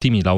timii 0.00 0.22
la 0.22 0.34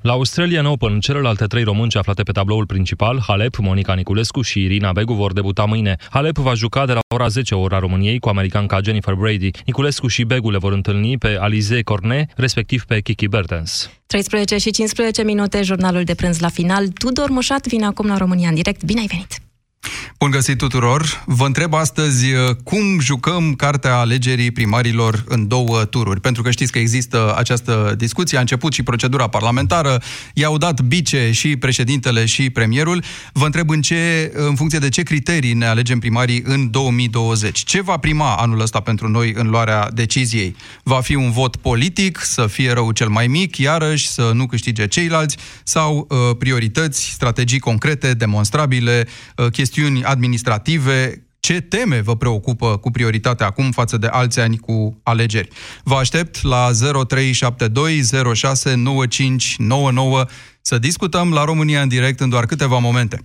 la 0.00 0.12
Australian 0.12 0.66
Open, 0.66 1.00
celelalte 1.00 1.44
trei 1.44 1.62
românci 1.62 1.96
aflate 1.96 2.22
pe 2.22 2.32
tabloul 2.32 2.66
principal, 2.66 3.22
Halep, 3.26 3.56
Monica 3.56 3.94
Niculescu 3.94 4.42
și 4.42 4.62
Irina 4.62 4.92
Begu, 4.92 5.12
vor 5.12 5.32
debuta 5.32 5.64
mâine. 5.64 5.96
Halep 6.10 6.36
va 6.36 6.54
juca 6.54 6.86
de 6.86 6.92
la 6.92 7.00
ora 7.14 7.28
10 7.28 7.54
ora 7.54 7.78
României 7.78 8.18
cu 8.18 8.28
americanca 8.28 8.80
Jennifer 8.82 9.14
Brady. 9.14 9.50
Niculescu 9.66 10.06
și 10.06 10.24
Begu 10.24 10.50
le 10.50 10.58
vor 10.58 10.72
întâlni 10.72 11.18
pe 11.18 11.36
Alize 11.40 11.82
Cornet, 11.82 12.30
respectiv 12.36 12.84
pe 12.84 13.00
Kiki 13.00 13.28
Bertens. 13.28 13.90
13 14.06 14.58
și 14.58 14.70
15 14.70 15.22
minute, 15.22 15.62
jurnalul 15.62 16.04
de 16.04 16.14
prânz 16.14 16.38
la 16.38 16.48
final. 16.48 16.88
Tudor 16.88 17.28
Mușat 17.30 17.66
vine 17.66 17.84
acum 17.84 18.06
la 18.06 18.16
România 18.16 18.48
în 18.48 18.54
direct. 18.54 18.84
Bine 18.84 19.00
ai 19.00 19.06
venit! 19.06 19.43
Bun 20.18 20.30
găsit 20.30 20.58
tuturor! 20.58 21.24
Vă 21.26 21.46
întreb 21.46 21.74
astăzi 21.74 22.32
uh, 22.32 22.54
cum 22.64 23.00
jucăm 23.00 23.54
cartea 23.54 23.96
alegerii 23.96 24.50
primarilor 24.50 25.24
în 25.28 25.48
două 25.48 25.84
tururi. 25.84 26.20
Pentru 26.20 26.42
că 26.42 26.50
știți 26.50 26.72
că 26.72 26.78
există 26.78 27.34
această 27.36 27.94
discuție, 27.98 28.36
a 28.36 28.40
început 28.40 28.72
și 28.72 28.82
procedura 28.82 29.26
parlamentară, 29.28 30.02
i-au 30.34 30.58
dat 30.58 30.80
bice 30.80 31.30
și 31.32 31.56
președintele 31.56 32.24
și 32.24 32.50
premierul. 32.50 33.04
Vă 33.32 33.44
întreb 33.44 33.70
în, 33.70 33.82
ce, 33.82 34.32
în 34.34 34.54
funcție 34.54 34.78
de 34.78 34.88
ce 34.88 35.02
criterii 35.02 35.52
ne 35.52 35.66
alegem 35.66 35.98
primarii 35.98 36.42
în 36.44 36.70
2020. 36.70 37.64
Ce 37.64 37.82
va 37.82 37.96
prima 37.96 38.34
anul 38.34 38.60
ăsta 38.60 38.80
pentru 38.80 39.08
noi 39.08 39.32
în 39.36 39.48
luarea 39.48 39.90
deciziei? 39.92 40.56
Va 40.82 41.00
fi 41.00 41.14
un 41.14 41.30
vot 41.30 41.56
politic, 41.56 42.18
să 42.22 42.46
fie 42.46 42.72
rău 42.72 42.92
cel 42.92 43.08
mai 43.08 43.26
mic, 43.26 43.56
iarăși 43.56 44.08
să 44.08 44.30
nu 44.34 44.46
câștige 44.46 44.86
ceilalți, 44.86 45.36
sau 45.62 46.06
uh, 46.08 46.36
priorități, 46.38 47.10
strategii 47.10 47.58
concrete, 47.58 48.14
demonstrabile, 48.14 49.06
uh, 49.36 49.46
chestiuni 49.46 49.72
chestiuni 49.74 50.04
administrative, 50.04 51.26
ce 51.40 51.60
teme 51.60 52.00
vă 52.00 52.16
preocupă 52.16 52.76
cu 52.76 52.90
prioritate 52.90 53.44
acum 53.44 53.70
față 53.70 53.96
de 53.96 54.06
alți 54.06 54.40
ani 54.40 54.58
cu 54.58 55.00
alegeri. 55.02 55.48
Vă 55.82 55.94
aștept 55.94 56.42
la 56.42 56.70
0372 57.06 58.02
06 58.34 58.74
9599 58.74 60.24
să 60.60 60.78
discutăm 60.78 61.32
la 61.32 61.44
România 61.44 61.82
în 61.82 61.88
direct 61.88 62.20
în 62.20 62.28
doar 62.28 62.46
câteva 62.46 62.78
momente. 62.78 63.24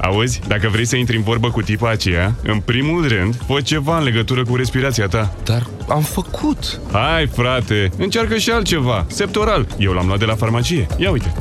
Auzi, 0.00 0.40
dacă 0.46 0.68
vrei 0.68 0.84
să 0.84 0.96
intri 0.96 1.16
în 1.16 1.22
vorbă 1.22 1.50
cu 1.50 1.62
tipa 1.62 1.90
aceea, 1.90 2.34
în 2.42 2.60
primul 2.60 3.08
rând, 3.08 3.34
fă 3.46 3.60
ceva 3.60 3.98
în 3.98 4.04
legătură 4.04 4.44
cu 4.44 4.56
respirația 4.56 5.06
ta. 5.06 5.34
Dar 5.44 5.66
am 5.88 6.02
făcut. 6.02 6.80
Hai, 6.92 7.26
frate, 7.26 7.90
încearcă 7.98 8.36
și 8.36 8.50
altceva. 8.50 9.06
Septoral. 9.08 9.66
Eu 9.78 9.92
l-am 9.92 10.06
luat 10.06 10.18
de 10.18 10.24
la 10.24 10.34
farmacie. 10.34 10.86
Ia 10.96 11.10
uite. 11.10 11.32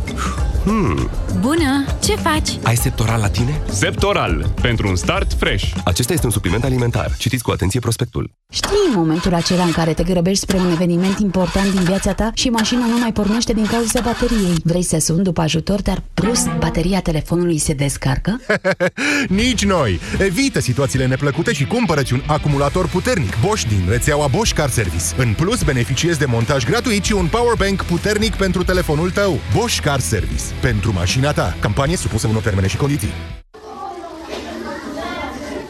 Hmm. 0.64 1.10
Bună! 1.40 1.86
Ce 2.04 2.16
faci? 2.16 2.50
Ai 2.64 2.76
Septoral 2.76 3.20
la 3.20 3.30
tine? 3.30 3.62
Septoral. 3.70 4.52
Pentru 4.62 4.88
un 4.88 4.96
start 4.96 5.34
fresh. 5.34 5.72
Acesta 5.86 6.14
este 6.14 6.26
un 6.26 6.32
supliment 6.32 6.64
alimentar. 6.64 7.16
Citiți 7.18 7.44
cu 7.44 7.52
atenție 7.52 7.80
prospectul. 7.80 8.32
Știi 8.54 8.96
momentul 8.96 9.34
acela 9.34 9.64
în 9.64 9.72
care 9.72 9.94
te 9.94 10.04
grăbești 10.04 10.40
spre 10.40 10.58
un 10.58 10.72
eveniment 10.72 11.20
important 11.20 11.72
din 11.72 11.84
viața 11.84 12.14
ta 12.14 12.32
și 12.34 12.50
mașina 12.50 12.86
nu 12.86 12.98
mai 12.98 13.12
pornește 13.14 13.54
din 13.54 13.66
cauza 13.66 14.02
bateriei. 14.02 14.56
Vrei 14.64 14.84
să 14.84 14.98
suni 15.00 15.24
după 15.24 15.42
ajutor, 15.42 15.82
dar 15.82 16.04
plus 16.14 16.46
bateria 16.58 17.02
telefonului 17.02 17.58
se 17.58 17.74
descarcă? 17.74 18.40
Nici 19.42 19.66
noi! 19.66 20.00
Evită 20.20 20.60
situațiile 20.60 21.08
neplăcute 21.08 21.54
și 21.54 21.66
cumpărăți 21.66 22.14
un 22.14 22.22
acumulator 22.26 22.88
puternic 22.88 23.34
Bosch 23.46 23.68
din 23.68 23.86
rețeaua 23.90 24.28
Bosch 24.28 24.56
Car 24.56 24.70
Service. 24.70 25.06
În 25.18 25.34
plus, 25.34 25.64
beneficiezi 25.64 26.20
de 26.20 26.26
montaj 26.26 26.66
gratuit 26.66 27.04
și 27.04 27.14
un 27.14 27.28
powerbank 27.28 27.84
puternic 27.84 28.36
pentru 28.36 28.64
telefonul 28.64 29.12
tău. 29.12 29.40
Bosch 29.56 29.80
Car 29.80 30.00
Service. 30.00 30.44
Pentru 30.62 30.92
mașina 31.20 31.44
ta. 31.44 31.56
Campanie 31.60 31.96
supusă 31.96 32.28
unor 32.28 32.42
termene 32.42 32.68
și 32.68 32.78
condiții. 32.78 33.39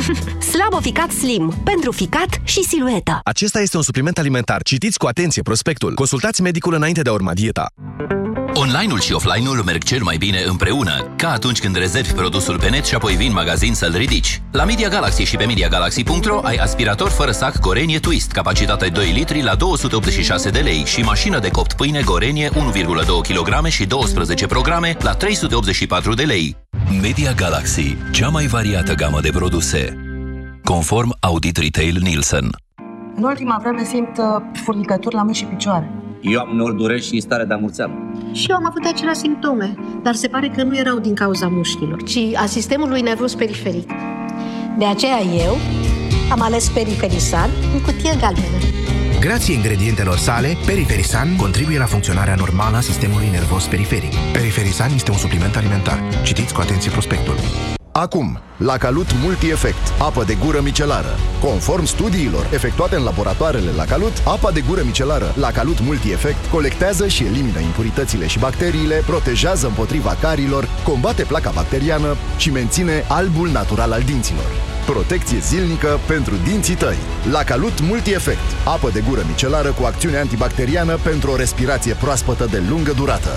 Slabo 0.52 0.80
Ficat 0.80 1.10
Slim. 1.10 1.54
Pentru 1.64 1.92
ficat 1.92 2.40
și 2.44 2.62
silueta. 2.62 3.20
Acesta 3.24 3.60
este 3.60 3.76
un 3.76 3.82
supliment 3.82 4.18
alimentar. 4.18 4.62
Citiți 4.62 4.98
cu 4.98 5.06
atenție 5.06 5.42
prospectul. 5.42 5.94
Consultați 5.94 6.42
medicul 6.42 6.74
înainte 6.74 7.02
de 7.02 7.08
a 7.08 7.12
urma 7.12 7.32
dieta. 7.34 7.72
Online-ul 8.54 9.00
și 9.00 9.12
offline-ul 9.12 9.62
merg 9.64 9.82
cel 9.82 10.02
mai 10.02 10.16
bine 10.16 10.38
împreună, 10.46 11.12
ca 11.16 11.30
atunci 11.30 11.60
când 11.60 11.76
rezervi 11.76 12.12
produsul 12.12 12.58
pe 12.58 12.68
net 12.68 12.84
și 12.84 12.94
apoi 12.94 13.14
vin 13.14 13.26
în 13.26 13.32
magazin 13.32 13.74
să-l 13.74 13.92
ridici. 13.96 14.42
La 14.50 14.64
Media 14.64 14.88
Galaxy 14.88 15.22
și 15.22 15.36
pe 15.36 15.44
MediaGalaxy.ro 15.44 16.40
ai 16.42 16.56
aspirator 16.56 17.08
fără 17.08 17.30
sac 17.30 17.60
Gorenie 17.60 17.98
Twist, 17.98 18.32
capacitate 18.32 18.88
2 18.88 19.12
litri 19.12 19.42
la 19.42 19.54
286 19.54 20.50
de 20.50 20.58
lei 20.58 20.84
și 20.84 21.02
mașină 21.02 21.38
de 21.38 21.48
copt 21.48 21.72
pâine 21.72 22.02
Gorenie 22.04 22.48
1,2 22.48 22.54
kg 23.28 23.66
și 23.66 23.86
12 23.86 24.46
programe 24.46 24.96
la 25.00 25.14
384 25.14 26.14
de 26.14 26.22
lei. 26.22 26.56
Media 27.00 27.32
Galaxy, 27.32 27.96
cea 28.10 28.28
mai 28.28 28.46
variată 28.46 28.94
gamă 28.94 29.20
de 29.20 29.30
produse. 29.30 29.96
Conform 30.64 31.16
Audit 31.20 31.56
Retail 31.56 31.98
Nielsen. 32.00 32.50
În 33.16 33.22
ultima 33.22 33.58
vreme 33.62 33.84
simt 33.84 34.18
uh, 34.18 34.24
furnicături 34.64 35.14
la 35.14 35.22
mâini 35.22 35.36
și 35.36 35.44
picioare. 35.44 36.01
Eu 36.22 36.40
am 36.40 36.56
nori 36.56 36.76
dureri 36.76 37.02
și 37.02 37.20
stare 37.20 37.44
de 37.44 37.54
amurțeală. 37.54 37.92
Și 38.32 38.46
eu 38.50 38.56
am 38.56 38.66
avut 38.66 38.84
aceleași 38.84 39.18
simptome, 39.18 39.74
dar 40.02 40.14
se 40.14 40.28
pare 40.28 40.48
că 40.48 40.62
nu 40.62 40.76
erau 40.76 40.98
din 40.98 41.14
cauza 41.14 41.48
mușchilor, 41.48 42.02
ci 42.02 42.18
a 42.34 42.46
sistemului 42.46 43.00
nervos 43.00 43.34
periferic. 43.34 43.90
De 44.78 44.84
aceea 44.84 45.20
eu 45.46 45.56
am 46.30 46.40
ales 46.40 46.68
Periferisan 46.68 47.50
în 47.74 47.80
cutie 47.80 48.16
galbenă. 48.20 48.58
Grație 49.20 49.54
ingredientelor 49.54 50.16
sale, 50.16 50.56
Periferisan 50.66 51.36
contribuie 51.36 51.78
la 51.78 51.84
funcționarea 51.84 52.34
normală 52.34 52.76
a 52.76 52.80
sistemului 52.80 53.28
nervos 53.30 53.66
periferic. 53.66 54.12
Periferisan 54.32 54.90
este 54.94 55.10
un 55.10 55.16
supliment 55.16 55.56
alimentar. 55.56 55.98
Citiți 56.22 56.54
cu 56.54 56.60
atenție 56.60 56.90
prospectul. 56.90 57.34
Acum, 57.92 58.40
la 58.56 58.76
Calut 58.76 59.06
Multi-Efect, 59.22 59.92
apă 59.98 60.24
de 60.24 60.34
gură 60.34 60.60
micelară. 60.60 61.16
Conform 61.40 61.84
studiilor 61.84 62.46
efectuate 62.52 62.96
în 62.96 63.02
laboratoarele 63.02 63.70
la 63.76 63.84
Calut, 63.84 64.22
apa 64.24 64.50
de 64.50 64.60
gură 64.68 64.82
micelară 64.84 65.34
la 65.36 65.50
Calut 65.50 65.80
Multi-Efect 65.80 66.46
colectează 66.50 67.06
și 67.06 67.24
elimină 67.24 67.58
impuritățile 67.58 68.26
și 68.26 68.38
bacteriile, 68.38 69.02
protejează 69.06 69.66
împotriva 69.66 70.16
carilor, 70.20 70.68
combate 70.84 71.22
placa 71.22 71.50
bacteriană 71.50 72.16
și 72.36 72.50
menține 72.50 73.04
albul 73.08 73.48
natural 73.48 73.92
al 73.92 74.02
dinților. 74.02 74.50
Protecție 74.86 75.38
zilnică 75.38 76.00
pentru 76.06 76.34
dinții 76.44 76.74
tăi. 76.74 76.98
La 77.30 77.42
Calut 77.42 77.80
Multi-Efect, 77.80 78.50
apă 78.64 78.90
de 78.92 79.04
gură 79.08 79.22
micelară 79.26 79.72
cu 79.72 79.84
acțiune 79.84 80.18
antibacteriană 80.18 80.98
pentru 81.02 81.30
o 81.30 81.36
respirație 81.36 81.94
proaspătă 81.94 82.48
de 82.50 82.62
lungă 82.68 82.92
durată. 82.92 83.30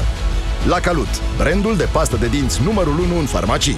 La 0.68 0.80
Calut, 0.80 1.22
brandul 1.38 1.78
de 1.78 1.88
pastă 1.92 2.16
de 2.16 2.28
dinți 2.28 2.62
numărul 2.64 3.00
1 3.00 3.20
în 3.20 3.26
farmacii. 3.26 3.78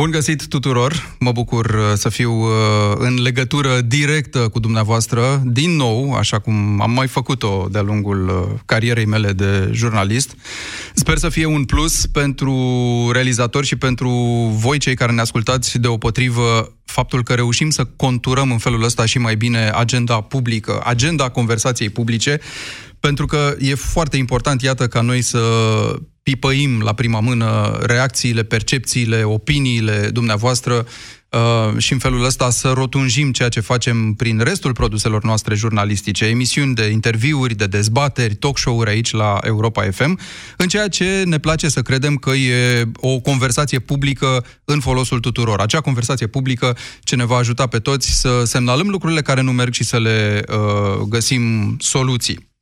Bun 0.00 0.10
găsit 0.10 0.46
tuturor! 0.46 1.16
Mă 1.18 1.32
bucur 1.32 1.64
uh, 1.64 1.92
să 1.94 2.08
fiu 2.08 2.32
uh, 2.32 2.50
în 2.98 3.22
legătură 3.22 3.80
directă 3.80 4.48
cu 4.48 4.58
dumneavoastră, 4.58 5.42
din 5.44 5.70
nou, 5.70 6.12
așa 6.12 6.38
cum 6.38 6.80
am 6.80 6.90
mai 6.90 7.06
făcut-o 7.06 7.68
de-a 7.70 7.82
lungul 7.82 8.28
uh, 8.28 8.60
carierei 8.66 9.04
mele 9.04 9.32
de 9.32 9.70
jurnalist. 9.72 10.36
Sper 10.94 11.16
să 11.16 11.28
fie 11.28 11.46
un 11.46 11.64
plus 11.64 12.06
pentru 12.06 12.54
realizatori 13.12 13.66
și 13.66 13.76
pentru 13.76 14.10
voi, 14.58 14.78
cei 14.78 14.94
care 14.94 15.12
ne 15.12 15.20
ascultați, 15.20 15.78
deopotrivă 15.78 16.72
faptul 16.84 17.22
că 17.22 17.34
reușim 17.34 17.70
să 17.70 17.84
conturăm 17.84 18.50
în 18.50 18.58
felul 18.58 18.82
ăsta 18.82 19.04
și 19.04 19.18
mai 19.18 19.36
bine 19.36 19.70
agenda 19.74 20.20
publică, 20.20 20.82
agenda 20.84 21.28
conversației 21.28 21.90
publice, 21.90 22.40
pentru 23.00 23.26
că 23.26 23.56
e 23.58 23.74
foarte 23.74 24.16
important, 24.16 24.62
iată, 24.62 24.86
ca 24.86 25.00
noi 25.00 25.22
să 25.22 25.40
pipăim 26.30 26.80
la 26.80 26.92
prima 26.92 27.20
mână 27.20 27.78
reacțiile, 27.82 28.42
percepțiile, 28.42 29.22
opiniile 29.22 30.08
dumneavoastră 30.12 30.86
uh, 31.30 31.78
și 31.78 31.92
în 31.92 31.98
felul 31.98 32.24
ăsta 32.24 32.50
să 32.50 32.72
rotunjim 32.74 33.32
ceea 33.32 33.48
ce 33.48 33.60
facem 33.60 34.12
prin 34.12 34.38
restul 34.38 34.72
produselor 34.72 35.24
noastre 35.24 35.54
jurnalistice, 35.54 36.24
emisiuni 36.24 36.74
de 36.74 36.84
interviuri, 36.86 37.54
de 37.54 37.66
dezbateri, 37.66 38.34
talk 38.34 38.58
show-uri 38.58 38.90
aici 38.90 39.12
la 39.12 39.38
Europa 39.42 39.90
FM, 39.90 40.18
în 40.56 40.68
ceea 40.68 40.88
ce 40.88 41.22
ne 41.26 41.38
place 41.38 41.68
să 41.68 41.82
credem 41.82 42.16
că 42.16 42.30
e 42.30 42.84
o 42.96 43.20
conversație 43.20 43.78
publică 43.78 44.44
în 44.64 44.80
folosul 44.80 45.20
tuturor. 45.20 45.60
Acea 45.60 45.80
conversație 45.80 46.26
publică 46.26 46.76
ce 47.00 47.16
ne 47.16 47.24
va 47.24 47.36
ajuta 47.36 47.66
pe 47.66 47.78
toți 47.78 48.20
să 48.20 48.42
semnalăm 48.44 48.88
lucrurile 48.88 49.22
care 49.22 49.40
nu 49.40 49.52
merg 49.52 49.72
și 49.72 49.84
să 49.84 49.98
le 49.98 50.44
uh, 50.48 51.06
găsim 51.08 51.76
soluții. 51.80 52.54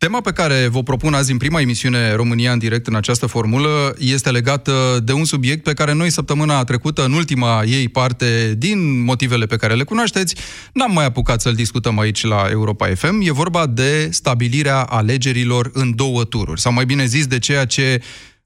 Tema 0.00 0.20
pe 0.20 0.32
care 0.32 0.66
vă 0.66 0.82
propun 0.82 1.14
azi 1.14 1.30
în 1.30 1.36
prima 1.36 1.60
emisiune 1.60 2.12
România 2.12 2.52
în 2.52 2.58
direct 2.58 2.86
în 2.86 2.94
această 2.94 3.26
formulă 3.26 3.94
este 3.98 4.30
legată 4.30 5.00
de 5.04 5.12
un 5.12 5.24
subiect 5.24 5.62
pe 5.62 5.72
care 5.72 5.92
noi 5.92 6.10
săptămâna 6.10 6.64
trecută, 6.64 7.04
în 7.04 7.12
ultima 7.12 7.62
ei 7.64 7.88
parte, 7.88 8.54
din 8.58 9.02
motivele 9.02 9.46
pe 9.46 9.56
care 9.56 9.74
le 9.74 9.84
cunoașteți, 9.84 10.34
n-am 10.72 10.92
mai 10.92 11.04
apucat 11.04 11.40
să-l 11.40 11.54
discutăm 11.54 11.98
aici 11.98 12.24
la 12.24 12.46
Europa 12.50 12.86
FM. 12.94 13.20
E 13.22 13.32
vorba 13.32 13.66
de 13.66 14.08
stabilirea 14.10 14.82
alegerilor 14.82 15.70
în 15.72 15.94
două 15.94 16.24
tururi, 16.24 16.60
sau 16.60 16.72
mai 16.72 16.84
bine 16.84 17.04
zis 17.04 17.26
de 17.26 17.38
ceea 17.38 17.64
ce 17.64 18.02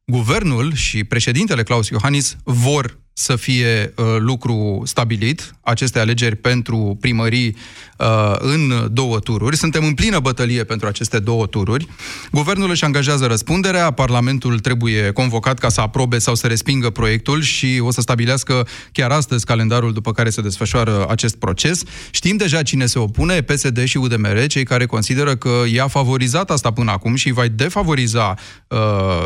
guvernul 0.07 0.75
și 0.75 1.05
președintele 1.05 1.63
Claus 1.63 1.89
Iohannis 1.89 2.37
vor 2.45 3.04
să 3.17 3.37
fie 3.37 3.93
uh, 3.97 4.05
lucru 4.19 4.83
stabilit, 4.85 5.55
aceste 5.61 5.99
alegeri 5.99 6.37
pentru 6.37 6.97
primării 7.01 7.57
uh, 7.99 8.35
în 8.39 8.89
două 8.93 9.19
tururi. 9.19 9.57
Suntem 9.57 9.85
în 9.85 9.95
plină 9.95 10.19
bătălie 10.19 10.65
pentru 10.65 10.87
aceste 10.87 11.19
două 11.19 11.47
tururi. 11.47 11.89
Guvernul 12.33 12.71
își 12.71 12.85
angajează 12.85 13.27
răspunderea, 13.27 13.91
Parlamentul 13.91 14.59
trebuie 14.59 15.11
convocat 15.11 15.59
ca 15.59 15.69
să 15.69 15.81
aprobe 15.81 16.19
sau 16.19 16.35
să 16.35 16.47
respingă 16.47 16.91
proiectul 16.91 17.43
și 17.43 17.79
o 17.81 17.91
să 17.91 18.01
stabilească 18.01 18.67
chiar 18.93 19.11
astăzi 19.11 19.45
calendarul 19.45 19.93
după 19.93 20.13
care 20.13 20.31
se 20.31 20.41
desfășoară 20.41 21.07
acest 21.09 21.37
proces. 21.37 21.83
Știm 22.11 22.37
deja 22.37 22.63
cine 22.63 22.87
se 22.87 22.99
opune, 22.99 23.43
PSD 23.43 23.85
și 23.85 23.97
UDMR, 23.97 24.47
cei 24.47 24.65
care 24.65 24.87
consideră 24.87 25.37
că 25.37 25.63
i-a 25.73 25.89
favorizat 25.89 26.51
asta 26.51 26.71
până 26.71 26.91
acum 26.91 27.15
și 27.15 27.27
îi 27.27 27.33
va 27.33 27.45
defavoriza 27.47 28.35
uh, 28.69 28.79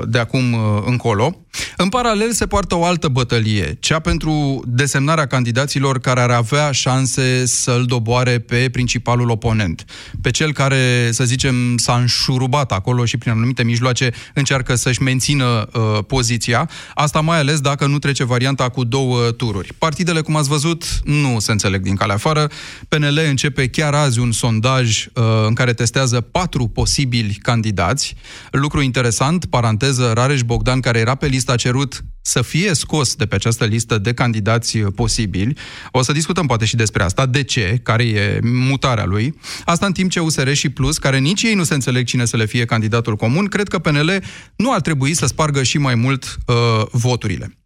de 0.06 0.19
acum 0.19 0.52
uh, 0.52 0.82
încolo. 0.87 1.43
În 1.76 1.88
paralel 1.88 2.32
se 2.32 2.46
poartă 2.46 2.75
o 2.75 2.85
altă 2.85 3.08
bătălie, 3.08 3.77
cea 3.80 3.98
pentru 3.98 4.62
desemnarea 4.66 5.26
candidaților 5.26 5.98
care 5.98 6.20
ar 6.20 6.30
avea 6.30 6.70
șanse 6.70 7.46
să-l 7.46 7.84
doboare 7.84 8.38
pe 8.38 8.69
principalul 8.72 9.30
oponent, 9.30 9.84
pe 10.22 10.30
cel 10.30 10.52
care, 10.52 11.08
să 11.12 11.25
zicem, 11.25 11.76
s-a 11.76 11.94
înșurubat 11.94 12.72
acolo 12.72 13.04
și 13.04 13.16
prin 13.16 13.32
anumite 13.32 13.62
mijloace 13.64 14.10
încearcă 14.34 14.75
să-și 14.75 15.02
mențină 15.02 15.69
uh, 15.72 15.98
poziția, 16.06 16.70
asta 16.94 17.20
mai 17.20 17.38
ales 17.38 17.60
dacă 17.60 17.86
nu 17.86 17.98
trece 17.98 18.25
varianta 18.25 18.69
cu 18.69 18.84
două 18.84 19.30
tururi. 19.30 19.75
Partidele, 19.78 20.20
cum 20.20 20.36
ați 20.36 20.48
văzut, 20.48 20.84
nu 21.04 21.38
se 21.38 21.52
înțeleg 21.52 21.82
din 21.82 21.94
calea 21.94 22.14
afară. 22.14 22.50
PNL 22.88 23.20
începe 23.28 23.69
chiar 23.69 23.94
azi 23.94 24.19
un 24.19 24.32
sondaj 24.32 25.06
uh, 25.06 25.22
în 25.46 25.54
care 25.54 25.72
testează 25.72 26.20
patru 26.20 26.69
posibili 26.69 27.38
candidați. 27.42 28.14
Lucru 28.50 28.80
interesant, 28.80 29.44
paranteză, 29.44 30.12
Rareș 30.14 30.42
Bogdan, 30.42 30.80
care 30.80 30.98
era 30.98 31.14
pe 31.14 31.26
listă, 31.26 31.52
a 31.52 31.56
cerut 31.56 32.04
să 32.28 32.42
fie 32.42 32.75
scos 32.75 33.14
de 33.14 33.26
pe 33.26 33.34
această 33.34 33.64
listă 33.64 33.98
de 33.98 34.12
candidați 34.14 34.78
posibili. 34.78 35.56
O 35.90 36.02
să 36.02 36.12
discutăm 36.12 36.46
poate 36.46 36.64
și 36.64 36.76
despre 36.76 37.02
asta. 37.02 37.26
De 37.26 37.42
ce? 37.42 37.80
Care 37.82 38.04
e 38.04 38.40
mutarea 38.42 39.04
lui? 39.04 39.38
Asta 39.64 39.86
în 39.86 39.92
timp 39.92 40.10
ce 40.10 40.20
USR 40.20 40.52
și 40.52 40.69
Plus, 40.69 40.98
care 40.98 41.19
nici 41.19 41.42
ei 41.42 41.54
nu 41.54 41.64
se 41.64 41.75
înțeleg 41.75 42.06
cine 42.06 42.25
să 42.25 42.36
le 42.36 42.46
fie 42.46 42.64
candidatul 42.64 43.16
comun, 43.16 43.46
cred 43.46 43.69
că 43.69 43.78
PNL 43.78 44.22
nu 44.56 44.72
ar 44.72 44.80
trebui 44.80 45.14
să 45.14 45.26
spargă 45.26 45.62
și 45.62 45.78
mai 45.78 45.94
mult 45.94 46.36
uh, 46.46 46.54
voturile. 46.90 47.58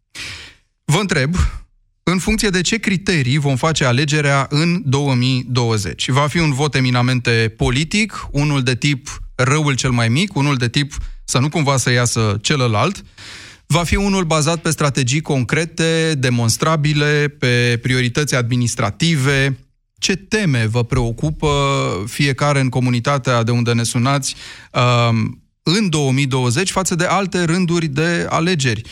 Vă 0.84 0.98
întreb, 0.98 1.34
în 2.02 2.18
funcție 2.18 2.48
de 2.48 2.60
ce 2.60 2.76
criterii 2.76 3.38
vom 3.38 3.56
face 3.56 3.84
alegerea 3.84 4.46
în 4.50 4.82
2020. 4.84 6.08
Va 6.08 6.26
fi 6.26 6.38
un 6.38 6.52
vot 6.52 6.74
eminamente 6.74 7.54
politic, 7.56 8.28
unul 8.30 8.62
de 8.62 8.74
tip 8.74 9.22
răul 9.34 9.74
cel 9.74 9.90
mai 9.90 10.08
mic, 10.08 10.34
unul 10.34 10.56
de 10.56 10.68
tip 10.68 10.92
să 11.24 11.38
nu 11.38 11.48
cumva 11.48 11.76
să 11.76 11.90
iasă 11.90 12.38
celălalt, 12.40 13.04
va 13.72 13.84
fi 13.84 13.96
unul 13.96 14.24
bazat 14.24 14.60
pe 14.60 14.70
strategii 14.70 15.20
concrete, 15.20 16.14
demonstrabile, 16.18 17.34
pe 17.38 17.78
priorități 17.82 18.34
administrative. 18.34 19.58
Ce 19.98 20.16
teme 20.16 20.66
vă 20.66 20.84
preocupă 20.84 21.48
fiecare 22.06 22.60
în 22.60 22.68
comunitatea 22.68 23.42
de 23.42 23.50
unde 23.50 23.72
ne 23.72 23.82
sunați 23.82 24.34
um, 24.72 25.42
în 25.62 25.88
2020 25.88 26.70
față 26.70 26.94
de 26.94 27.04
alte 27.04 27.44
rânduri 27.44 27.86
de 27.86 28.26
alegeri? 28.28 28.82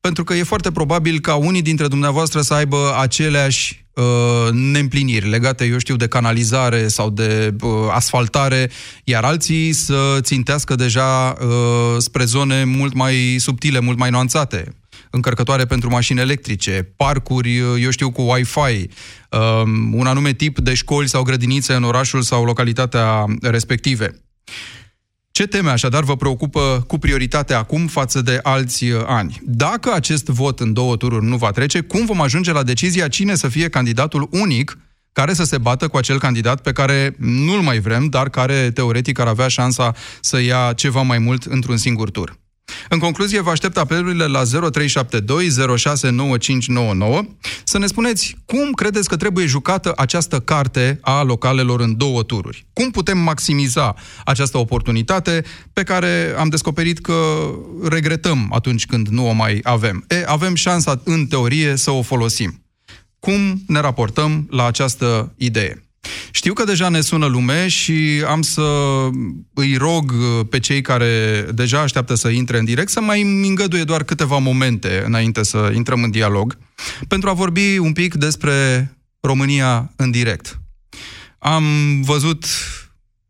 Pentru 0.00 0.24
că 0.24 0.34
e 0.34 0.42
foarte 0.42 0.70
probabil 0.70 1.20
ca 1.20 1.34
unii 1.34 1.62
dintre 1.62 1.88
dumneavoastră 1.88 2.40
să 2.40 2.54
aibă 2.54 2.96
aceleași 3.00 3.84
uh, 3.98 4.52
neîmpliniri 4.52 5.28
legate, 5.28 5.64
eu 5.64 5.78
știu, 5.78 5.96
de 5.96 6.08
canalizare 6.08 6.88
sau 6.88 7.10
de 7.10 7.54
uh, 7.60 7.70
asfaltare, 7.90 8.70
iar 9.04 9.24
alții 9.24 9.72
să 9.72 10.18
țintească 10.20 10.74
deja 10.74 11.36
uh, 11.40 11.48
spre 11.98 12.24
zone 12.24 12.64
mult 12.64 12.94
mai 12.94 13.36
subtile, 13.38 13.80
mult 13.80 13.98
mai 13.98 14.10
nuanțate 14.10 14.72
încărcătoare 15.10 15.64
pentru 15.64 15.90
mașini 15.90 16.20
electrice, 16.20 16.92
parcuri, 16.96 17.60
uh, 17.60 17.82
eu 17.82 17.90
știu, 17.90 18.10
cu 18.10 18.22
Wi-Fi, 18.22 18.88
uh, 19.30 19.62
un 19.92 20.06
anume 20.06 20.32
tip 20.32 20.58
de 20.58 20.74
școli 20.74 21.08
sau 21.08 21.22
grădinițe 21.22 21.74
în 21.74 21.82
orașul 21.82 22.22
sau 22.22 22.44
localitatea 22.44 23.24
respective. 23.40 24.22
Ce 25.38 25.46
teme 25.46 25.70
așadar 25.70 26.04
vă 26.04 26.16
preocupă 26.16 26.84
cu 26.86 26.98
prioritate 26.98 27.54
acum 27.54 27.86
față 27.86 28.20
de 28.20 28.38
alți 28.42 28.84
uh, 28.84 29.02
ani? 29.06 29.40
Dacă 29.44 29.92
acest 29.92 30.26
vot 30.26 30.60
în 30.60 30.72
două 30.72 30.96
tururi 30.96 31.24
nu 31.24 31.36
va 31.36 31.50
trece, 31.50 31.80
cum 31.80 32.06
vom 32.06 32.20
ajunge 32.20 32.52
la 32.52 32.62
decizia 32.62 33.08
cine 33.08 33.34
să 33.34 33.48
fie 33.48 33.68
candidatul 33.68 34.28
unic 34.30 34.78
care 35.12 35.32
să 35.32 35.44
se 35.44 35.58
bată 35.58 35.88
cu 35.88 35.96
acel 35.96 36.18
candidat 36.18 36.60
pe 36.60 36.72
care 36.72 37.14
nu-l 37.18 37.60
mai 37.60 37.78
vrem, 37.78 38.06
dar 38.06 38.28
care 38.28 38.70
teoretic 38.70 39.18
ar 39.18 39.26
avea 39.26 39.48
șansa 39.48 39.94
să 40.20 40.40
ia 40.40 40.72
ceva 40.72 41.02
mai 41.02 41.18
mult 41.18 41.44
într-un 41.44 41.76
singur 41.76 42.10
tur? 42.10 42.38
În 42.88 42.98
concluzie, 42.98 43.40
vă 43.40 43.50
aștept 43.50 43.76
apelurile 43.76 44.26
la 44.26 44.42
0372 44.44 45.50
069599 45.76 47.22
să 47.64 47.78
ne 47.78 47.86
spuneți 47.86 48.36
cum 48.44 48.70
credeți 48.72 49.08
că 49.08 49.16
trebuie 49.16 49.46
jucată 49.46 49.92
această 49.96 50.40
carte 50.40 50.98
a 51.02 51.22
localelor 51.22 51.80
în 51.80 51.96
două 51.96 52.22
tururi. 52.22 52.66
Cum 52.72 52.90
putem 52.90 53.18
maximiza 53.18 53.94
această 54.24 54.58
oportunitate 54.58 55.44
pe 55.72 55.82
care 55.82 56.34
am 56.38 56.48
descoperit 56.48 56.98
că 56.98 57.48
regretăm 57.88 58.48
atunci 58.52 58.86
când 58.86 59.08
nu 59.08 59.28
o 59.28 59.32
mai 59.32 59.60
avem. 59.62 60.04
E, 60.08 60.24
avem 60.26 60.54
șansa, 60.54 61.00
în 61.04 61.26
teorie, 61.26 61.76
să 61.76 61.90
o 61.90 62.02
folosim. 62.02 62.62
Cum 63.18 63.62
ne 63.66 63.80
raportăm 63.80 64.46
la 64.50 64.66
această 64.66 65.34
idee? 65.36 65.87
Știu 66.30 66.52
că 66.52 66.64
deja 66.64 66.88
ne 66.88 67.00
sună 67.00 67.26
lume 67.26 67.68
și 67.68 68.22
am 68.26 68.42
să 68.42 68.62
îi 69.54 69.76
rog 69.76 70.12
pe 70.48 70.58
cei 70.58 70.80
care 70.80 71.44
deja 71.54 71.80
așteaptă 71.80 72.14
să 72.14 72.28
intre 72.28 72.58
în 72.58 72.64
direct 72.64 72.90
să 72.90 73.00
mai 73.00 73.22
îngăduie 73.22 73.84
doar 73.84 74.02
câteva 74.02 74.38
momente 74.38 75.02
înainte 75.06 75.42
să 75.42 75.72
intrăm 75.74 76.02
în 76.02 76.10
dialog, 76.10 76.58
pentru 77.08 77.28
a 77.28 77.32
vorbi 77.32 77.78
un 77.78 77.92
pic 77.92 78.14
despre 78.14 78.90
România 79.20 79.92
în 79.96 80.10
direct. 80.10 80.60
Am 81.38 81.64
văzut 82.02 82.44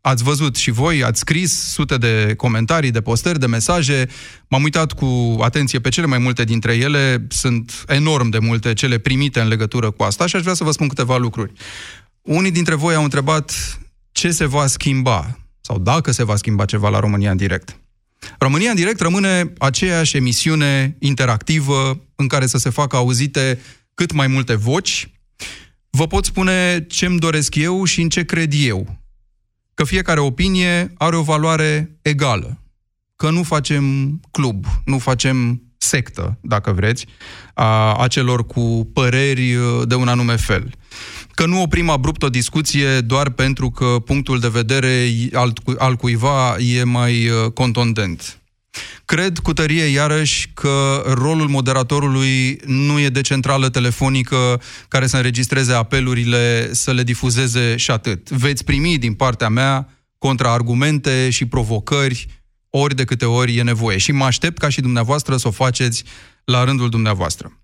Ați 0.01 0.23
văzut 0.23 0.57
și 0.57 0.71
voi, 0.71 1.03
ați 1.05 1.19
scris 1.19 1.53
sute 1.53 1.97
de 1.97 2.35
comentarii, 2.37 2.91
de 2.91 3.01
postări, 3.01 3.39
de 3.39 3.47
mesaje. 3.47 4.09
M-am 4.49 4.63
uitat 4.63 4.93
cu 4.93 5.39
atenție 5.41 5.79
pe 5.79 5.89
cele 5.89 6.07
mai 6.07 6.19
multe 6.19 6.45
dintre 6.45 6.75
ele. 6.75 7.27
Sunt 7.29 7.85
enorm 7.87 8.29
de 8.29 8.39
multe 8.39 8.73
cele 8.73 8.99
primite 8.99 9.41
în 9.41 9.49
legătură 9.49 9.91
cu 9.91 10.03
asta 10.03 10.27
și 10.27 10.37
aș 10.37 10.43
vrea 10.43 10.55
să 10.55 10.65
vă 10.65 10.71
spun 10.71 10.89
câteva 10.89 11.17
lucruri. 11.17 11.53
Unii 12.29 12.51
dintre 12.51 12.75
voi 12.75 12.95
au 12.95 13.03
întrebat 13.03 13.79
ce 14.13 14.31
se 14.31 14.45
va 14.45 14.67
schimba 14.67 15.39
sau 15.61 15.79
dacă 15.79 16.11
se 16.11 16.25
va 16.25 16.37
schimba 16.37 16.65
ceva 16.65 16.89
la 16.89 17.01
România 17.01 17.31
în 17.31 17.37
direct. 17.37 17.81
România 18.39 18.71
în 18.71 18.77
direct 18.77 19.01
rămâne 19.01 19.53
aceeași 19.59 20.17
emisiune 20.17 20.97
interactivă 20.99 22.01
în 22.17 22.27
care 22.27 22.47
să 22.47 22.59
se 22.59 22.71
facă 22.71 22.97
auzite 22.97 23.61
cât 23.95 24.13
mai 24.13 24.27
multe 24.27 24.55
voci. 24.55 25.11
Vă 25.91 26.07
pot 26.07 26.25
spune 26.25 26.87
ce-mi 26.89 27.19
doresc 27.19 27.55
eu 27.55 27.85
și 27.85 28.01
în 28.01 28.09
ce 28.09 28.25
cred 28.25 28.53
eu. 28.57 28.99
Că 29.75 29.85
fiecare 29.85 30.21
opinie 30.21 30.93
are 30.99 31.17
o 31.17 31.23
valoare 31.23 31.99
egală. 32.03 32.63
Că 33.17 33.31
nu 33.31 33.43
facem 33.43 34.21
club, 34.31 34.67
nu 34.85 34.99
facem 34.99 35.63
sectă, 35.79 36.39
dacă 36.41 36.73
vreți, 36.73 37.07
a, 37.55 37.95
a 37.95 38.07
celor 38.09 38.47
cu 38.47 38.91
păreri 38.93 39.55
uh, 39.55 39.83
de 39.87 39.95
un 39.95 40.09
anume 40.09 40.37
fel. 40.37 40.71
Că 41.39 41.47
nu 41.47 41.63
oprim 41.63 41.91
abrupt 41.91 42.23
o 42.23 42.29
discuție 42.29 43.01
doar 43.01 43.31
pentru 43.31 43.71
că 43.71 43.85
punctul 44.05 44.39
de 44.39 44.49
vedere 44.49 45.09
al, 45.33 45.53
al 45.77 45.97
cuiva 45.97 46.57
e 46.57 46.83
mai 46.83 47.29
uh, 47.29 47.51
contundent. 47.53 48.41
Cred 49.05 49.39
cu 49.39 49.53
tărie 49.53 49.83
iarăși 49.83 50.51
că 50.55 51.05
rolul 51.15 51.49
moderatorului 51.49 52.61
nu 52.67 52.99
e 52.99 53.09
de 53.09 53.21
centrală 53.21 53.69
telefonică 53.69 54.61
care 54.89 55.07
să 55.07 55.17
înregistreze 55.17 55.73
apelurile, 55.73 56.73
să 56.73 56.93
le 56.93 57.03
difuzeze 57.03 57.77
și 57.77 57.91
atât. 57.91 58.31
Veți 58.31 58.65
primi 58.65 58.99
din 58.99 59.15
partea 59.15 59.49
mea 59.49 59.89
contraargumente 60.19 61.31
și 61.31 61.47
provocări 61.47 62.27
ori 62.71 62.95
de 62.95 63.05
câte 63.05 63.25
ori 63.25 63.57
e 63.57 63.63
nevoie. 63.63 63.99
Și 63.99 64.13
mă 64.13 64.25
aștept 64.25 64.59
ca 64.59 64.69
și 64.69 64.81
dumneavoastră 64.81 65.37
să 65.37 65.49
o 65.49 65.51
faceți 65.51 66.05
la 66.45 66.65
rândul 66.65 66.89
dumneavoastră. 66.89 67.58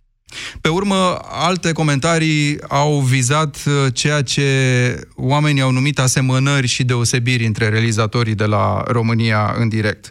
Pe 0.61 0.69
urmă, 0.69 1.19
alte 1.29 1.73
comentarii 1.73 2.59
au 2.69 3.01
vizat 3.01 3.57
uh, 3.67 3.93
ceea 3.93 4.23
ce 4.23 5.01
oamenii 5.17 5.63
au 5.63 5.71
numit 5.71 5.99
asemănări 5.99 6.67
și 6.67 6.85
deosebiri 6.85 7.47
între 7.47 7.69
realizatorii 7.69 8.35
de 8.35 8.45
la 8.45 8.83
România 8.87 9.55
în 9.59 9.69
direct. 9.69 10.11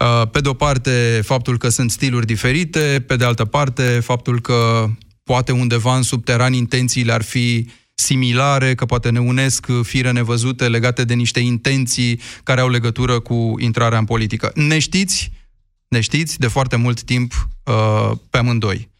Uh, 0.00 0.28
pe 0.30 0.40
de 0.40 0.48
o 0.48 0.54
parte, 0.54 1.20
faptul 1.24 1.58
că 1.58 1.68
sunt 1.68 1.90
stiluri 1.90 2.26
diferite, 2.26 3.04
pe 3.06 3.16
de 3.16 3.24
altă 3.24 3.44
parte, 3.44 3.82
faptul 3.82 4.40
că 4.40 4.88
poate 5.24 5.52
undeva 5.52 5.96
în 5.96 6.02
subteran 6.02 6.52
intențiile 6.52 7.12
ar 7.12 7.22
fi 7.22 7.68
similare, 7.94 8.74
că 8.74 8.84
poate 8.84 9.10
ne 9.10 9.20
unesc 9.20 9.66
fire 9.82 10.10
nevăzute 10.10 10.68
legate 10.68 11.04
de 11.04 11.14
niște 11.14 11.40
intenții 11.40 12.20
care 12.42 12.60
au 12.60 12.68
legătură 12.68 13.20
cu 13.20 13.54
intrarea 13.58 13.98
în 13.98 14.04
politică. 14.04 14.52
Ne 14.54 14.78
știți, 14.78 15.30
ne 15.88 16.00
știți 16.00 16.38
de 16.38 16.46
foarte 16.46 16.76
mult 16.76 17.02
timp 17.02 17.48
uh, 17.64 18.10
pe 18.30 18.38
amândoi. 18.38 18.92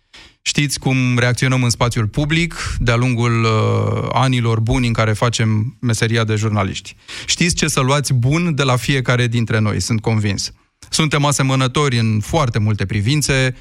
Știți 0.47 0.79
cum 0.79 1.19
reacționăm 1.19 1.63
în 1.63 1.71
spațiul 1.71 2.07
public 2.07 2.77
de-a 2.79 2.97
lungul 2.97 3.45
uh, 3.45 4.09
anilor 4.13 4.61
buni 4.61 4.87
în 4.87 4.93
care 4.93 5.13
facem 5.13 5.77
meseria 5.81 6.25
de 6.25 6.35
jurnaliști. 6.35 6.97
Știți 7.27 7.55
ce 7.55 7.69
să 7.69 7.81
luați 7.81 8.15
bun 8.15 8.55
de 8.55 8.63
la 8.63 8.77
fiecare 8.77 9.27
dintre 9.27 9.59
noi, 9.59 9.81
sunt 9.81 10.01
convins. 10.01 10.53
Suntem 10.89 11.25
asemănători 11.25 11.99
în 11.99 12.21
foarte 12.21 12.59
multe 12.59 12.87
privințe, 12.87 13.57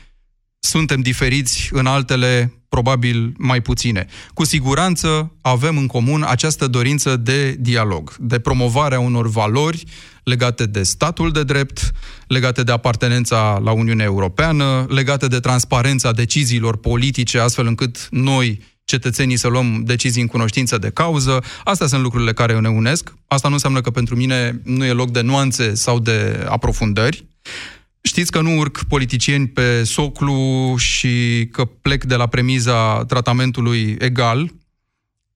suntem 0.60 1.02
diferiți 1.02 1.70
în 1.72 1.86
altele, 1.86 2.54
probabil 2.70 3.34
mai 3.38 3.62
puține. 3.62 4.06
Cu 4.34 4.44
siguranță 4.44 5.36
avem 5.42 5.78
în 5.78 5.88
comun 5.88 6.24
această 6.28 6.68
dorință 6.68 7.16
de 7.18 7.56
dialog, 7.60 8.16
de 8.20 8.40
promovarea 8.40 9.00
unor 9.00 9.30
valori 9.30 9.84
legate 10.24 10.66
de 10.66 10.84
statul 10.84 11.32
de 11.32 11.44
drept, 11.44 11.92
legate 12.28 12.64
de 12.64 12.72
apartenența 12.72 13.62
la 13.64 13.72
Uniunea 13.72 14.06
Europeană, 14.06 14.86
legate 14.90 15.28
de 15.28 15.40
transparența 15.40 16.12
deciziilor 16.12 16.78
politice, 16.78 17.40
astfel 17.40 17.66
încât 17.66 18.08
noi, 18.12 18.62
cetățenii, 18.86 19.38
să 19.38 19.48
luăm 19.48 19.84
decizii 19.86 20.22
în 20.22 20.28
cunoștință 20.28 20.78
de 20.78 20.90
cauză. 20.90 21.44
Astea 21.64 21.88
sunt 21.88 22.02
lucrurile 22.02 22.34
care 22.34 22.60
ne 22.60 22.70
unesc. 22.70 23.14
Asta 23.28 23.48
nu 23.48 23.54
înseamnă 23.54 23.82
că 23.82 23.90
pentru 23.90 24.16
mine 24.16 24.62
nu 24.64 24.86
e 24.86 24.92
loc 24.92 25.12
de 25.12 25.22
nuanțe 25.22 25.74
sau 25.74 26.00
de 26.00 26.46
aprofundări. 26.50 27.26
Știți 28.02 28.32
că 28.32 28.42
nu 28.42 28.58
urc 28.58 28.84
politicieni 28.84 29.48
pe 29.48 29.84
soclu 29.84 30.76
și 30.78 31.48
că 31.52 31.66
plec 31.66 32.04
de 32.04 32.16
la 32.16 32.28
premiza 32.28 33.06
tratamentului 33.06 33.96
egal. 34.00 34.54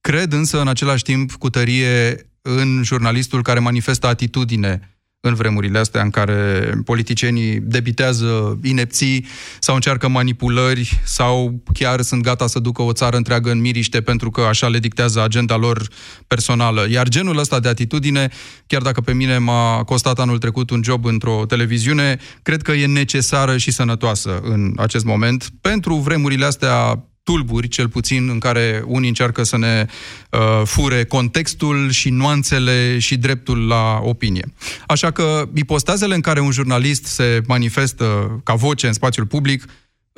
Cred 0.00 0.32
însă 0.32 0.60
în 0.60 0.68
același 0.68 1.02
timp 1.02 1.32
cu 1.32 1.50
tărie 1.50 2.27
în 2.56 2.82
jurnalistul 2.84 3.42
care 3.42 3.58
manifestă 3.58 4.06
atitudine 4.06 4.98
în 5.20 5.34
vremurile 5.34 5.78
astea 5.78 6.02
în 6.02 6.10
care 6.10 6.70
politicienii 6.84 7.60
debitează 7.60 8.58
inepții 8.62 9.26
sau 9.58 9.74
încearcă 9.74 10.08
manipulări 10.08 11.00
sau 11.04 11.62
chiar 11.72 12.00
sunt 12.00 12.22
gata 12.22 12.46
să 12.46 12.58
ducă 12.58 12.82
o 12.82 12.92
țară 12.92 13.16
întreagă 13.16 13.50
în 13.50 13.60
miriște 13.60 14.00
pentru 14.00 14.30
că 14.30 14.40
așa 14.40 14.68
le 14.68 14.78
dictează 14.78 15.22
agenda 15.22 15.56
lor 15.56 15.88
personală. 16.26 16.86
Iar 16.90 17.08
genul 17.08 17.38
ăsta 17.38 17.60
de 17.60 17.68
atitudine, 17.68 18.28
chiar 18.66 18.82
dacă 18.82 19.00
pe 19.00 19.12
mine 19.12 19.38
m-a 19.38 19.82
costat 19.84 20.18
anul 20.18 20.38
trecut 20.38 20.70
un 20.70 20.82
job 20.82 21.04
într-o 21.04 21.44
televiziune, 21.46 22.18
cred 22.42 22.62
că 22.62 22.72
e 22.72 22.86
necesară 22.86 23.56
și 23.56 23.70
sănătoasă 23.70 24.40
în 24.42 24.72
acest 24.76 25.04
moment 25.04 25.48
pentru 25.60 25.94
vremurile 25.94 26.44
astea 26.44 27.07
tulburi, 27.28 27.68
cel 27.68 27.88
puțin, 27.88 28.28
în 28.28 28.38
care 28.38 28.82
unii 28.86 29.08
încearcă 29.08 29.42
să 29.42 29.56
ne 29.56 29.86
uh, 30.30 30.62
fure 30.64 31.04
contextul 31.04 31.90
și 31.90 32.10
nuanțele 32.10 32.98
și 32.98 33.16
dreptul 33.16 33.66
la 33.66 34.00
opinie. 34.02 34.52
Așa 34.86 35.10
că 35.10 35.48
ipostazele 35.54 36.14
în 36.14 36.20
care 36.20 36.40
un 36.40 36.50
jurnalist 36.50 37.04
se 37.04 37.42
manifestă 37.46 38.40
ca 38.44 38.54
voce 38.54 38.86
în 38.86 38.92
spațiul 38.92 39.26
public 39.26 39.64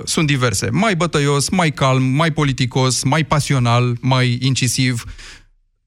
sunt 0.04 0.26
diverse. 0.26 0.68
Mai 0.70 0.96
bătăios, 0.96 1.48
mai 1.48 1.70
calm, 1.72 2.02
mai 2.02 2.30
politicos, 2.30 3.02
mai 3.02 3.24
pasional, 3.24 3.96
mai 4.00 4.38
incisiv, 4.40 5.04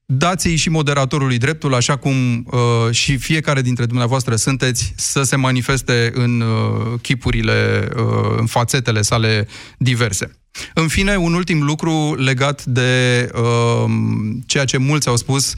dați-i 0.06 0.56
și 0.56 0.68
moderatorului 0.68 1.38
dreptul, 1.38 1.74
așa 1.74 1.96
cum 1.96 2.46
uh, 2.50 2.90
și 2.90 3.16
fiecare 3.16 3.60
dintre 3.62 3.86
dumneavoastră 3.86 4.36
sunteți, 4.36 4.92
să 4.96 5.22
se 5.22 5.36
manifeste 5.36 6.10
în 6.14 6.40
uh, 6.40 7.00
chipurile, 7.02 7.88
uh, 7.96 8.36
în 8.38 8.46
fațetele 8.46 9.02
sale 9.02 9.48
diverse. 9.78 10.43
În 10.74 10.88
fine, 10.88 11.16
un 11.16 11.34
ultim 11.34 11.62
lucru 11.62 12.14
legat 12.14 12.64
de 12.64 13.30
uh, 13.34 13.90
ceea 14.46 14.64
ce 14.64 14.76
mulți 14.76 15.08
au 15.08 15.16
spus 15.16 15.54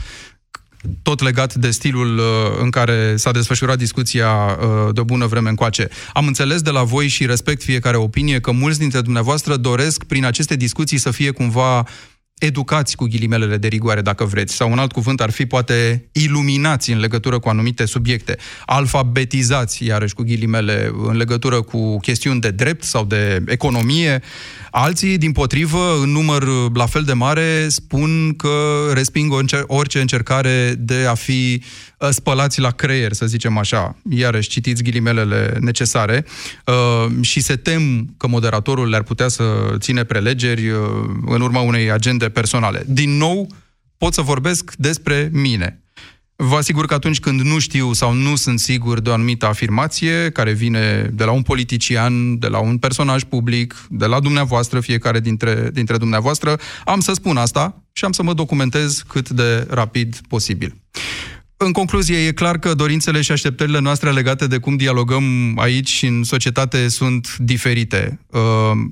tot 1.03 1.21
legat 1.21 1.55
de 1.55 1.71
stilul 1.71 2.19
uh, 2.19 2.25
în 2.61 2.71
care 2.71 3.17
s-a 3.17 3.31
desfășurat 3.31 3.79
discuția 3.79 4.29
uh, 4.29 4.95
de 4.95 5.03
bună 5.03 5.27
vreme 5.27 5.49
încoace. 5.49 5.89
Am 6.13 6.27
înțeles 6.27 6.63
de 6.63 6.71
la 6.71 6.83
voi 6.83 7.09
și 7.09 7.27
respect 7.27 7.63
fiecare 7.63 7.97
opinie 7.97 8.41
că 8.41 8.51
mulți 8.51 8.79
dintre 8.79 9.01
dumneavoastră 9.01 9.57
doresc 9.57 10.05
prin 10.05 10.25
aceste 10.25 10.57
discuții 10.57 10.99
să 10.99 11.11
fie 11.11 11.31
cumva 11.31 11.87
educați 12.39 12.97
cu 12.97 13.05
ghilimelele 13.05 13.57
de 13.57 13.69
rigoare, 13.69 14.01
dacă 14.01 14.25
vreți, 14.25 14.55
sau 14.55 14.71
un 14.71 14.79
alt 14.79 14.93
cuvânt 14.93 15.21
ar 15.21 15.31
fi 15.31 15.47
poate 15.47 16.09
iluminați 16.13 16.91
în 16.91 16.99
legătură 16.99 17.39
cu 17.39 17.49
anumite 17.49 17.85
subiecte, 17.85 18.37
alfabetizați, 18.67 19.85
iarăși 19.85 20.15
cu 20.15 20.23
ghilimele, 20.23 20.93
în 21.07 21.17
legătură 21.17 21.63
cu 21.63 21.99
chestiuni 21.99 22.41
de 22.41 22.51
drept 22.51 22.83
sau 22.83 23.05
de 23.05 23.43
economie. 23.47 24.23
Alții, 24.71 25.19
din 25.19 25.33
potrivă, 25.33 25.99
în 26.03 26.11
număr 26.11 26.45
la 26.75 26.87
fel 26.87 27.03
de 27.03 27.13
mare, 27.13 27.69
spun 27.69 28.35
că 28.37 28.91
resping 28.93 29.33
orice 29.67 30.01
încercare 30.01 30.75
de 30.79 31.07
a 31.09 31.15
fi 31.15 31.63
uh, 31.63 31.96
spălați 32.11 32.61
la 32.61 32.71
creier, 32.71 33.13
să 33.13 33.27
zicem 33.27 33.59
așa. 33.59 33.97
Iarăși, 34.11 34.49
citiți 34.49 34.83
ghilimelele 34.83 35.57
necesare 35.61 36.25
uh, 36.67 37.13
și 37.21 37.41
se 37.41 37.57
tem 37.57 38.15
că 38.17 38.27
moderatorul 38.27 38.89
le-ar 38.89 39.03
putea 39.03 39.29
să 39.29 39.45
ține 39.79 40.05
prelegeri 40.05 40.69
uh, 40.69 40.79
în 41.27 41.41
urma 41.41 41.61
unei 41.61 41.91
agende 41.91 42.29
personale. 42.29 42.85
Din 42.87 43.17
nou, 43.17 43.49
pot 43.99 44.13
să 44.13 44.23
vorbesc 44.23 44.73
despre 44.77 45.29
mine. 45.33 45.81
Vă 46.39 46.57
asigur 46.57 46.87
că 46.87 46.95
atunci 46.95 47.21
când 47.21 47.41
nu 47.41 47.59
știu 47.59 47.93
sau 47.93 48.13
nu 48.13 48.37
sunt 48.37 48.59
sigur 48.59 49.01
de 49.01 49.11
o 49.11 49.13
anumită 49.13 49.47
afirmație 49.47 50.31
care 50.31 50.53
vine 50.53 51.11
de 51.13 51.25
la 51.25 51.31
un 51.31 51.43
politician, 51.43 52.39
de 52.39 52.47
la 52.47 52.59
un 52.59 52.79
personaj 52.79 53.23
public, 53.23 53.87
de 53.91 54.07
la 54.07 54.21
dumneavoastră, 54.21 54.81
fiecare 54.81 55.21
dintre, 55.21 55.71
dintre 55.73 55.97
dumneavoastră, 55.97 56.59
am 56.85 57.01
să 57.01 57.13
spun 57.13 57.37
asta 57.37 57.83
și 57.93 58.05
am 58.05 58.13
să 58.13 58.23
mă 58.23 58.33
documentez 58.33 59.03
cât 59.09 59.29
de 59.29 59.67
rapid 59.71 60.21
posibil. 60.29 60.77
În 61.59 61.73
concluzie, 61.73 62.27
e 62.27 62.33
clar 62.33 62.59
că 62.59 62.75
dorințele 62.75 63.21
și 63.21 63.33
așteptările 63.33 63.79
noastre 63.79 64.13
legate 64.13 64.47
de 64.47 64.59
cum 64.59 64.77
dialogăm 64.77 65.59
aici 65.59 65.89
și 65.89 66.07
în 66.07 66.25
societate 66.25 66.89
sunt 66.89 67.37
diferite. 67.37 68.21
Uh, 68.31 68.41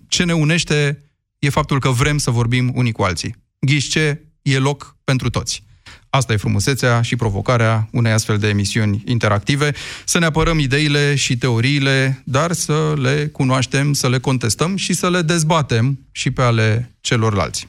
ce 0.08 0.24
ne 0.24 0.32
unește 0.32 1.04
e 1.38 1.48
faptul 1.48 1.80
că 1.80 1.88
vrem 1.88 2.18
să 2.18 2.30
vorbim 2.30 2.72
unii 2.74 2.92
cu 2.92 3.02
alții. 3.02 3.36
Ghiși 3.58 3.90
ce? 3.90 4.20
E 4.42 4.58
loc 4.58 4.96
pentru 5.04 5.30
toți. 5.30 5.62
Asta 6.10 6.32
e 6.32 6.36
frumusețea 6.36 7.02
și 7.02 7.16
provocarea 7.16 7.88
unei 7.92 8.12
astfel 8.12 8.38
de 8.38 8.48
emisiuni 8.48 9.02
interactive, 9.06 9.72
să 10.04 10.18
ne 10.18 10.24
apărăm 10.24 10.58
ideile 10.58 11.14
și 11.14 11.36
teoriile, 11.36 12.22
dar 12.24 12.52
să 12.52 12.94
le 12.96 13.26
cunoaștem, 13.32 13.92
să 13.92 14.08
le 14.08 14.18
contestăm 14.18 14.76
și 14.76 14.92
să 14.92 15.10
le 15.10 15.22
dezbatem 15.22 15.98
și 16.12 16.30
pe 16.30 16.42
ale 16.42 16.94
celorlalți. 17.00 17.68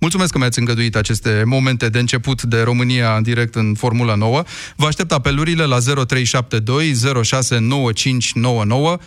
Mulțumesc 0.00 0.32
că 0.32 0.38
mi-ați 0.38 0.58
îngăduit 0.58 0.96
aceste 0.96 1.42
momente 1.46 1.88
de 1.88 1.98
început 1.98 2.42
de 2.42 2.60
România 2.62 3.16
în 3.16 3.22
direct 3.22 3.54
în 3.54 3.74
Formula 3.74 4.14
9. 4.14 4.42
Vă 4.76 4.86
aștept 4.86 5.12
apelurile 5.12 5.64
la 5.64 5.78
0372 5.78 6.94
069599 7.24 8.98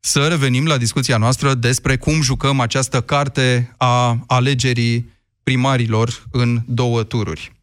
să 0.00 0.26
revenim 0.26 0.66
la 0.66 0.76
discuția 0.76 1.16
noastră 1.16 1.54
despre 1.54 1.96
cum 1.96 2.22
jucăm 2.22 2.60
această 2.60 3.00
carte 3.00 3.74
a 3.76 4.24
alegerii 4.26 5.10
primarilor 5.42 6.26
în 6.30 6.62
două 6.66 7.02
tururi 7.02 7.56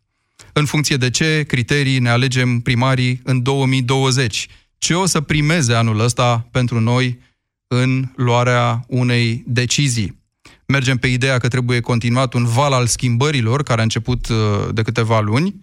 în 0.58 0.66
funcție 0.66 0.98
de 0.98 1.10
ce 1.10 1.44
criterii 1.48 2.00
ne 2.00 2.10
alegem 2.10 2.60
primarii 2.60 3.22
în 3.24 3.42
2020. 3.42 4.48
Ce 4.78 4.94
o 4.94 5.06
să 5.06 5.22
primeze 5.22 5.74
anul 5.74 6.00
ăsta 6.00 6.48
pentru 6.52 6.80
noi 6.80 7.20
în 7.68 8.12
luarea 8.16 8.84
unei 8.88 9.44
decizii? 9.48 10.24
Mergem 10.68 10.98
pe 10.98 11.08
ideea 11.08 11.38
că 11.38 11.48
trebuie 11.48 11.80
continuat 11.80 12.34
un 12.34 12.46
val 12.46 12.74
al 12.74 12.86
schimbărilor 12.86 13.64
care 13.64 13.80
a 13.80 13.84
început 13.84 14.28
uh, 14.28 14.38
de 14.74 14.82
câteva 14.82 15.20
luni 15.20 15.56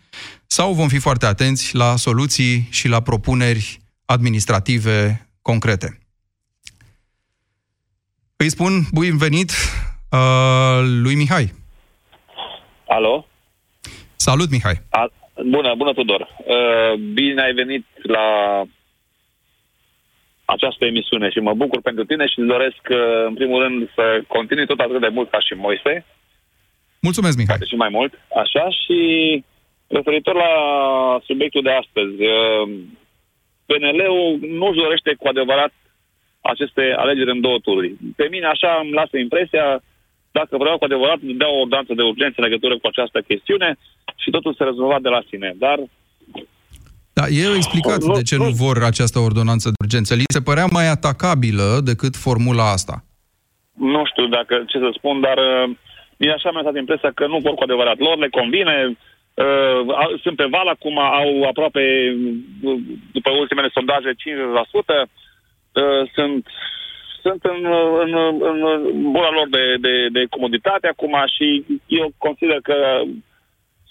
sau 0.47 0.73
vom 0.73 0.88
fi 0.88 0.99
foarte 0.99 1.26
atenți 1.26 1.76
la 1.76 1.97
soluții 1.97 2.68
și 2.71 2.88
la 2.88 3.00
propuneri 3.00 3.80
administrative 4.04 5.28
concrete. 5.42 5.99
Îi 8.37 8.50
spun 8.50 8.73
bun 8.92 9.16
venit 9.16 9.50
uh, 10.11 10.80
lui 11.02 11.14
Mihai. 11.14 11.52
Alo? 12.88 13.26
Salut, 14.16 14.50
Mihai. 14.50 14.82
A, 14.90 15.11
bună, 15.50 15.75
bună, 15.76 15.92
Tudor. 15.92 16.21
Uh, 16.21 16.99
bine 17.12 17.42
ai 17.42 17.52
venit 17.52 17.87
la 18.02 18.26
această 20.54 20.85
emisiune 20.85 21.28
și 21.30 21.38
mă 21.38 21.54
bucur 21.54 21.80
pentru 21.80 22.04
tine 22.04 22.26
și 22.26 22.38
îți 22.38 22.52
doresc, 22.54 22.82
uh, 22.90 23.25
în 23.26 23.35
primul 23.35 23.62
rând, 23.62 23.90
să 23.94 24.04
continui 24.26 24.66
tot 24.66 24.80
atât 24.80 25.00
de 25.00 25.09
mult 25.09 25.30
ca 25.30 25.40
și 25.40 25.54
Moise. 25.54 26.04
Mulțumesc, 27.00 27.37
Mihai. 27.37 27.54
Poate 27.54 27.71
și 27.71 27.82
mai 27.85 27.92
mult. 27.99 28.12
Așa 28.42 28.64
și 28.80 28.99
referitor 29.87 30.35
la 30.35 30.52
subiectul 31.28 31.62
de 31.62 31.73
astăzi, 31.82 32.18
uh, 32.37 32.64
PNL-ul 33.66 34.38
nu-și 34.61 34.80
dorește 34.85 35.14
cu 35.18 35.28
adevărat 35.28 35.73
aceste 36.40 36.94
alegeri 36.97 37.30
în 37.30 37.40
două 37.40 37.59
tururi. 37.59 37.94
Pe 38.16 38.26
mine 38.30 38.47
așa 38.47 38.80
îmi 38.82 38.92
lasă 38.92 39.16
impresia, 39.18 39.82
dacă 40.32 40.56
vreau 40.56 40.78
cu 40.78 40.85
adevărat, 40.85 41.18
îmi 41.23 41.35
dea 41.35 41.50
o 41.50 41.61
ordonanță 41.61 41.94
de 41.94 42.02
urgență 42.02 42.35
în 42.38 42.44
legătură 42.49 42.78
cu 42.78 42.87
această 42.87 43.21
chestiune 43.21 43.76
și 44.16 44.30
totul 44.30 44.54
se 44.54 44.64
rezolva 44.64 44.99
de 45.00 45.09
la 45.09 45.23
sine. 45.28 45.54
Dar 45.56 45.78
Da, 47.12 47.25
ei 47.38 47.47
au 47.47 47.54
explicat 47.54 48.00
Nu, 48.02 48.14
de 48.14 48.23
ce 48.23 48.37
nu 48.37 48.50
vor 48.64 48.76
această 48.83 49.19
ordonanță 49.19 49.69
de 49.69 49.75
urgență. 49.85 50.14
Li 50.14 50.25
se 50.37 50.40
părea 50.40 50.66
mai 50.76 50.87
atacabilă 50.97 51.81
decât 51.85 52.14
formula 52.16 52.71
asta. 52.71 53.04
nu 53.95 54.02
știu 54.11 54.26
dacă 54.26 54.54
ce 54.71 54.78
să 54.78 54.90
spun, 54.99 55.21
dar 55.26 55.37
uh, 55.38 55.64
mie 56.21 56.33
așa 56.33 56.50
mi-a 56.50 56.62
dat 56.69 56.76
impresia 56.76 57.11
că 57.14 57.26
nu 57.26 57.38
vor 57.45 57.54
cu 57.54 57.62
adevărat. 57.62 57.99
Lor 58.07 58.16
le 58.19 58.28
convine, 58.38 58.75
uh, 58.88 59.78
au- 60.02 60.16
sunt 60.23 60.37
pe 60.37 60.47
val 60.57 60.69
acum, 60.76 60.97
au 60.99 61.31
aproape, 61.50 61.83
uh, 62.62 62.81
după 63.16 63.31
ultimele 63.42 63.71
sondaje, 63.76 64.11
50%, 64.23 64.97
uh, 65.81 66.02
sunt 66.16 66.47
sunt 67.25 67.42
în, 67.54 67.61
în, 68.04 68.12
în 68.50 68.59
buna 69.16 69.31
lor 69.38 69.47
de, 69.57 69.64
de, 69.87 69.95
de 70.16 70.23
comoditate 70.35 70.87
acum 70.88 71.14
și 71.37 71.47
eu 71.87 72.07
consider 72.19 72.59
că 72.69 72.76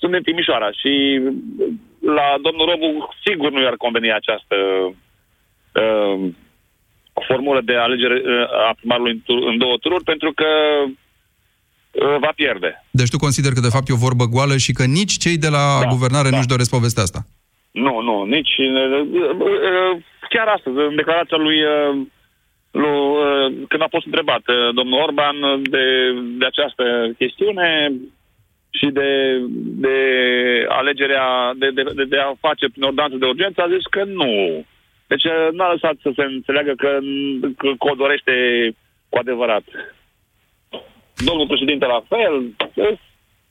sunt 0.02 0.12
din 0.14 0.28
Timișoara 0.28 0.70
și 0.82 0.94
la 2.18 2.28
domnul 2.46 2.66
Robu 2.70 2.90
sigur 3.26 3.50
nu 3.52 3.62
i-ar 3.62 3.78
conveni 3.86 4.12
această 4.14 4.56
uh, 5.82 6.20
formulă 7.28 7.62
de 7.70 7.76
alegere 7.76 8.18
uh, 8.24 8.70
a 8.70 8.74
primarului 8.80 9.12
în, 9.12 9.22
tur- 9.26 9.48
în 9.52 9.58
două 9.58 9.78
tururi 9.78 10.04
pentru 10.04 10.32
că 10.40 10.50
uh, 10.86 12.18
va 12.20 12.32
pierde. 12.36 12.70
Deci 12.92 13.10
tu 13.10 13.18
consider 13.18 13.52
că 13.54 13.60
de 13.60 13.74
fapt 13.76 13.88
e 13.88 13.94
o 13.94 14.06
vorbă 14.08 14.26
goală 14.34 14.56
și 14.58 14.72
că 14.78 14.84
nici 15.00 15.16
cei 15.24 15.38
de 15.46 15.50
la 15.58 15.66
da, 15.82 15.88
guvernare 15.96 16.30
da. 16.30 16.36
nu-și 16.36 16.54
doresc 16.54 16.70
povestea 16.78 17.04
asta. 17.04 17.22
Nu, 17.72 18.02
nu, 18.08 18.24
nici... 18.24 18.56
uh, 18.58 19.02
uh, 19.40 19.94
Chiar 20.34 20.48
astăzi, 20.48 20.78
în 20.78 20.96
declarația 20.96 21.38
lui, 21.38 21.60
uh, 21.64 21.92
lui 22.72 23.00
uh, 23.26 23.48
când 23.68 23.82
a 23.82 23.94
fost 23.96 24.06
întrebat 24.06 24.44
uh, 24.48 24.74
domnul 24.74 25.02
Orban 25.02 25.36
de, 25.76 25.86
de 26.40 26.46
această 26.46 26.84
chestiune 27.18 27.92
și 28.72 28.88
de, 28.88 29.40
de 29.86 29.96
alegerea, 30.68 31.54
de, 31.56 31.70
de, 31.70 31.84
de, 31.96 32.04
de 32.04 32.18
a 32.18 32.34
face 32.40 32.70
prin 32.70 32.84
ordonanță 32.84 33.18
de 33.18 33.26
urgență, 33.26 33.62
a 33.62 33.74
zis 33.76 33.86
că 33.90 34.04
nu. 34.04 34.66
Deci 35.08 35.24
uh, 35.24 35.48
nu 35.52 35.64
a 35.64 35.72
lăsat 35.72 35.96
să 36.02 36.10
se 36.16 36.24
înțeleagă 36.24 36.74
că, 36.78 37.00
că, 37.58 37.68
că 37.80 37.90
o 37.92 37.96
dorește 37.96 38.34
cu 39.10 39.18
adevărat. 39.18 39.64
Domnul 41.26 41.48
președinte 41.48 41.86
la 41.86 42.02
fel, 42.10 42.34
deci, 42.74 43.00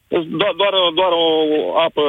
deci 0.09 0.27
doar, 0.41 0.53
doar, 0.57 0.75
doar 0.95 1.13
o 1.13 1.79
apă, 1.79 2.03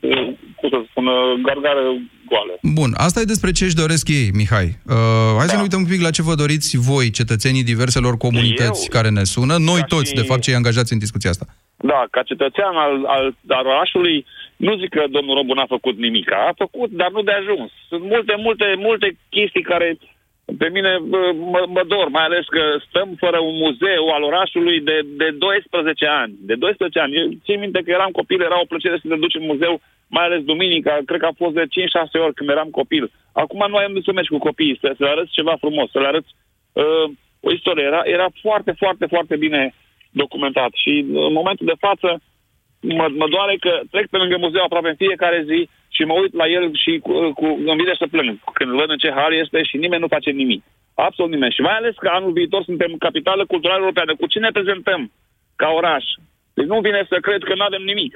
uh, 0.00 0.28
cum 0.56 0.68
să 0.68 0.78
spun, 0.90 1.06
uh, 1.06 1.32
gargară 1.42 1.82
goală. 2.30 2.54
Bun, 2.62 2.90
asta 3.06 3.20
e 3.20 3.32
despre 3.34 3.50
ce 3.52 3.64
își 3.64 3.80
doresc 3.82 4.08
ei, 4.08 4.30
Mihai. 4.34 4.68
Uh, 4.86 4.94
hai 5.38 5.46
da. 5.46 5.52
să 5.52 5.56
ne 5.56 5.66
uităm 5.66 5.80
un 5.80 5.90
pic 5.92 6.02
la 6.02 6.10
ce 6.16 6.22
vă 6.22 6.34
doriți 6.34 6.76
voi, 6.90 7.10
cetățenii 7.10 7.70
diverselor 7.72 8.16
comunități 8.16 8.82
Eu, 8.86 8.92
care 8.96 9.08
ne 9.08 9.24
sună, 9.24 9.54
noi 9.70 9.80
ca 9.80 9.86
toți, 9.94 10.08
și- 10.08 10.20
de 10.20 10.28
fapt, 10.30 10.40
cei 10.40 10.54
angajați 10.54 10.92
în 10.92 10.98
discuția 10.98 11.30
asta. 11.30 11.46
Da, 11.76 12.00
ca 12.10 12.22
cetățean 12.22 12.74
al, 12.86 13.04
al, 13.16 13.26
al 13.48 13.66
orașului, 13.66 14.26
nu 14.56 14.76
zic 14.80 14.90
că 14.96 15.02
domnul 15.10 15.34
Robu 15.36 15.52
n-a 15.54 15.74
făcut 15.76 15.96
nimic. 15.98 16.32
A 16.32 16.52
făcut, 16.56 16.90
dar 16.90 17.10
nu 17.10 17.22
de 17.22 17.34
ajuns. 17.40 17.70
Sunt 17.88 18.02
multe, 18.12 18.34
multe, 18.46 18.66
multe 18.78 19.16
chestii 19.28 19.62
care 19.72 19.98
pe 20.58 20.68
mine 20.76 20.92
bă, 21.12 21.20
mă, 21.52 21.60
mă 21.76 21.82
dor, 21.92 22.08
mai 22.08 22.24
ales 22.24 22.44
că 22.56 22.62
stăm 22.88 23.08
fără 23.24 23.38
un 23.48 23.56
muzeu 23.64 24.04
al 24.16 24.22
orașului 24.30 24.80
de, 24.80 24.96
de 25.20 25.28
12 25.30 26.06
ani. 26.06 26.32
De 26.50 26.54
12 26.54 27.00
ani. 27.00 27.16
Eu 27.20 27.28
țin 27.44 27.58
minte 27.60 27.80
că 27.82 27.90
eram 27.90 28.10
copil, 28.20 28.40
era 28.40 28.60
o 28.60 28.70
plăcere 28.72 28.96
să 29.02 29.08
te 29.08 29.22
duci 29.24 29.38
în 29.40 29.46
muzeu, 29.52 29.74
mai 30.16 30.24
ales 30.24 30.42
duminica, 30.52 30.94
cred 31.08 31.20
că 31.20 31.26
a 31.26 31.40
fost 31.42 31.54
de 31.54 31.64
5-6 31.64 32.24
ori 32.24 32.34
când 32.38 32.48
eram 32.50 32.70
copil. 32.80 33.04
Acum 33.42 33.62
nu 33.68 33.76
ai 33.76 33.86
unde 33.88 34.00
să 34.04 34.12
mergi 34.12 34.34
cu 34.34 34.46
copiii, 34.48 34.80
să, 34.80 34.88
să 34.96 35.02
le 35.04 35.10
arăți 35.14 35.36
ceva 35.38 35.54
frumos, 35.64 35.90
să 35.90 35.98
le 36.00 36.06
arăți 36.06 36.30
uh, 36.82 37.06
o 37.46 37.52
istorie. 37.52 37.84
Era, 37.84 38.02
era 38.16 38.28
foarte, 38.44 38.72
foarte, 38.82 39.06
foarte 39.06 39.36
bine 39.36 39.74
documentat. 40.22 40.72
Și 40.82 40.92
în 41.28 41.32
momentul 41.40 41.66
de 41.66 41.82
față 41.86 42.08
mă, 42.98 43.06
mă 43.20 43.28
doare 43.34 43.54
că 43.64 43.72
trec 43.90 44.06
pe 44.08 44.16
lângă 44.16 44.36
muzeu 44.36 44.62
aproape 44.64 44.88
în 44.88 45.02
fiecare 45.04 45.40
zi 45.50 45.68
și 45.96 46.02
mă 46.04 46.14
uit 46.22 46.32
la 46.34 46.46
el 46.56 46.64
și 46.82 46.92
cu, 47.06 47.12
cu, 47.38 47.46
îmi 47.70 47.80
vine 47.82 47.94
să 47.98 48.06
plâng 48.10 48.30
când 48.58 48.70
văd 48.70 48.90
în 48.90 49.02
ce 49.04 49.10
hal 49.18 49.32
este 49.34 49.62
și 49.62 49.76
nimeni 49.76 50.04
nu 50.04 50.14
face 50.16 50.30
nimic. 50.30 50.62
Absolut 50.94 51.30
nimeni. 51.30 51.56
Și 51.56 51.60
mai 51.60 51.76
ales 51.76 51.94
că 51.96 52.08
anul 52.08 52.32
viitor 52.32 52.62
suntem 52.64 52.92
capitală 53.06 53.42
culturală 53.46 53.80
europeană. 53.80 54.12
Cu 54.14 54.26
cine 54.26 54.44
ne 54.46 54.56
prezentăm 54.58 55.12
ca 55.56 55.68
oraș? 55.80 56.04
Deci 56.54 56.66
nu 56.72 56.80
vine 56.80 57.06
să 57.08 57.16
cred 57.26 57.42
că 57.42 57.54
nu 57.54 57.64
avem 57.64 57.82
nimic. 57.82 58.12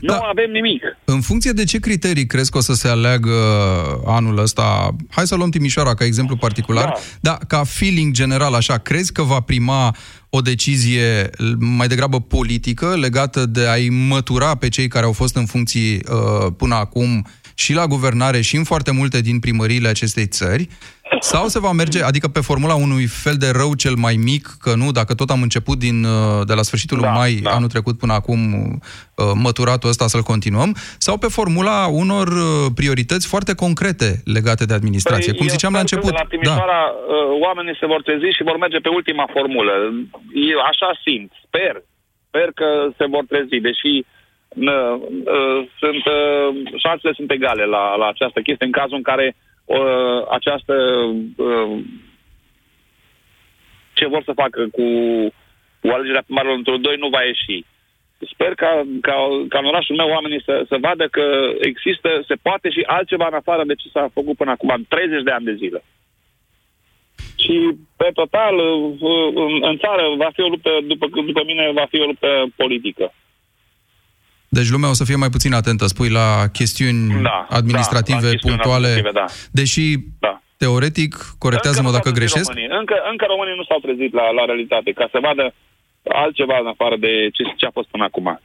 Nu 0.00 0.14
avem 0.14 0.50
nimic. 0.50 0.82
În 1.04 1.20
funcție 1.20 1.52
de 1.52 1.64
ce 1.64 1.78
criterii 1.78 2.26
crezi 2.26 2.50
că 2.50 2.58
o 2.58 2.60
să 2.60 2.74
se 2.74 2.88
aleagă 2.88 3.32
anul 4.06 4.38
ăsta? 4.38 4.96
Hai 5.10 5.26
să 5.26 5.34
luăm 5.34 5.50
Timișoara 5.50 5.94
ca 5.94 6.04
exemplu 6.04 6.36
particular. 6.36 6.84
Da. 6.84 6.94
da, 7.20 7.38
ca 7.46 7.64
feeling 7.64 8.12
general, 8.12 8.54
așa, 8.54 8.78
crezi 8.78 9.12
că 9.12 9.22
va 9.22 9.40
prima 9.40 9.96
o 10.30 10.40
decizie 10.40 11.30
mai 11.58 11.88
degrabă 11.88 12.20
politică 12.20 12.96
legată 12.96 13.46
de 13.46 13.66
a-i 13.66 13.88
mătura 13.88 14.54
pe 14.54 14.68
cei 14.68 14.88
care 14.88 15.04
au 15.04 15.12
fost 15.12 15.36
în 15.36 15.46
funcții 15.46 15.94
uh, 15.94 16.52
până 16.56 16.74
acum 16.74 17.26
și 17.54 17.72
la 17.72 17.86
guvernare 17.86 18.40
și 18.40 18.56
în 18.56 18.64
foarte 18.64 18.90
multe 18.90 19.20
din 19.20 19.38
primăriile 19.38 19.88
acestei 19.88 20.26
țări? 20.26 20.68
Sau 21.18 21.46
se 21.46 21.60
va 21.60 21.72
merge, 21.72 22.02
adică 22.02 22.28
pe 22.28 22.40
formula 22.40 22.74
unui 22.74 23.06
fel 23.06 23.36
de 23.38 23.50
rău 23.60 23.74
cel 23.74 23.94
mai 23.94 24.14
mic, 24.30 24.44
că 24.64 24.72
nu, 24.76 24.90
dacă 24.90 25.14
tot 25.14 25.30
am 25.30 25.42
început 25.42 25.78
din, 25.78 26.04
uh, 26.04 26.46
de 26.46 26.54
la 26.54 26.62
sfârșitul 26.62 26.98
da, 27.00 27.02
lui 27.02 27.16
mai 27.20 27.32
da. 27.42 27.50
anul 27.50 27.68
trecut 27.68 27.98
până 27.98 28.12
acum 28.12 28.40
uh, 28.52 29.32
măturatul 29.46 29.88
ăsta 29.88 30.06
să-l 30.06 30.22
continuăm, 30.32 30.70
sau 30.98 31.16
pe 31.18 31.26
formula 31.38 31.86
unor 32.02 32.26
uh, 32.28 32.66
priorități 32.74 33.26
foarte 33.28 33.54
concrete 33.54 34.08
legate 34.24 34.64
de 34.64 34.74
administrație, 34.74 35.32
cum 35.32 35.46
eu 35.46 35.54
ziceam 35.56 35.72
la 35.72 35.78
sper 35.78 35.88
că 35.88 35.96
început. 35.96 36.12
La 36.22 36.30
Timișoara 36.32 36.82
da. 36.82 37.16
oamenii 37.46 37.76
se 37.80 37.86
vor 37.92 38.02
trezi 38.02 38.36
și 38.36 38.48
vor 38.48 38.56
merge 38.56 38.78
pe 38.78 38.88
ultima 38.98 39.26
formulă. 39.32 39.72
Eu 40.52 40.60
așa 40.70 40.90
simt, 41.04 41.30
sper. 41.46 41.74
Sper 42.28 42.48
că 42.60 42.68
se 42.98 43.06
vor 43.14 43.24
trezi, 43.28 43.66
deși 43.68 43.92
nă, 44.54 44.98
uh, 45.36 45.60
sunt, 45.80 46.02
uh, 46.18 46.48
șansele 46.84 47.12
sunt 47.18 47.30
egale 47.30 47.64
la, 47.64 47.96
la 47.96 48.06
această 48.08 48.40
chestie 48.40 48.66
în 48.66 48.78
cazul 48.80 48.96
în 48.96 49.02
care 49.02 49.36
uh, 49.78 50.26
această 50.30 50.74
uh, 51.36 51.78
ce 53.92 54.06
vor 54.06 54.22
să 54.24 54.32
facă 54.42 54.60
cu, 54.76 54.86
cu 55.80 55.86
alegerea 55.88 56.22
primarilor 56.26 56.56
într-o 56.56 56.76
doi 56.76 56.96
nu 56.96 57.08
va 57.08 57.22
ieși. 57.22 57.64
Sper 58.32 58.54
ca, 58.54 58.72
ca, 59.00 59.14
ca 59.48 59.58
în 59.58 59.64
orașul 59.72 59.96
meu 59.96 60.08
oamenii 60.08 60.42
să, 60.44 60.64
să 60.68 60.76
vadă 60.80 61.08
că 61.08 61.26
există, 61.60 62.08
se 62.28 62.34
poate 62.42 62.70
și 62.70 62.82
altceva 62.86 63.26
în 63.26 63.34
afară 63.34 63.64
de 63.64 63.74
ce 63.74 63.88
s-a 63.88 64.08
făcut 64.12 64.36
până 64.36 64.50
acum, 64.50 64.68
în 64.76 64.84
30 64.88 65.22
de 65.22 65.30
ani 65.30 65.44
de 65.44 65.54
zile. 65.54 65.82
Și 67.42 67.54
pe 67.96 68.10
total, 68.14 68.54
uh, 68.58 69.32
în, 69.34 69.52
în 69.70 69.76
țară 69.78 70.02
va 70.16 70.30
fi 70.32 70.40
o 70.40 70.48
luptă, 70.48 70.70
după, 70.82 71.06
după 71.30 71.42
mine, 71.44 71.70
va 71.72 71.86
fi 71.90 72.00
o 72.00 72.06
luptă 72.06 72.46
politică. 72.56 73.12
Deci 74.56 74.70
lumea 74.70 74.88
o 74.88 74.92
să 75.00 75.04
fie 75.04 75.16
mai 75.16 75.28
puțin 75.36 75.52
atentă, 75.54 75.86
spui, 75.86 76.10
la 76.20 76.28
chestiuni 76.52 77.22
Da, 77.22 77.46
administrative, 77.50 78.18
da, 78.20 78.24
la 78.26 78.30
chestiuni 78.30 78.54
punctuale. 78.56 78.86
administrative, 78.86 79.10
da. 79.20 79.26
Deși, 79.60 79.84
Da. 80.26 80.42
teoretic, 80.56 81.12
corectează-mă 81.38 81.88
Încă 81.88 81.96
nu 81.96 81.96
dacă 81.98 82.08
s-au 82.08 82.16
trezit 82.16 82.32
greșesc, 82.32 82.50
Românii. 82.52 82.78
Încă, 82.80 82.94
încă 83.10 83.24
românii 83.28 83.54
nu 83.60 83.64
s-au 83.68 83.78
trezit 83.86 84.12
la, 84.18 84.26
la 84.38 84.44
realitate, 84.50 84.90
ca 84.92 85.06
să 85.12 85.18
vadă 85.26 85.44
altceva 86.24 86.56
în 86.62 86.66
afară 86.74 86.96
de 87.06 87.12
ce, 87.32 87.42
ce 87.56 87.66
a 87.66 87.70
fost 87.78 87.88
până 87.88 88.04
acum. 88.04 88.40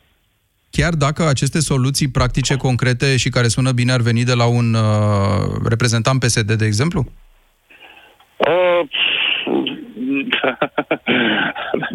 chiar 0.78 0.94
dacă 1.06 1.22
aceste 1.28 1.60
soluții 1.60 2.10
practice, 2.18 2.56
concrete 2.68 3.18
și 3.18 3.30
care 3.30 3.48
sună 3.48 3.72
bine 3.72 3.92
ar 3.92 4.02
veni 4.10 4.24
de 4.24 4.34
la 4.42 4.46
un 4.60 4.68
uh, 4.74 5.44
reprezentant 5.74 6.20
PSD, 6.20 6.52
de 6.62 6.66
exemplu? 6.66 7.02
Uh, 8.38 8.82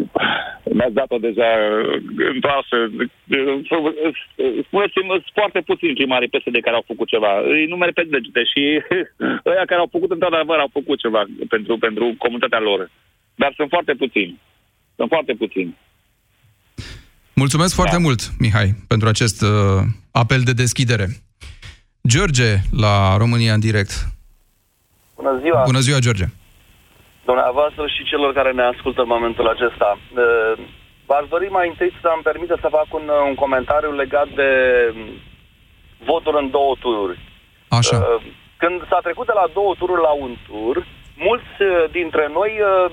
Mi-ați 0.77 0.93
dat-o 0.93 1.17
deja 1.17 1.49
întoarsă. 2.35 2.75
Spuneți-mi, 4.67 5.09
sunt 5.09 5.23
foarte 5.33 5.59
puțini 5.61 5.93
primarii 5.99 6.33
PSD 6.33 6.55
care 6.61 6.75
au 6.75 6.83
făcut 6.91 7.07
ceva. 7.07 7.31
Îi 7.53 7.65
numere 7.65 7.91
pe 7.91 8.07
degete 8.09 8.43
și 8.43 8.61
ăia 9.51 9.65
care 9.65 9.79
au 9.81 9.89
făcut, 9.91 10.11
într-adevăr, 10.11 10.57
au 10.57 10.69
făcut 10.71 10.99
ceva 10.99 11.21
pentru, 11.49 11.77
pentru 11.77 12.15
comunitatea 12.17 12.59
lor. 12.59 12.89
Dar 13.35 13.53
sunt 13.55 13.69
foarte 13.69 13.93
puțini. 13.93 14.39
Sunt 14.95 15.09
foarte 15.09 15.33
puțini. 15.33 15.77
Mulțumesc 17.35 17.75
foarte 17.75 17.95
Da. 17.95 18.01
mult, 18.01 18.19
Mihai, 18.39 18.69
pentru 18.87 19.07
acest 19.07 19.41
uh, 19.41 19.49
apel 20.11 20.41
de 20.41 20.53
deschidere. 20.53 21.05
George, 22.07 22.55
la 22.77 23.17
România 23.17 23.53
în 23.53 23.59
direct. 23.59 23.91
Bună 25.15 25.39
ziua! 25.41 25.63
Bună 25.65 25.79
ziua, 25.79 25.99
George. 25.99 26.25
Dumneavoastră 27.25 27.87
și 27.87 28.03
celor 28.03 28.33
care 28.33 28.51
ne 28.51 28.63
ascultă 28.63 29.01
în 29.01 29.13
momentul 29.15 29.47
acesta. 29.47 29.97
Uh, 29.97 30.63
V-aș 31.11 31.27
dori 31.27 31.47
mai 31.57 31.67
întâi 31.67 31.91
să-mi 32.01 32.27
permite 32.29 32.55
să 32.61 32.75
fac 32.77 32.87
un, 32.99 33.05
un 33.29 33.35
comentariu 33.35 33.91
legat 33.91 34.27
de 34.27 34.49
votul 36.09 36.35
în 36.41 36.49
două 36.49 36.73
tururi. 36.79 37.19
Așa. 37.67 37.97
Uh, 37.97 38.21
Când 38.57 38.87
s-a 38.89 38.99
trecut 39.03 39.25
de 39.25 39.31
la 39.35 39.47
două 39.53 39.73
tururi 39.77 40.01
la 40.01 40.13
un 40.25 40.33
tur, 40.47 40.75
mulți 41.27 41.55
uh, 41.59 41.89
dintre 41.91 42.29
noi 42.37 42.51
uh, 42.61 42.91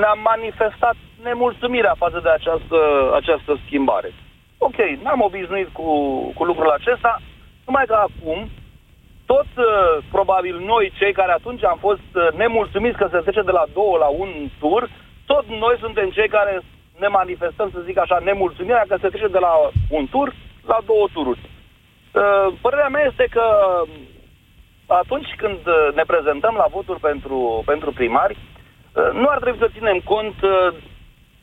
ne-am 0.00 0.20
manifestat 0.32 0.96
nemulțumirea 1.22 1.94
față 1.98 2.18
de 2.22 2.30
această, 2.38 2.78
această 3.20 3.58
schimbare. 3.64 4.10
Ok, 4.58 4.78
n-am 5.02 5.20
obișnuit 5.20 5.68
cu, 5.72 5.88
cu 6.36 6.44
lucrul 6.44 6.70
acesta, 6.70 7.20
numai 7.66 7.84
că 7.86 7.94
acum, 7.94 8.50
tot 9.26 9.46
uh, 9.56 9.64
probabil 10.10 10.56
noi, 10.58 10.92
cei 10.98 11.12
care 11.12 11.32
atunci 11.32 11.64
am 11.64 11.78
fost 11.80 12.10
uh, 12.14 12.28
nemulțumiți 12.36 12.96
că 12.96 13.08
se 13.10 13.18
trece 13.18 13.42
de 13.42 13.50
la 13.50 13.64
două 13.72 13.96
la 13.98 14.06
un 14.06 14.30
tur, 14.58 14.90
tot 15.26 15.44
noi 15.46 15.76
suntem 15.80 16.10
cei 16.10 16.28
care 16.28 16.62
ne 16.98 17.06
manifestăm, 17.06 17.70
să 17.72 17.80
zic 17.84 17.98
așa, 17.98 18.18
nemulțumirea 18.24 18.84
că 18.88 18.96
se 19.00 19.08
trece 19.08 19.28
de 19.28 19.38
la 19.38 19.52
un 19.90 20.06
tur 20.06 20.34
la 20.66 20.78
două 20.86 21.06
tururi. 21.12 21.40
Uh, 21.40 22.54
Părerea 22.60 22.88
mea 22.88 23.04
este 23.10 23.26
că 23.30 23.44
atunci 24.86 25.34
când 25.36 25.66
uh, 25.66 25.94
ne 25.94 26.02
prezentăm 26.06 26.54
la 26.54 26.66
voturi 26.70 27.00
pentru, 27.00 27.62
pentru 27.66 27.92
primari, 27.92 28.36
uh, 28.36 29.10
nu 29.12 29.28
ar 29.28 29.38
trebui 29.38 29.58
să 29.58 29.72
ținem 29.72 29.98
cont 30.04 30.42
uh, 30.42 30.74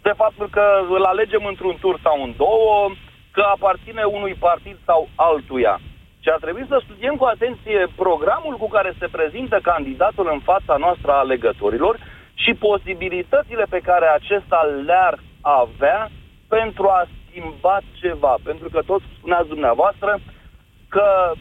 de 0.02 0.14
faptul 0.16 0.48
că 0.50 0.66
îl 0.90 1.04
alegem 1.04 1.46
într-un 1.46 1.78
tur 1.80 2.00
sau 2.04 2.24
în 2.24 2.34
două, 2.38 2.92
că 3.32 3.42
aparține 3.42 4.04
unui 4.04 4.34
partid 4.40 4.78
sau 4.86 5.10
altuia. 5.16 5.80
Și 6.24 6.30
ar 6.30 6.40
trebui 6.40 6.66
să 6.68 6.82
studiem 6.84 7.16
cu 7.16 7.26
atenție 7.26 7.88
programul 7.96 8.56
cu 8.58 8.68
care 8.68 8.94
se 9.00 9.08
prezintă 9.08 9.60
candidatul 9.62 10.30
în 10.32 10.40
fața 10.40 10.76
noastră 10.78 11.12
a 11.12 11.24
alegătorilor 11.24 11.96
și 12.34 12.54
posibilitățile 12.54 13.66
pe 13.70 13.80
care 13.80 14.06
acesta 14.06 14.60
le-ar 14.86 15.20
avea 15.42 16.12
pentru 16.48 16.88
a 16.88 17.08
schimba 17.20 17.78
ceva. 18.00 18.36
Pentru 18.44 18.70
că 18.70 18.82
tot 18.86 19.02
spuneați 19.18 19.48
dumneavoastră 19.48 20.20
că 20.90 21.32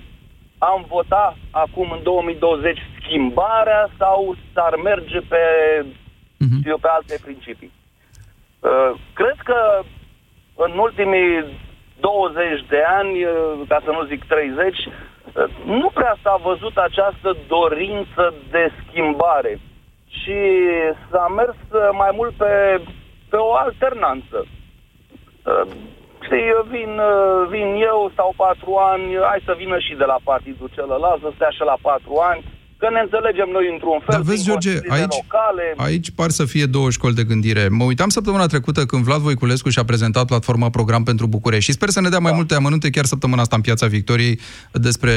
am 0.58 0.84
votat 0.88 1.36
acum 1.50 1.90
în 1.90 2.02
2020 2.02 2.78
schimbarea 3.00 3.90
sau 3.98 4.36
s-ar 4.52 4.76
merge 4.76 5.20
pe, 5.20 5.44
uh-huh. 5.84 6.60
eu, 6.64 6.78
pe 6.78 6.88
alte 6.90 7.18
principii. 7.22 7.72
Uh, 8.60 8.92
cred 9.12 9.36
că 9.44 9.82
în 10.56 10.78
ultimii 10.78 11.44
20 12.02 12.64
de 12.68 12.82
ani, 12.98 13.24
uh, 13.24 13.32
ca 13.68 13.78
să 13.84 13.90
nu 13.90 14.02
zic 14.04 14.24
30, 14.24 14.86
uh, 14.86 15.44
nu 15.64 15.88
prea 15.94 16.16
s-a 16.22 16.36
văzut 16.42 16.76
această 16.76 17.36
dorință 17.48 18.34
de 18.50 18.70
schimbare 18.80 19.58
și 20.18 20.38
s-a 21.10 21.26
mers 21.36 21.58
uh, 21.70 21.88
mai 21.92 22.10
mult 22.14 22.32
pe, 22.32 22.80
pe 23.30 23.36
o 23.36 23.54
alternanță. 23.54 24.38
Uh, 25.44 25.66
Știi, 26.26 26.52
vin, 26.74 26.98
uh, 26.98 27.48
vin 27.48 27.68
eu 27.90 28.10
sau 28.16 28.32
patru 28.36 28.74
ani, 28.74 29.04
hai 29.30 29.40
să 29.44 29.54
vină 29.56 29.78
și 29.78 29.94
de 29.94 30.04
la 30.04 30.18
partidul 30.24 30.70
celălalt, 30.74 31.20
să 31.20 31.30
stea 31.34 31.50
și 31.50 31.60
la 31.60 31.76
patru 31.82 32.14
ani, 32.30 32.42
că 32.82 32.88
ne 32.92 33.00
înțelegem 33.06 33.48
noi 33.56 33.66
într-un 33.72 33.98
fel. 34.04 34.14
Dar 34.14 34.20
vezi, 34.30 34.44
George, 34.44 34.74
aici, 34.88 35.16
locale. 35.22 35.66
aici 35.76 36.10
par 36.10 36.30
să 36.30 36.44
fie 36.44 36.66
două 36.66 36.90
școli 36.90 37.14
de 37.14 37.24
gândire. 37.24 37.68
Mă 37.68 37.84
uitam 37.84 38.08
săptămâna 38.08 38.46
trecută 38.46 38.80
când 38.86 39.04
Vlad 39.04 39.20
Voiculescu 39.20 39.68
și-a 39.68 39.84
prezentat 39.84 40.26
platforma 40.26 40.70
Program 40.70 41.02
pentru 41.02 41.26
București 41.26 41.64
și 41.64 41.72
sper 41.72 41.88
să 41.88 42.00
ne 42.00 42.08
dea 42.08 42.18
mai 42.18 42.30
da. 42.30 42.36
multe 42.36 42.54
amănunte 42.54 42.90
chiar 42.90 43.04
săptămâna 43.04 43.40
asta 43.40 43.56
în 43.56 43.62
Piața 43.62 43.86
Victoriei 43.86 44.40
despre 44.72 45.12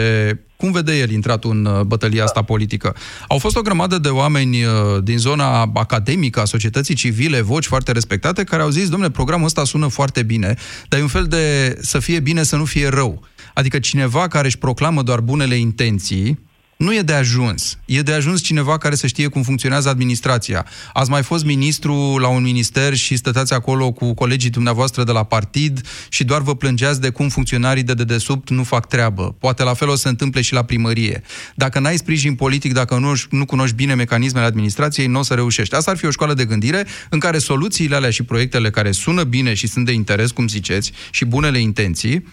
cum 0.55 0.71
vede 0.71 0.97
el 0.97 1.11
intratul 1.11 1.51
în 1.51 1.65
uh, 1.65 1.81
bătălia 1.81 2.23
asta 2.23 2.41
politică. 2.41 2.95
Au 3.27 3.37
fost 3.37 3.57
o 3.57 3.61
grămadă 3.61 3.97
de 3.97 4.09
oameni 4.09 4.63
uh, 4.63 4.71
din 5.03 5.17
zona 5.17 5.71
academică, 5.73 6.39
a 6.39 6.45
societății 6.45 6.95
civile, 6.95 7.41
voci 7.41 7.65
foarte 7.65 7.91
respectate, 7.91 8.43
care 8.43 8.61
au 8.61 8.69
zis, 8.69 8.89
domnule, 8.89 9.11
programul 9.11 9.45
ăsta 9.45 9.63
sună 9.63 9.87
foarte 9.87 10.23
bine, 10.23 10.55
dar 10.87 10.99
e 10.99 11.01
un 11.01 11.07
fel 11.07 11.25
de 11.25 11.75
să 11.81 11.99
fie 11.99 12.19
bine, 12.19 12.43
să 12.43 12.55
nu 12.55 12.65
fie 12.65 12.87
rău. 12.87 13.23
Adică 13.53 13.79
cineva 13.79 14.27
care 14.27 14.45
își 14.45 14.57
proclamă 14.57 15.01
doar 15.01 15.19
bunele 15.19 15.55
intenții, 15.55 16.39
nu 16.77 16.95
e 16.95 17.01
de 17.01 17.13
ajuns. 17.13 17.77
E 17.85 18.01
de 18.01 18.13
ajuns 18.13 18.41
cineva 18.41 18.77
care 18.77 18.95
să 18.95 19.07
știe 19.07 19.27
cum 19.27 19.41
funcționează 19.41 19.89
administrația. 19.89 20.65
Ați 20.93 21.09
mai 21.09 21.23
fost 21.23 21.45
ministru 21.45 22.17
la 22.17 22.27
un 22.27 22.43
minister 22.43 22.95
și 22.95 23.15
stăteați 23.15 23.53
acolo 23.53 23.91
cu 23.91 24.13
colegii 24.13 24.49
dumneavoastră 24.49 25.03
de 25.03 25.11
la 25.11 25.23
partid 25.23 25.87
și 26.09 26.23
doar 26.23 26.41
vă 26.41 26.55
plângeați 26.55 27.01
de 27.01 27.09
cum 27.09 27.29
funcționarii 27.29 27.83
de 27.83 27.93
dedesubt 27.93 28.49
nu 28.49 28.63
fac 28.63 28.87
treabă. 28.87 29.35
Poate 29.39 29.63
la 29.63 29.73
fel 29.73 29.87
o 29.87 29.95
să 29.95 30.01
se 30.01 30.09
întâmple 30.09 30.41
și 30.41 30.53
la 30.53 30.63
primărie. 30.63 31.23
Dacă 31.55 31.79
n-ai 31.79 31.97
sprijin 31.97 32.35
politic, 32.35 32.73
dacă 32.73 32.97
nu, 32.97 33.13
nu 33.29 33.45
cunoști 33.45 33.75
bine 33.75 33.93
mecanismele 33.93 34.45
administrației, 34.45 35.07
nu 35.07 35.19
o 35.19 35.23
să 35.23 35.33
reușești. 35.33 35.75
Asta 35.75 35.91
ar 35.91 35.97
fi 35.97 36.05
o 36.05 36.11
școală 36.11 36.33
de 36.33 36.45
gândire 36.45 36.85
în 37.09 37.19
care 37.19 37.37
soluțiile 37.37 37.95
alea 37.95 38.09
și 38.09 38.23
proiectele 38.23 38.69
care 38.69 38.91
sună 38.91 39.23
bine 39.23 39.53
și 39.53 39.67
sunt 39.67 39.85
de 39.85 39.91
interes, 39.91 40.31
cum 40.31 40.47
ziceți, 40.47 40.91
și 41.11 41.25
bunele 41.25 41.59
intenții, 41.59 42.25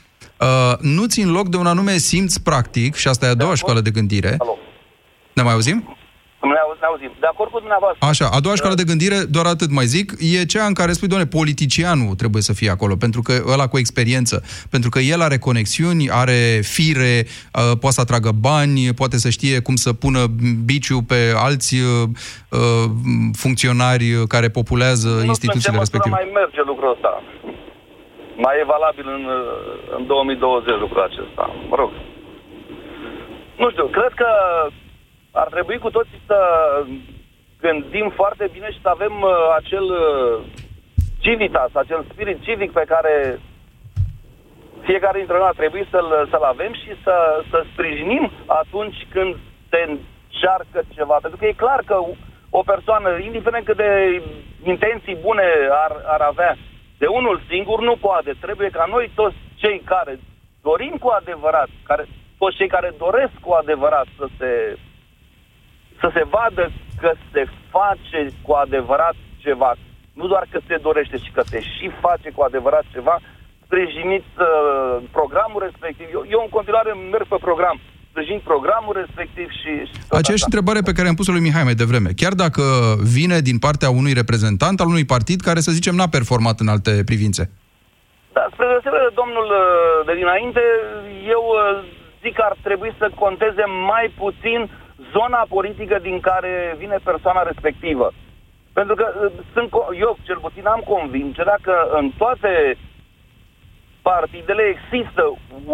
uh, 0.42 0.78
nu 0.80 1.06
țin 1.06 1.30
loc 1.30 1.48
de 1.48 1.56
un 1.56 1.66
anume 1.66 1.96
simț 1.96 2.36
practic, 2.36 2.94
și 2.94 3.08
asta 3.08 3.26
e 3.26 3.28
a 3.28 3.34
doua 3.34 3.54
școală 3.54 3.80
de 3.80 3.90
gândire. 3.90 4.36
Alo. 4.38 4.58
Ne 5.32 5.42
mai 5.42 5.52
auzim? 5.52 5.96
Ne 6.42 6.58
auzim, 6.64 6.78
ne 6.80 6.86
auzim. 6.86 7.10
De 7.20 7.26
acord 7.26 7.50
cu 7.50 7.58
dumneavoastră. 7.58 8.06
Așa, 8.06 8.28
a 8.36 8.40
doua 8.40 8.54
școală 8.54 8.74
de 8.74 8.84
gândire, 8.84 9.16
doar 9.30 9.46
atât 9.46 9.70
mai 9.70 9.86
zic, 9.86 10.12
e 10.18 10.44
cea 10.44 10.64
în 10.66 10.72
care 10.72 10.92
spui, 10.92 11.08
doamne, 11.08 11.26
politicianul 11.26 12.14
trebuie 12.14 12.42
să 12.42 12.52
fie 12.52 12.70
acolo, 12.70 12.96
pentru 12.96 13.22
că 13.22 13.32
ăla 13.46 13.66
cu 13.66 13.78
experiență, 13.78 14.42
pentru 14.70 14.90
că 14.90 14.98
el 14.98 15.20
are 15.22 15.38
conexiuni, 15.38 16.10
are 16.10 16.60
fire, 16.62 17.26
uh, 17.26 17.78
poate 17.80 17.94
să 17.96 18.00
atragă 18.00 18.30
bani, 18.32 18.92
poate 18.94 19.18
să 19.18 19.28
știe 19.30 19.60
cum 19.60 19.76
să 19.76 19.92
pună 19.92 20.26
biciu 20.64 21.02
pe 21.02 21.32
alți 21.36 21.74
uh, 21.74 22.08
uh, 22.48 22.90
funcționari 23.32 24.26
care 24.28 24.48
populează 24.48 25.08
nu 25.08 25.24
instituțiile 25.24 25.34
știu 25.34 25.52
în 25.54 25.60
ce 25.60 25.70
măsură 25.70 25.78
respective. 25.78 26.14
mai 26.14 26.30
merge 26.34 26.60
lucrul 26.66 26.90
ăsta. 26.94 27.22
Mai 28.36 28.58
e 28.60 28.64
valabil 28.64 29.08
în, 29.08 29.24
uh, 29.24 29.96
în 29.96 30.06
2020 30.06 30.78
lucrul 30.78 31.02
acesta. 31.02 31.50
Mă 31.68 31.76
rog. 31.76 31.90
Nu 33.56 33.70
știu, 33.70 33.86
cred 33.86 34.12
că 34.14 34.28
ar 35.32 35.48
trebui 35.48 35.78
cu 35.78 35.90
toții 35.90 36.20
să 36.26 36.38
gândim 37.60 38.12
foarte 38.14 38.48
bine 38.52 38.70
și 38.70 38.80
să 38.80 38.88
avem 38.88 39.20
uh, 39.22 39.30
acel 39.56 39.82
uh, 39.82 40.44
civitas, 41.20 41.70
acel 41.74 42.04
spirit 42.12 42.42
civic 42.42 42.72
pe 42.72 42.84
care 42.86 43.40
fiecare 44.82 45.18
dintre 45.18 45.36
noi 45.38 45.46
ar 45.46 45.54
trebui 45.54 45.86
să-l, 45.90 46.28
să-l 46.30 46.42
avem 46.42 46.72
și 46.72 46.92
să, 47.02 47.44
să 47.50 47.64
sprijinim 47.72 48.30
atunci 48.46 49.06
când 49.10 49.36
se 49.70 49.78
încearcă 49.88 50.78
ceva. 50.94 51.16
Pentru 51.20 51.38
că 51.38 51.46
e 51.46 51.62
clar 51.64 51.82
că 51.86 51.96
o 52.50 52.62
persoană, 52.62 53.18
indiferent 53.18 53.64
cât 53.64 53.76
de 53.76 54.22
intenții 54.62 55.14
bune 55.14 55.46
ar, 55.84 55.92
ar 56.06 56.20
avea, 56.20 56.56
de 57.02 57.08
unul 57.18 57.36
singur 57.50 57.78
nu 57.88 57.96
poate. 57.96 58.32
Trebuie 58.40 58.70
ca 58.78 58.84
noi 58.94 59.10
toți 59.14 59.36
cei 59.62 59.78
care 59.92 60.12
dorim 60.62 60.94
cu 61.00 61.08
adevărat, 61.08 61.70
care, 61.88 62.04
toți 62.38 62.56
cei 62.56 62.68
care 62.76 62.94
doresc 62.98 63.34
cu 63.46 63.52
adevărat 63.52 64.06
să 64.18 64.26
se, 64.38 64.50
să 66.00 66.08
se 66.14 66.24
vadă 66.36 66.64
că 67.00 67.12
se 67.32 67.44
face 67.70 68.20
cu 68.42 68.52
adevărat 68.52 69.16
ceva. 69.44 69.72
Nu 70.14 70.26
doar 70.26 70.44
că 70.50 70.58
se 70.66 70.76
dorește, 70.76 71.16
ci 71.16 71.30
că 71.34 71.40
se 71.40 71.60
și 71.60 71.90
face 72.00 72.30
cu 72.30 72.42
adevărat 72.42 72.84
ceva, 72.92 73.16
sprijiniți 73.64 74.32
uh, 74.38 75.02
programul 75.12 75.60
respectiv. 75.62 76.06
Eu, 76.12 76.24
eu 76.34 76.40
în 76.42 76.48
continuare 76.56 76.92
merg 76.92 77.26
pe 77.28 77.36
program 77.40 77.80
sprijin 78.12 78.40
programul 78.50 78.94
respectiv 79.02 79.48
și... 79.60 79.72
și 79.90 79.98
tot 80.08 80.18
Aceeași 80.18 80.44
asta. 80.44 80.50
întrebare 80.50 80.80
pe 80.88 80.96
care 80.96 81.08
am 81.08 81.18
pus-o 81.20 81.32
lui 81.32 81.46
Mihai 81.46 81.68
mai 81.68 81.80
devreme. 81.82 82.10
Chiar 82.20 82.34
dacă 82.44 82.64
vine 83.16 83.38
din 83.50 83.58
partea 83.66 83.90
unui 84.00 84.14
reprezentant 84.20 84.76
al 84.80 84.88
unui 84.94 85.06
partid 85.14 85.40
care, 85.48 85.60
să 85.66 85.76
zicem, 85.78 85.94
n-a 85.96 86.16
performat 86.18 86.56
în 86.64 86.68
alte 86.74 86.92
privințe. 87.10 87.42
Da, 88.36 88.44
spre 88.52 88.66
deosebire 88.70 89.04
de 89.08 89.18
domnul 89.20 89.48
uh, 89.52 89.64
de 90.08 90.14
dinainte, 90.22 90.62
eu 91.36 91.42
uh, 91.52 91.60
zic 92.22 92.34
că 92.36 92.44
ar 92.50 92.56
trebui 92.66 92.92
să 93.00 93.06
conteze 93.22 93.64
mai 93.92 94.06
puțin 94.22 94.60
zona 95.16 95.42
politică 95.56 95.96
din 96.08 96.16
care 96.28 96.52
vine 96.82 96.98
persoana 97.10 97.42
respectivă. 97.50 98.06
Pentru 98.78 98.94
că 99.00 99.06
uh, 99.12 99.32
sunt, 99.54 99.68
co- 99.76 99.92
eu 100.04 100.10
cel 100.28 100.38
puțin 100.46 100.66
am 100.66 100.82
convingerea 100.94 101.58
că 101.66 101.76
în 102.00 102.06
toate 102.22 102.52
partidele 104.10 104.64
există 104.74 105.22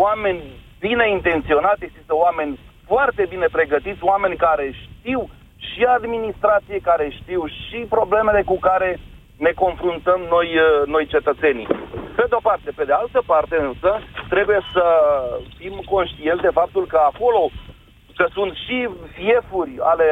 oameni 0.05 0.43
bine 0.79 1.11
intenționați, 1.11 1.85
există 1.85 2.15
oameni 2.15 2.59
foarte 2.87 3.27
bine 3.29 3.47
pregătiți, 3.53 4.05
oameni 4.05 4.37
care 4.37 4.73
știu 4.85 5.31
și 5.57 5.85
administrație, 5.85 6.79
care 6.83 7.09
știu 7.11 7.47
și 7.47 7.87
problemele 7.89 8.43
cu 8.43 8.59
care 8.59 8.99
ne 9.37 9.53
confruntăm 9.53 10.21
noi, 10.29 10.49
uh, 10.57 10.87
noi 10.87 11.07
cetățenii. 11.07 11.67
Pe 12.17 12.25
de 12.29 12.35
o 12.35 12.41
parte. 12.43 12.71
Pe 12.77 12.85
de 12.85 12.93
altă 12.93 13.23
parte 13.27 13.57
însă, 13.57 14.01
trebuie 14.29 14.61
să 14.73 14.85
fim 15.59 15.83
conștienți 15.85 16.43
de 16.43 16.51
faptul 16.61 16.87
că 16.87 16.97
acolo 16.97 17.51
că 18.17 18.27
sunt 18.33 18.53
și 18.55 18.89
fiefuri 19.15 19.73
ale 19.81 20.05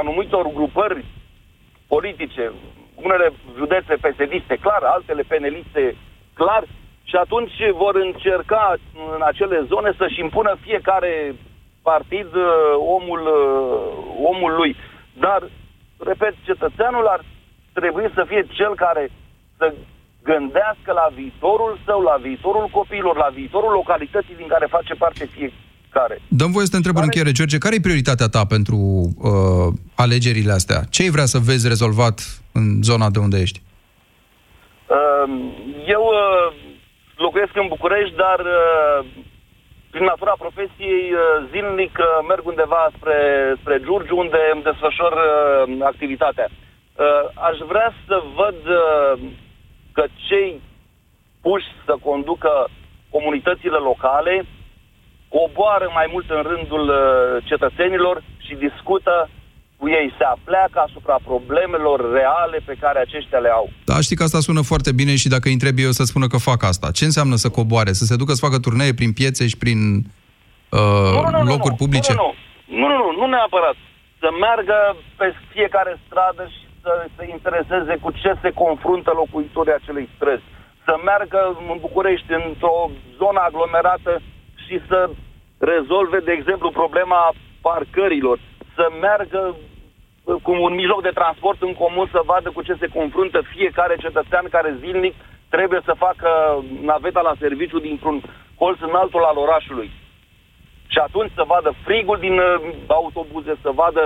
anumitor 0.00 0.46
grupări 0.58 1.04
politice, 1.86 2.52
unele 2.94 3.32
județe 3.56 3.94
pesediste, 4.00 4.54
clar, 4.56 4.82
altele 4.82 5.22
peneliste, 5.28 5.96
clar, 6.34 6.62
și 7.10 7.16
atunci 7.24 7.56
vor 7.82 7.94
încerca 8.08 8.64
în 9.16 9.22
acele 9.30 9.58
zone 9.72 9.90
să-și 10.00 10.20
impună 10.24 10.52
fiecare 10.66 11.12
partid 11.90 12.30
uh, 12.34 12.50
omul, 12.98 13.22
uh, 13.38 13.44
omul 14.30 14.52
lui. 14.60 14.72
Dar 15.24 15.40
repet, 16.10 16.34
cetățeanul 16.48 17.06
ar 17.14 17.20
trebui 17.78 18.06
să 18.16 18.22
fie 18.30 18.42
cel 18.58 18.72
care 18.84 19.04
să 19.58 19.66
gândească 20.30 20.90
la 21.00 21.06
viitorul 21.14 21.72
său, 21.86 22.00
la 22.10 22.16
viitorul 22.26 22.66
copiilor, 22.78 23.16
la 23.16 23.30
viitorul 23.38 23.72
localității 23.80 24.40
din 24.40 24.48
care 24.54 24.66
face 24.76 24.94
parte 24.94 25.24
fiecare. 25.36 26.16
Dăm 26.28 26.50
voie 26.50 26.64
să 26.64 26.70
te 26.70 26.76
întreb 26.76 26.96
în 26.96 27.02
încheiere, 27.02 27.32
George, 27.32 27.58
care 27.58 27.74
e 27.74 27.88
prioritatea 27.88 28.28
ta 28.28 28.44
pentru 28.44 28.76
uh, 28.76 29.68
alegerile 29.94 30.52
astea? 30.52 30.80
Ce 30.90 31.02
ai 31.02 31.14
vrea 31.16 31.24
să 31.24 31.38
vezi 31.38 31.68
rezolvat 31.68 32.16
în 32.52 32.82
zona 32.82 33.10
de 33.10 33.18
unde 33.18 33.38
ești? 33.40 33.60
Uh, 34.86 35.30
eu 35.86 36.02
uh, 36.02 36.69
locuiesc 37.24 37.56
în 37.56 37.68
București, 37.74 38.14
dar 38.24 38.38
uh, 38.40 38.98
prin 39.90 40.04
natura 40.04 40.34
profesiei 40.38 41.12
uh, 41.12 41.20
zilnic 41.50 41.94
uh, 41.98 42.06
merg 42.28 42.46
undeva 42.46 42.90
spre, 42.96 43.18
spre 43.60 43.80
Giurgiu, 43.84 44.18
unde 44.18 44.40
îmi 44.52 44.62
desfășor 44.62 45.12
uh, 45.12 45.76
activitatea. 45.92 46.48
Uh, 46.50 47.24
aș 47.48 47.56
vrea 47.72 47.92
să 48.06 48.22
văd 48.34 48.58
uh, 48.66 49.20
că 49.92 50.04
cei 50.28 50.60
puși 51.42 51.66
să 51.86 51.94
conducă 52.02 52.68
comunitățile 53.10 53.76
locale 53.76 54.44
coboară 55.28 55.90
mai 55.94 56.08
mult 56.12 56.30
în 56.30 56.42
rândul 56.42 56.88
uh, 56.88 57.44
cetățenilor 57.44 58.22
și 58.46 58.54
discută 58.54 59.28
cu 59.80 59.88
ei, 59.88 60.08
se 60.18 60.24
apleacă 60.34 60.78
asupra 60.86 61.16
problemelor 61.30 61.98
reale 62.18 62.58
pe 62.64 62.74
care 62.82 62.98
aceștia 62.98 63.38
le 63.38 63.50
au. 63.58 63.66
Da, 63.90 63.96
știi 64.00 64.16
că 64.16 64.22
asta 64.22 64.40
sună 64.40 64.62
foarte 64.72 64.92
bine 65.00 65.14
și 65.22 65.28
dacă 65.34 65.46
îi 65.46 65.56
întreb 65.58 65.76
eu 65.86 65.92
să 65.98 66.04
spună 66.04 66.26
că 66.32 66.38
fac 66.50 66.60
asta. 66.70 66.86
Ce 66.98 67.04
înseamnă 67.04 67.36
să 67.44 67.48
coboare? 67.58 67.92
Să 68.00 68.04
se 68.04 68.16
ducă 68.20 68.32
să 68.32 68.44
facă 68.46 68.58
turnee 68.58 68.98
prin 69.00 69.12
piețe 69.18 69.44
și 69.52 69.56
prin 69.62 69.78
uh, 70.78 71.12
nu, 71.14 71.30
nu, 71.30 71.42
nu, 71.42 71.50
locuri 71.52 71.76
nu, 71.76 71.80
publice? 71.82 72.12
Nu, 72.22 72.28
nu, 72.80 72.86
nu, 72.90 72.96
nu, 73.02 73.08
nu 73.20 73.26
neapărat. 73.34 73.76
Să 74.22 74.28
meargă 74.44 74.78
pe 75.18 75.26
fiecare 75.52 75.92
stradă 76.06 76.44
și 76.54 76.64
să 76.82 76.92
se 77.16 77.24
intereseze 77.36 77.94
cu 78.02 78.10
ce 78.22 78.32
se 78.42 78.50
confruntă 78.62 79.10
locuitorii 79.22 79.78
acelei 79.78 80.08
străzi. 80.14 80.46
Să 80.86 80.94
meargă 81.08 81.40
în 81.70 81.78
București, 81.86 82.30
într-o 82.46 82.76
zonă 83.20 83.40
aglomerată 83.44 84.12
și 84.64 84.76
să 84.88 84.98
rezolve, 85.72 86.18
de 86.28 86.32
exemplu, 86.38 86.68
problema 86.80 87.22
parcărilor. 87.66 88.38
Să 88.76 88.84
meargă 89.04 89.42
uh, 89.48 89.69
cu 90.46 90.52
un 90.66 90.74
mijloc 90.74 91.02
de 91.02 91.18
transport 91.20 91.58
în 91.68 91.74
comun 91.82 92.06
să 92.14 92.20
vadă 92.30 92.48
cu 92.50 92.62
ce 92.62 92.74
se 92.80 92.92
confruntă 92.96 93.38
fiecare 93.54 93.94
cetățean 94.04 94.46
care 94.50 94.80
zilnic 94.82 95.14
trebuie 95.54 95.80
să 95.84 96.02
facă 96.04 96.28
naveta 96.90 97.20
la 97.28 97.34
serviciu 97.44 97.78
dintr-un 97.88 98.18
colț 98.60 98.78
în 98.88 98.94
altul 99.02 99.24
al 99.30 99.36
orașului. 99.46 99.90
Și 100.92 100.98
atunci 101.06 101.32
să 101.38 101.44
vadă 101.52 101.70
frigul 101.86 102.18
din 102.26 102.36
uh, 102.38 102.54
autobuze, 102.86 103.52
să 103.64 103.70
vadă 103.82 104.02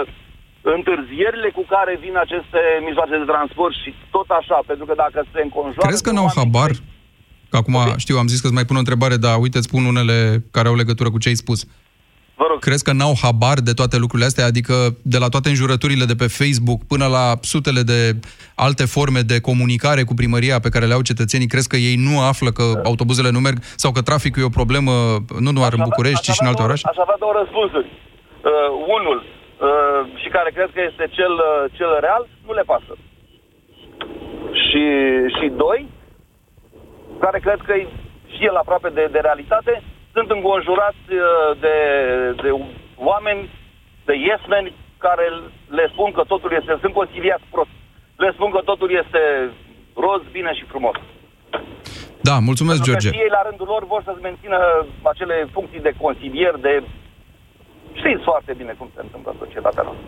întârzierile 0.76 1.50
cu 1.58 1.64
care 1.74 1.92
vin 2.04 2.16
aceste 2.24 2.60
mijloace 2.86 3.14
de 3.18 3.30
transport 3.32 3.74
și 3.82 3.90
tot 4.10 4.28
așa, 4.38 4.58
pentru 4.66 4.84
că 4.88 4.94
dacă 5.04 5.18
se 5.32 5.40
înconjoară... 5.42 5.88
Crezi 5.88 6.06
că 6.06 6.12
n-au 6.12 6.30
habar? 6.36 6.70
Că 7.50 7.56
acum, 7.56 7.76
știu, 7.96 8.16
am 8.18 8.26
zis 8.32 8.40
că 8.40 8.46
îți 8.46 8.58
mai 8.58 8.64
pun 8.64 8.76
o 8.76 8.84
întrebare, 8.84 9.16
dar 9.16 9.34
uite, 9.44 9.58
îți 9.58 9.68
spun 9.70 9.84
unele 9.84 10.44
care 10.50 10.68
au 10.68 10.76
legătură 10.82 11.10
cu 11.10 11.18
ce 11.18 11.28
ai 11.28 11.42
spus. 11.44 11.66
Vă 12.36 12.44
rog. 12.48 12.58
Crezi 12.58 12.84
că 12.84 12.92
n-au 12.92 13.14
habar 13.22 13.58
de 13.68 13.72
toate 13.72 13.96
lucrurile 13.98 14.28
astea? 14.28 14.44
Adică 14.44 14.74
de 15.02 15.18
la 15.18 15.28
toate 15.28 15.48
înjurăturile 15.48 16.04
de 16.04 16.14
pe 16.22 16.28
Facebook 16.38 16.80
până 16.92 17.06
la 17.16 17.24
sutele 17.40 17.82
de 17.92 18.00
alte 18.66 18.84
forme 18.96 19.20
de 19.20 19.40
comunicare 19.40 20.02
cu 20.02 20.14
primăria 20.14 20.58
pe 20.60 20.72
care 20.74 20.86
le 20.86 20.94
au 20.94 21.08
cetățenii, 21.10 21.52
crezi 21.52 21.68
că 21.68 21.76
ei 21.76 21.96
nu 22.08 22.14
află 22.20 22.50
că 22.58 22.64
autobuzele 22.84 23.30
nu 23.30 23.40
merg 23.46 23.58
sau 23.82 23.90
că 23.92 24.00
traficul 24.02 24.42
e 24.42 24.50
o 24.52 24.58
problemă 24.60 24.92
nu 25.46 25.52
doar 25.58 25.72
în 25.76 25.82
București, 25.88 26.24
ci 26.24 26.34
și 26.36 26.42
în 26.42 26.46
alte 26.50 26.62
două, 26.62 26.68
orașe? 26.68 26.84
Aș 26.92 27.00
avea 27.04 27.18
două 27.24 27.34
răspunsuri. 27.40 27.88
Uh, 27.90 28.70
unul, 28.96 29.18
uh, 29.24 30.00
și 30.22 30.28
care 30.36 30.50
cred 30.56 30.70
că 30.74 30.80
este 30.90 31.04
cel, 31.16 31.34
uh, 31.50 31.62
cel 31.76 31.90
real, 32.06 32.22
nu 32.46 32.52
le 32.58 32.64
pasă. 32.72 32.92
Și, 34.64 34.84
și 35.36 35.46
doi, 35.64 35.80
care 37.24 37.38
cred 37.46 37.60
că 37.66 37.72
e 37.72 37.86
și 38.34 38.42
el 38.48 38.56
aproape 38.56 38.88
de, 38.98 39.04
de 39.14 39.18
realitate, 39.28 39.82
sunt 40.14 40.30
înconjurați 40.30 41.06
uh, 41.12 41.22
de, 41.64 41.76
de 42.42 42.50
oameni, 43.10 43.42
de 44.08 44.14
yesmeni, 44.28 44.72
care 45.06 45.26
le 45.78 45.84
spun 45.92 46.10
că 46.16 46.22
totul 46.32 46.50
este, 46.58 46.72
sunt 46.80 46.94
consiliați 47.00 47.50
prost. 47.50 47.72
Le 48.16 48.30
spun 48.36 48.50
că 48.50 48.60
totul 48.70 48.90
este 49.02 49.20
roz, 50.04 50.22
bine 50.36 50.52
și 50.58 50.64
frumos. 50.72 50.96
Da, 52.28 52.36
mulțumesc, 52.48 52.78
Pentru 52.78 52.90
George. 52.90 53.08
că 53.08 53.14
și 53.14 53.22
ei, 53.24 53.36
la 53.38 53.42
rândul 53.48 53.66
lor, 53.72 53.82
vor 53.86 54.02
să-ți 54.04 54.26
mențină 54.28 54.58
acele 55.02 55.36
funcții 55.52 55.86
de 55.86 55.92
consilier, 56.04 56.54
de... 56.66 56.82
Știți 58.00 58.22
foarte 58.22 58.52
bine 58.60 58.72
cum 58.78 58.88
se 58.94 59.00
întâmplă 59.02 59.30
în 59.30 59.38
societatea 59.44 59.82
noastră. 59.82 60.06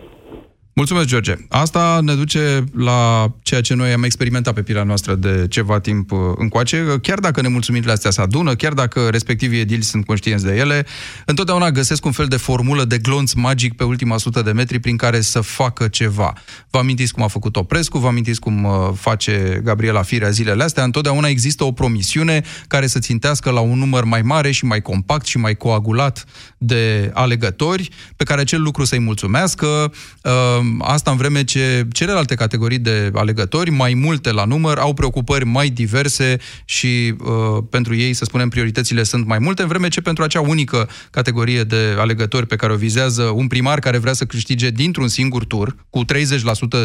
Mulțumesc, 0.77 1.07
George. 1.07 1.35
Asta 1.49 1.99
ne 2.03 2.13
duce 2.13 2.63
la 2.75 3.31
ceea 3.41 3.61
ce 3.61 3.73
noi 3.73 3.91
am 3.91 4.03
experimentat 4.03 4.53
pe 4.53 4.61
pila 4.61 4.83
noastră 4.83 5.15
de 5.15 5.45
ceva 5.49 5.79
timp 5.79 6.11
uh, 6.11 6.19
încoace. 6.35 6.85
Chiar 7.01 7.19
dacă 7.19 7.41
nemulțumirile 7.41 7.91
astea 7.91 8.11
se 8.11 8.21
adună, 8.21 8.55
chiar 8.55 8.73
dacă 8.73 9.07
respectivii 9.09 9.59
edili 9.59 9.81
sunt 9.81 10.05
conștienți 10.05 10.45
de 10.45 10.55
ele, 10.55 10.85
întotdeauna 11.25 11.71
găsesc 11.71 12.05
un 12.05 12.11
fel 12.11 12.25
de 12.25 12.35
formulă 12.35 12.85
de 12.85 12.97
glonț 12.97 13.33
magic 13.33 13.75
pe 13.75 13.83
ultima 13.83 14.17
sută 14.17 14.41
de 14.41 14.51
metri 14.51 14.79
prin 14.79 14.97
care 14.97 15.21
să 15.21 15.41
facă 15.41 15.87
ceva. 15.87 16.33
Vă 16.69 16.77
amintiți 16.77 17.13
cum 17.13 17.23
a 17.23 17.27
făcut 17.27 17.55
Oprescu, 17.55 17.97
vă 17.97 18.07
amintiți 18.07 18.39
cum 18.39 18.63
uh, 18.63 18.71
face 18.95 19.61
Gabriela 19.63 20.01
Firea 20.01 20.29
zilele 20.29 20.63
astea, 20.63 20.83
întotdeauna 20.83 21.27
există 21.27 21.63
o 21.63 21.71
promisiune 21.71 22.43
care 22.67 22.87
să 22.87 22.99
țintească 22.99 23.49
la 23.49 23.59
un 23.59 23.77
număr 23.77 24.03
mai 24.03 24.21
mare 24.21 24.51
și 24.51 24.65
mai 24.65 24.81
compact 24.81 25.25
și 25.25 25.37
mai 25.37 25.55
coagulat 25.55 26.25
de 26.57 27.11
alegători, 27.13 27.89
pe 28.15 28.23
care 28.23 28.41
acel 28.41 28.61
lucru 28.61 28.85
să-i 28.85 28.99
mulțumească. 28.99 29.91
Uh, 30.23 30.31
Asta 30.79 31.11
în 31.11 31.17
vreme 31.17 31.43
ce 31.43 31.87
celelalte 31.91 32.35
categorii 32.35 32.79
de 32.79 33.11
alegători, 33.13 33.69
mai 33.69 33.93
multe 33.93 34.31
la 34.31 34.45
număr, 34.45 34.77
au 34.77 34.93
preocupări 34.93 35.45
mai 35.45 35.69
diverse 35.69 36.37
și 36.65 37.13
uh, 37.19 37.63
pentru 37.69 37.95
ei, 37.95 38.13
să 38.13 38.25
spunem, 38.25 38.49
prioritățile 38.49 39.03
sunt 39.03 39.25
mai 39.25 39.39
multe, 39.39 39.61
în 39.61 39.67
vreme 39.67 39.87
ce 39.87 40.01
pentru 40.01 40.23
acea 40.23 40.41
unică 40.41 40.89
categorie 41.11 41.63
de 41.63 41.95
alegători 41.97 42.45
pe 42.45 42.55
care 42.55 42.73
o 42.73 42.75
vizează 42.75 43.23
un 43.23 43.47
primar 43.47 43.79
care 43.79 43.97
vrea 43.97 44.13
să 44.13 44.25
câștige 44.25 44.69
dintr-un 44.69 45.07
singur 45.07 45.45
tur, 45.45 45.75
cu 45.89 46.05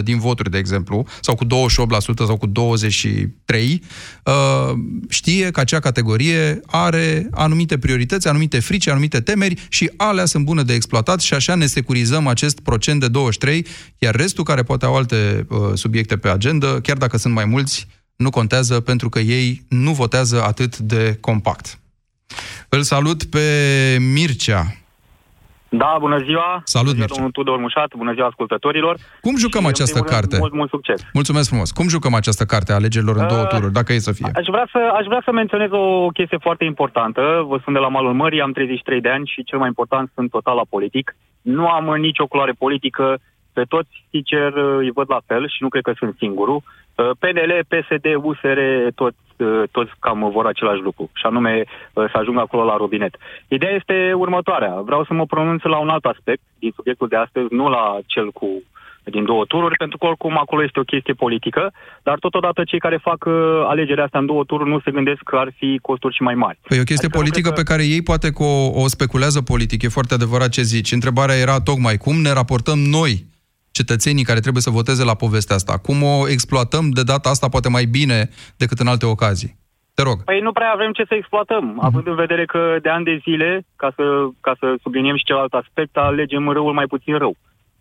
30% 0.00 0.02
din 0.02 0.18
voturi, 0.18 0.50
de 0.50 0.58
exemplu, 0.58 1.06
sau 1.20 1.34
cu 1.34 1.44
28% 1.44 1.48
sau 2.26 2.36
cu 2.36 2.46
23%, 2.46 2.52
uh, 4.24 4.72
știe 5.08 5.50
că 5.50 5.60
acea 5.60 5.80
categorie 5.80 6.60
are 6.66 7.28
anumite 7.30 7.78
priorități, 7.78 8.28
anumite 8.28 8.58
frici, 8.58 8.88
anumite 8.88 9.20
temeri 9.20 9.61
și 9.68 9.90
alea 9.96 10.24
sunt 10.24 10.44
bune 10.44 10.62
de 10.62 10.74
exploatat 10.74 11.20
și 11.20 11.34
așa 11.34 11.54
ne 11.54 11.66
securizăm 11.66 12.26
acest 12.26 12.60
procent 12.60 13.00
de 13.00 13.08
23 13.08 13.66
iar 13.98 14.14
restul 14.14 14.44
care 14.44 14.62
poate 14.62 14.84
au 14.84 14.96
alte 14.96 15.46
uh, 15.48 15.58
subiecte 15.74 16.16
pe 16.16 16.28
agenda, 16.28 16.80
chiar 16.80 16.96
dacă 16.96 17.16
sunt 17.16 17.34
mai 17.34 17.44
mulți, 17.44 17.86
nu 18.16 18.30
contează 18.30 18.80
pentru 18.80 19.08
că 19.08 19.18
ei 19.18 19.62
nu 19.68 19.92
votează 19.92 20.42
atât 20.42 20.78
de 20.78 21.16
compact. 21.20 21.78
Îl 22.68 22.82
salut 22.82 23.24
pe 23.24 23.96
Mircea. 24.00 24.81
Da, 25.74 25.96
bună 26.00 26.18
ziua! 26.18 26.60
Salut, 26.64 26.94
bună 26.94 26.94
ziua, 26.94 27.06
Mircea. 27.06 27.14
domnul 27.14 27.30
Tudor 27.30 27.58
Mușat, 27.58 27.90
bună 27.96 28.12
ziua 28.12 28.26
ascultătorilor! 28.26 28.94
Cum 29.20 29.36
jucăm 29.36 29.60
Și, 29.60 29.66
în 29.66 29.72
această 29.74 29.98
primul 29.98 30.08
rând, 30.08 30.20
carte? 30.20 30.36
Mult, 30.44 30.52
mult 30.60 30.70
succes! 30.70 30.98
Mulțumesc 31.12 31.48
frumos. 31.48 31.70
Cum 31.70 31.88
jucăm 31.88 32.14
această 32.14 32.44
carte 32.44 32.72
a 32.72 32.74
alegerilor 32.74 33.16
în 33.16 33.26
două 33.28 33.40
Uh, 33.42 33.48
tururi, 33.48 33.72
dacă 33.72 33.92
e 33.92 33.98
să 33.98 34.12
fie? 34.12 34.30
Aș 34.34 34.46
vrea, 34.54 34.66
să, 34.72 34.80
aș 34.98 35.04
vrea 35.10 35.22
să 35.24 35.32
menționez 35.32 35.70
o 35.70 36.08
chestie 36.18 36.38
foarte 36.46 36.64
importantă. 36.64 37.22
Vă 37.50 37.56
sunt 37.62 37.74
de 37.74 37.80
la 37.80 37.88
Malul 37.88 38.14
Mării, 38.22 38.40
am 38.40 38.52
33 38.52 39.00
de 39.00 39.08
ani 39.08 39.26
și 39.32 39.44
cel 39.44 39.58
mai 39.58 39.68
important 39.68 40.10
sunt 40.14 40.30
total 40.30 40.58
apolitic. 40.58 41.16
Nu 41.42 41.68
am 41.68 41.86
uh, 41.86 41.98
nicio 41.98 42.26
culoare 42.26 42.54
politică, 42.64 43.04
pe 43.52 43.64
toți, 43.68 44.04
sincer, 44.10 44.52
uh, 44.52 44.76
îi 44.78 44.90
văd 44.90 45.06
la 45.08 45.20
fel 45.26 45.48
și 45.48 45.62
nu 45.62 45.68
cred 45.68 45.82
că 45.82 45.92
sunt 45.96 46.14
singurul. 46.18 46.62
Uh, 46.94 47.10
PNL, 47.18 47.52
PSD, 47.68 48.06
USR, 48.22 48.58
toți, 48.94 49.16
uh, 49.36 49.62
toți 49.70 49.90
cam 49.98 50.30
vor 50.30 50.46
același 50.46 50.82
lucru, 50.82 51.10
și 51.14 51.26
anume 51.26 51.64
uh, 51.64 52.04
să 52.10 52.18
ajungă 52.18 52.40
acolo 52.40 52.64
la 52.64 52.76
robinet. 52.76 53.14
Ideea 53.48 53.72
este 53.72 54.12
următoarea. 54.12 54.74
Vreau 54.80 55.04
să 55.04 55.12
mă 55.14 55.26
pronunț 55.26 55.62
la 55.62 55.78
un 55.78 55.88
alt 55.88 56.04
aspect 56.04 56.42
din 56.58 56.72
subiectul 56.74 57.08
de 57.08 57.16
astăzi, 57.16 57.54
nu 57.54 57.68
la 57.68 57.98
cel 58.06 58.30
cu 58.30 58.62
din 59.04 59.24
două 59.24 59.44
tururi, 59.44 59.76
pentru 59.76 59.98
că 59.98 60.06
oricum 60.06 60.38
acolo 60.38 60.62
este 60.62 60.80
o 60.80 60.82
chestie 60.82 61.14
politică, 61.14 61.72
dar 62.02 62.18
totodată 62.18 62.64
cei 62.64 62.78
care 62.78 62.98
fac 63.02 63.24
uh, 63.24 63.32
alegerea 63.66 64.04
asta 64.04 64.18
în 64.18 64.26
două 64.26 64.44
tururi 64.44 64.70
nu 64.70 64.80
se 64.84 64.90
gândesc 64.90 65.22
că 65.24 65.36
ar 65.36 65.52
fi 65.56 65.78
costuri 65.82 66.14
și 66.14 66.22
mai 66.22 66.34
mari. 66.34 66.58
Păi 66.68 66.78
e 66.78 66.80
o 66.80 66.84
chestie 66.84 67.06
Adică 67.06 67.18
nu 67.18 67.22
politică 67.22 67.50
cred 67.50 67.64
pe 67.64 67.70
care 67.70 67.84
ei 67.84 68.02
poate 68.02 68.32
că 68.32 68.42
o, 68.42 68.82
o 68.82 68.88
speculează 68.88 69.42
politic, 69.42 69.82
e 69.82 69.88
foarte 69.88 70.14
adevărat 70.14 70.48
ce 70.48 70.62
zici. 70.62 70.92
Întrebarea 70.92 71.34
era 71.34 71.60
tocmai 71.60 71.96
cum 71.96 72.16
ne 72.20 72.32
raportăm 72.32 72.78
noi, 72.78 73.24
cetățenii 73.72 74.24
care 74.24 74.40
trebuie 74.40 74.62
să 74.62 74.70
voteze 74.70 75.04
la 75.04 75.14
povestea 75.14 75.56
asta, 75.56 75.78
cum 75.78 76.02
o 76.02 76.28
exploatăm 76.28 76.90
de 76.90 77.02
data 77.02 77.28
asta 77.28 77.48
poate 77.48 77.68
mai 77.68 77.84
bine 77.84 78.28
decât 78.56 78.78
în 78.78 78.86
alte 78.86 79.06
ocazii. 79.06 79.60
Te 79.94 80.02
rog. 80.02 80.24
Păi 80.24 80.40
nu 80.40 80.52
prea 80.52 80.72
avem 80.72 80.92
ce 80.92 81.04
să 81.08 81.14
exploatăm, 81.14 81.64
uh-huh. 81.72 81.86
având 81.88 82.06
în 82.06 82.14
vedere 82.14 82.44
că 82.44 82.76
de 82.82 82.88
ani 82.88 83.04
de 83.04 83.20
zile, 83.22 83.66
ca 83.76 83.92
să, 83.96 84.04
ca 84.40 84.52
să 84.58 84.74
subliniem 84.82 85.16
și 85.16 85.24
celălalt 85.24 85.52
aspect, 85.52 85.96
alegem 85.96 86.48
răul 86.48 86.72
mai 86.72 86.86
puțin 86.86 87.18
rău. 87.18 87.36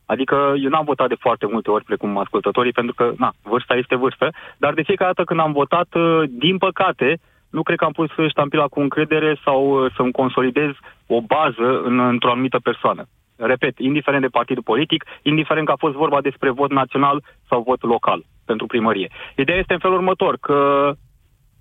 Adică 0.06 0.54
eu 0.64 0.70
n-am 0.70 0.86
votat 0.86 1.08
de 1.08 1.22
foarte 1.26 1.46
multe 1.52 1.70
ori, 1.70 1.84
precum 1.84 2.18
ascultătorii, 2.18 2.72
pentru 2.72 2.94
că, 2.94 3.12
na, 3.18 3.34
vârsta 3.42 3.76
este 3.76 3.96
vârstă, 3.96 4.30
dar 4.58 4.74
de 4.74 4.82
fiecare 4.82 5.12
dată 5.14 5.28
când 5.28 5.40
am 5.40 5.52
votat, 5.52 5.88
uh, 5.94 6.24
din 6.30 6.58
păcate, 6.58 7.20
nu 7.50 7.64
cred 7.64 7.78
că 7.78 7.86
am 7.86 7.92
pus 7.92 8.10
ștampila 8.30 8.68
cu 8.68 8.80
încredere 8.80 9.40
sau 9.44 9.60
uh, 9.70 9.94
să-mi 9.96 10.12
consolidez 10.12 10.72
o 11.08 11.22
bază 11.22 11.82
în, 11.84 12.00
într-o 12.00 12.32
anumită 12.32 12.60
persoană. 12.60 13.04
Repet, 13.46 13.80
indiferent 13.80 14.22
de 14.22 14.28
partidul 14.28 14.64
politic, 14.64 15.06
indiferent 15.22 15.66
că 15.66 15.72
a 15.72 15.84
fost 15.86 15.96
vorba 15.96 16.22
despre 16.22 16.50
vot 16.50 16.72
național 16.72 17.24
sau 17.50 17.62
vot 17.62 17.82
local 17.82 18.24
pentru 18.46 18.66
primărie. 18.66 19.10
Ideea 19.36 19.58
este 19.58 19.74
în 19.74 19.80
felul 19.80 19.98
următor, 19.98 20.38
că 20.38 20.92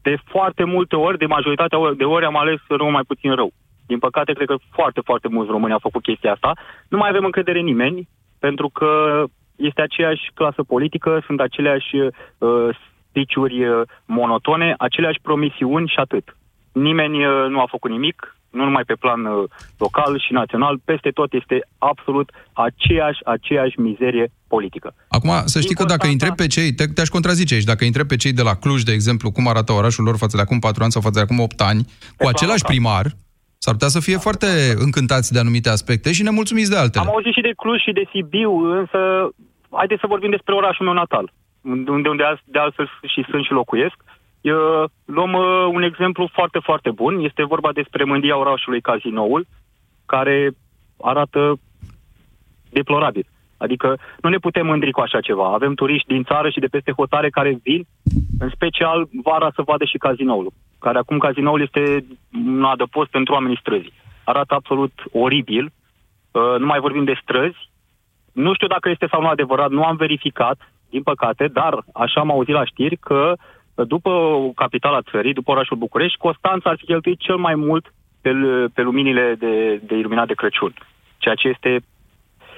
de 0.03 0.17
foarte 0.25 0.65
multe 0.65 0.97
ori, 0.97 1.19
de 1.19 1.27
majoritatea 1.27 1.79
de 1.97 2.05
ori 2.05 2.25
am 2.25 2.37
ales 2.37 2.61
rău 2.69 2.91
mai 2.91 3.03
puțin 3.07 3.35
rău. 3.35 3.51
Din 3.87 3.99
păcate, 3.99 4.33
cred 4.33 4.47
că 4.47 4.57
foarte, 4.71 5.01
foarte 5.05 5.29
mulți 5.29 5.51
români 5.51 5.73
au 5.73 5.79
făcut 5.79 6.03
chestia 6.03 6.33
asta. 6.33 6.53
Nu 6.89 6.99
mai 6.99 7.09
avem 7.09 7.25
încredere 7.25 7.59
în 7.59 7.65
nimeni, 7.65 8.09
pentru 8.39 8.69
că 8.69 9.25
este 9.57 9.83
aceeași 9.83 10.31
clasă 10.35 10.63
politică, 10.63 11.23
sunt 11.27 11.41
aceleași 11.41 11.97
uh, 11.97 12.69
sticiuri 13.09 13.67
uh, 13.67 13.83
monotone, 14.07 14.75
aceleași 14.79 15.21
promisiuni 15.23 15.89
și 15.89 15.99
atât. 15.99 16.37
Nimeni 16.73 17.27
uh, 17.27 17.47
nu 17.49 17.61
a 17.61 17.67
făcut 17.67 17.91
nimic, 17.91 18.37
nu 18.51 18.65
numai 18.65 18.83
pe 18.87 18.95
plan 18.95 19.25
uh, 19.25 19.49
local 19.79 20.19
și 20.27 20.33
național, 20.33 20.79
peste 20.85 21.11
tot 21.11 21.33
este 21.33 21.67
absolut 21.79 22.31
aceeași, 22.53 23.21
aceeași 23.25 23.81
mizerie 23.81 24.33
politică. 24.49 24.95
Acum, 25.09 25.31
să 25.45 25.61
știi 25.61 25.75
că 25.75 25.85
dacă 25.85 26.07
îi 26.07 26.13
întreb 26.13 26.35
pe 26.35 26.47
cei, 26.47 26.73
te, 26.73 26.85
te-aș 26.87 27.09
contrazice 27.09 27.55
aici, 27.55 27.65
dacă 27.65 27.79
îi 27.81 27.87
întreb 27.87 28.07
pe 28.07 28.17
cei 28.17 28.33
de 28.33 28.43
la 28.43 28.55
Cluj, 28.55 28.83
de 28.83 28.93
exemplu, 28.93 29.31
cum 29.31 29.49
arată 29.49 29.73
orașul 29.73 30.05
lor 30.05 30.17
față 30.17 30.37
de 30.37 30.43
acum 30.43 30.59
4 30.59 30.83
ani 30.83 30.93
sau 30.93 31.01
față 31.01 31.19
de 31.19 31.25
acum 31.25 31.41
8 31.41 31.61
ani, 31.61 31.85
cu 32.17 32.29
același 32.29 32.65
primar, 32.65 33.07
S-ar 33.65 33.75
putea 33.75 33.89
să 33.97 34.01
fie 34.01 34.19
foarte 34.27 34.47
încântați 34.87 35.33
de 35.33 35.39
anumite 35.39 35.69
aspecte 35.69 36.13
și 36.13 36.23
nemulțumiți 36.23 36.71
de 36.71 36.77
altele. 36.77 37.05
Am 37.05 37.15
auzit 37.15 37.33
și 37.33 37.47
de 37.49 37.53
Cluj 37.57 37.81
și 37.81 37.93
de 37.99 38.05
Sibiu, 38.11 38.53
însă 38.79 38.99
haideți 39.81 40.01
să 40.01 40.13
vorbim 40.15 40.31
despre 40.31 40.55
orașul 40.55 40.85
meu 40.85 40.95
natal, 40.95 41.33
unde, 41.63 42.09
unde 42.09 42.25
de 42.45 42.59
altfel 42.59 42.87
și 43.13 43.21
sunt 43.31 43.45
și 43.45 43.53
locuiesc. 43.53 43.97
Eu, 44.41 44.91
luăm 45.05 45.33
uh, 45.33 45.69
un 45.73 45.83
exemplu 45.83 46.29
foarte, 46.33 46.59
foarte 46.59 46.91
bun. 46.91 47.19
Este 47.19 47.45
vorba 47.45 47.73
despre 47.73 48.05
mândia 48.05 48.37
orașului 48.37 48.81
Cazinoul, 48.81 49.47
care 50.07 50.51
arată 51.01 51.59
deplorabil. 52.71 53.27
Adică 53.57 53.99
nu 54.21 54.29
ne 54.29 54.39
putem 54.39 54.67
mândri 54.67 54.91
cu 54.91 55.01
așa 55.01 55.21
ceva. 55.21 55.53
Avem 55.53 55.75
turiști 55.75 56.13
din 56.13 56.23
țară 56.23 56.51
și 56.51 56.61
de 56.61 56.67
peste 56.67 56.93
hotare 56.97 57.31
care 57.31 57.59
vin, 57.63 57.87
în 58.39 58.51
special 58.55 59.09
vara, 59.23 59.51
să 59.55 59.63
vadă 59.63 59.85
și 59.85 59.99
cazinoul, 59.99 60.53
care 60.79 60.99
acum 60.99 61.19
cazinoul 61.19 61.61
este 61.61 62.05
un 62.47 62.65
adăpost 62.65 63.11
pentru 63.11 63.35
oamenii 63.35 63.59
străzi. 63.61 63.93
Arată 64.25 64.55
absolut 64.55 64.93
oribil. 65.13 65.65
Uh, 66.31 66.55
nu 66.59 66.67
mai 66.67 66.81
vorbim 66.81 67.05
de 67.05 67.19
străzi. 67.23 67.71
Nu 68.33 68.55
știu 68.55 68.67
dacă 68.67 68.89
este 68.89 69.07
sau 69.11 69.21
nu 69.21 69.29
adevărat, 69.29 69.71
nu 69.71 69.85
am 69.85 69.97
verificat, 69.97 70.59
din 70.91 71.03
păcate, 71.03 71.47
dar 71.47 71.85
așa 71.93 72.21
am 72.21 72.31
auzit 72.31 72.55
la 72.55 72.65
știri 72.65 72.97
că 72.97 73.35
după 73.85 74.11
capitala 74.55 75.03
țării, 75.11 75.33
după 75.33 75.51
orașul 75.51 75.77
București, 75.77 76.19
Constanța 76.19 76.71
ar 76.71 76.77
fi 76.79 76.85
cheltuit 76.85 77.19
cel 77.19 77.37
mai 77.37 77.55
mult 77.55 77.95
pe, 78.21 78.31
pe 78.75 78.83
luminile 78.83 79.35
de, 79.39 79.81
de 79.85 79.95
iluminat 79.95 80.27
de 80.27 80.35
Crăciun. 80.35 80.75
Ceea 81.19 81.35
ce 81.35 81.49
este... 81.49 81.81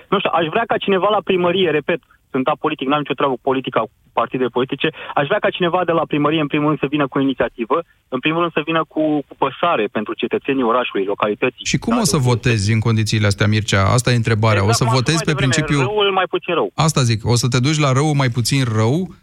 Nu 0.08 0.18
știu, 0.18 0.30
aș 0.32 0.46
vrea 0.46 0.64
ca 0.66 0.76
cineva 0.76 1.08
la 1.08 1.20
primărie, 1.24 1.70
repet, 1.70 2.00
sunt 2.30 2.46
apolitic, 2.46 2.88
n-am 2.88 2.98
nicio 2.98 3.14
treabă 3.14 3.32
cu 3.34 3.40
politica, 3.42 3.80
cu 3.80 3.90
partide 4.12 4.46
politice, 4.46 4.88
aș 5.14 5.26
vrea 5.26 5.38
ca 5.38 5.50
cineva 5.50 5.84
de 5.84 5.92
la 5.92 6.04
primărie, 6.06 6.40
în 6.40 6.46
primul 6.46 6.66
rând, 6.66 6.78
să 6.78 6.86
vină 6.86 7.06
cu 7.06 7.18
inițiativă, 7.18 7.82
în 8.08 8.18
primul 8.18 8.40
rând 8.40 8.52
să 8.52 8.62
vină 8.64 8.84
cu, 8.88 9.02
cu 9.28 9.34
păsare 9.38 9.84
pentru 9.86 10.14
cetățenii 10.14 10.62
orașului, 10.62 11.04
localității. 11.04 11.64
Și 11.64 11.78
cum 11.78 11.94
da, 11.94 12.00
o 12.00 12.04
să 12.04 12.16
votezi 12.16 12.72
în 12.72 12.78
condițiile 12.78 13.26
astea, 13.26 13.46
Mircea? 13.46 13.82
Asta 13.92 14.10
e 14.10 14.14
întrebarea. 14.14 14.62
Exact, 14.62 14.80
o 14.80 14.84
să 14.84 14.94
votezi 14.94 15.24
pe 15.24 15.34
principiu... 15.34 15.78
Răul 15.78 16.10
mai 16.12 16.26
puțin 16.30 16.54
rău. 16.54 16.70
Asta 16.74 17.00
zic, 17.02 17.26
o 17.26 17.36
să 17.36 17.48
te 17.48 17.60
duci 17.60 17.78
la 17.78 17.92
rău 17.92 18.14
mai 18.14 18.28
puțin 18.28 18.64
rău? 18.74 19.14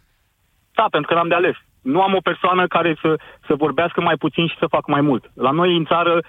Da, 0.74 0.86
pentru 0.92 1.10
că 1.10 1.14
n-am 1.16 1.28
de 1.28 1.36
ales. 1.36 1.56
Nu 1.82 2.02
am 2.02 2.14
o 2.14 2.20
persoană 2.24 2.68
care 2.68 2.98
să, 3.02 3.20
să 3.48 3.54
vorbească 3.56 4.02
mai 4.02 4.16
puțin 4.16 4.48
și 4.48 4.56
să 4.60 4.68
facă 4.70 4.92
mai 4.92 5.02
mult. 5.02 5.32
La 5.34 5.52
noi 5.52 5.76
în 5.76 5.86
țară, 5.86 6.22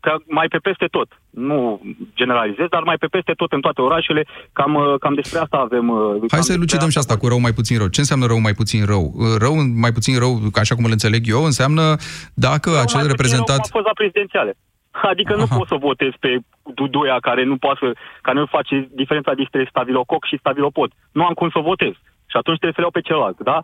ca 0.00 0.16
mai 0.26 0.48
pe 0.48 0.58
peste 0.58 0.86
tot, 0.86 1.08
nu 1.30 1.80
generalizez, 2.14 2.66
dar 2.70 2.82
mai 2.82 2.96
pe 2.96 3.06
peste 3.06 3.32
tot 3.32 3.52
în 3.52 3.60
toate 3.60 3.80
orașele, 3.80 4.26
cam, 4.52 4.96
cam 5.00 5.14
despre 5.14 5.38
asta 5.38 5.56
avem. 5.56 5.92
Hai 6.30 6.42
să 6.42 6.56
lucidăm 6.56 6.88
și 6.88 6.98
asta 6.98 7.16
cu 7.16 7.28
rău 7.28 7.40
mai 7.40 7.52
puțin 7.52 7.78
rău. 7.78 7.88
Ce 7.88 8.00
înseamnă 8.00 8.26
rău 8.26 8.40
mai 8.40 8.54
puțin 8.54 8.84
rău? 8.84 9.14
Rău 9.38 9.54
mai 9.80 9.92
puțin 9.92 10.18
rău, 10.18 10.40
așa 10.54 10.74
cum 10.74 10.84
îl 10.84 10.90
înțeleg 10.90 11.22
eu, 11.28 11.44
înseamnă 11.44 11.96
dacă 12.34 12.70
rău 12.70 12.80
acel 12.80 13.06
reprezentant... 13.06 13.58
Rău 13.58 13.70
a 13.72 13.76
fost 13.78 13.86
la 13.86 14.00
prezidențiale. 14.00 14.56
Adică 15.12 15.32
Aha. 15.32 15.40
nu 15.42 15.56
poți 15.56 15.68
să 15.68 15.76
votezi 15.88 16.16
pe 16.18 16.38
Duduia 16.74 17.18
care 17.20 17.44
nu 17.44 17.56
poate 17.56 17.78
să, 17.82 17.92
care 18.22 18.38
nu 18.38 18.46
face 18.46 18.88
diferența 18.94 19.32
dintre 19.34 19.66
stavilococ 19.70 20.24
și 20.24 20.38
stavilopod. 20.38 20.90
Nu 21.12 21.24
am 21.24 21.32
cum 21.32 21.48
să 21.52 21.58
votez. 21.58 21.94
Și 22.30 22.36
atunci 22.36 22.58
trebuie 22.58 22.76
să 22.76 22.80
le 22.80 22.86
iau 22.86 22.98
pe 22.98 23.06
celălalt, 23.08 23.38
da? 23.50 23.58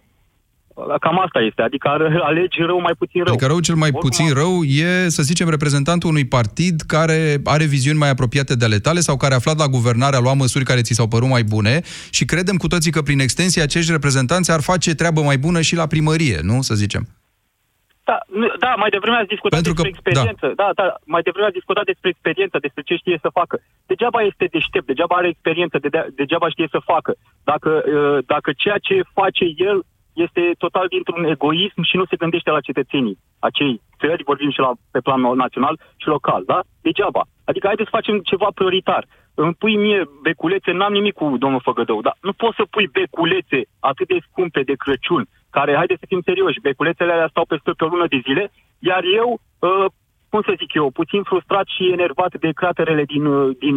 Cam 1.00 1.20
asta 1.20 1.40
este, 1.40 1.62
adică 1.62 1.88
alegi 2.28 2.62
rău 2.62 2.80
mai 2.80 2.92
puțin 2.98 3.24
rău. 3.24 3.32
Adică 3.32 3.46
rău 3.46 3.60
cel 3.60 3.74
mai 3.74 3.90
Oricum, 3.92 4.08
puțin 4.08 4.34
rău 4.34 4.62
e, 4.62 5.08
să 5.08 5.22
zicem, 5.22 5.48
reprezentantul 5.48 6.08
unui 6.08 6.26
partid 6.26 6.80
care 6.80 7.36
are 7.44 7.64
viziuni 7.64 7.98
mai 7.98 8.10
apropiate 8.10 8.54
de 8.54 8.64
ale 8.64 8.78
tale 8.78 9.00
sau 9.00 9.16
care 9.16 9.32
a 9.32 9.36
aflat 9.36 9.58
la 9.58 9.66
guvernare, 9.66 10.16
a 10.16 10.20
luat 10.20 10.36
măsuri 10.36 10.64
care 10.64 10.80
ți 10.80 10.92
s-au 10.92 11.08
părut 11.08 11.28
mai 11.28 11.42
bune 11.42 11.80
și 12.10 12.24
credem 12.24 12.56
cu 12.56 12.66
toții 12.66 12.92
că 12.92 13.02
prin 13.02 13.20
extensie 13.20 13.62
acești 13.62 13.92
reprezentanți 13.92 14.52
ar 14.52 14.60
face 14.60 14.94
treabă 14.94 15.20
mai 15.20 15.38
bună 15.38 15.60
și 15.60 15.74
la 15.76 15.86
primărie, 15.86 16.38
nu? 16.42 16.62
Să 16.62 16.74
zicem. 16.74 17.06
Da, 18.04 18.18
da, 18.58 18.72
mai 18.82 18.90
devreme 18.90 19.16
ați 19.16 19.34
discutat 19.34 19.56
Pentru 19.58 19.72
despre 19.72 19.90
că, 19.90 19.96
experiență. 19.96 20.46
Da. 20.46 20.54
da, 20.62 20.82
da, 20.82 20.96
mai 21.14 21.22
devreme 21.22 21.46
ați 21.46 21.58
discutat 21.60 21.84
despre 21.84 22.08
experiență, 22.08 22.56
despre 22.66 22.82
ce 22.88 22.94
știe 23.02 23.18
să 23.24 23.36
facă. 23.40 23.56
Degeaba 23.86 24.20
este 24.30 24.44
deștept, 24.56 24.86
degeaba 24.86 25.14
are 25.16 25.28
experiență, 25.28 25.76
de, 25.78 25.88
degeaba 26.20 26.48
știe 26.48 26.68
să 26.70 26.88
facă. 26.92 27.12
Dacă, 27.50 27.70
uh, 27.84 28.18
dacă 28.26 28.50
ceea 28.62 28.78
ce 28.88 28.96
face 29.18 29.44
el 29.68 29.78
este 30.12 30.54
total 30.58 30.86
dintr-un 30.88 31.24
egoism 31.24 31.82
și 31.82 31.96
nu 31.96 32.04
se 32.04 32.16
gândește 32.16 32.50
la 32.50 32.60
cetățenii 32.60 33.18
acei 33.48 33.80
țări, 34.00 34.28
vorbim 34.30 34.50
și 34.50 34.58
la, 34.58 34.70
pe 34.90 35.00
plan 35.00 35.20
național 35.20 35.80
și 35.96 36.06
local, 36.06 36.42
da? 36.46 36.60
Degeaba. 36.82 37.22
Adică 37.44 37.66
haideți 37.66 37.90
să 37.90 37.96
facem 37.98 38.18
ceva 38.30 38.48
prioritar. 38.54 39.04
Îmi 39.34 39.54
pui 39.54 39.76
mie 39.76 40.02
beculețe, 40.22 40.70
n-am 40.72 40.92
nimic 40.92 41.14
cu 41.14 41.36
domnul 41.38 41.66
Făgădău, 41.68 42.00
dar 42.00 42.16
nu 42.20 42.32
poți 42.32 42.56
să 42.56 42.64
pui 42.70 42.86
beculețe 42.98 43.60
atât 43.80 44.06
de 44.06 44.18
scumpe 44.28 44.62
de 44.62 44.74
Crăciun, 44.82 45.24
care, 45.50 45.74
haideți 45.74 46.00
să 46.00 46.06
fim 46.08 46.20
serioși, 46.24 46.60
beculețele 46.60 47.12
alea 47.12 47.28
stau 47.30 47.44
peste 47.44 47.70
pe 47.76 47.84
o 47.84 47.88
lună 47.88 48.06
de 48.06 48.20
zile, 48.26 48.52
iar 48.78 49.02
eu, 49.20 49.40
uh, 49.58 49.86
cum 50.30 50.40
să 50.42 50.54
zic 50.58 50.74
eu, 50.74 50.90
puțin 50.90 51.22
frustrat 51.22 51.66
și 51.76 51.90
enervat 51.96 52.32
de 52.38 52.50
craterele 52.60 53.04
din, 53.04 53.24
uh, 53.24 53.56
din, 53.58 53.76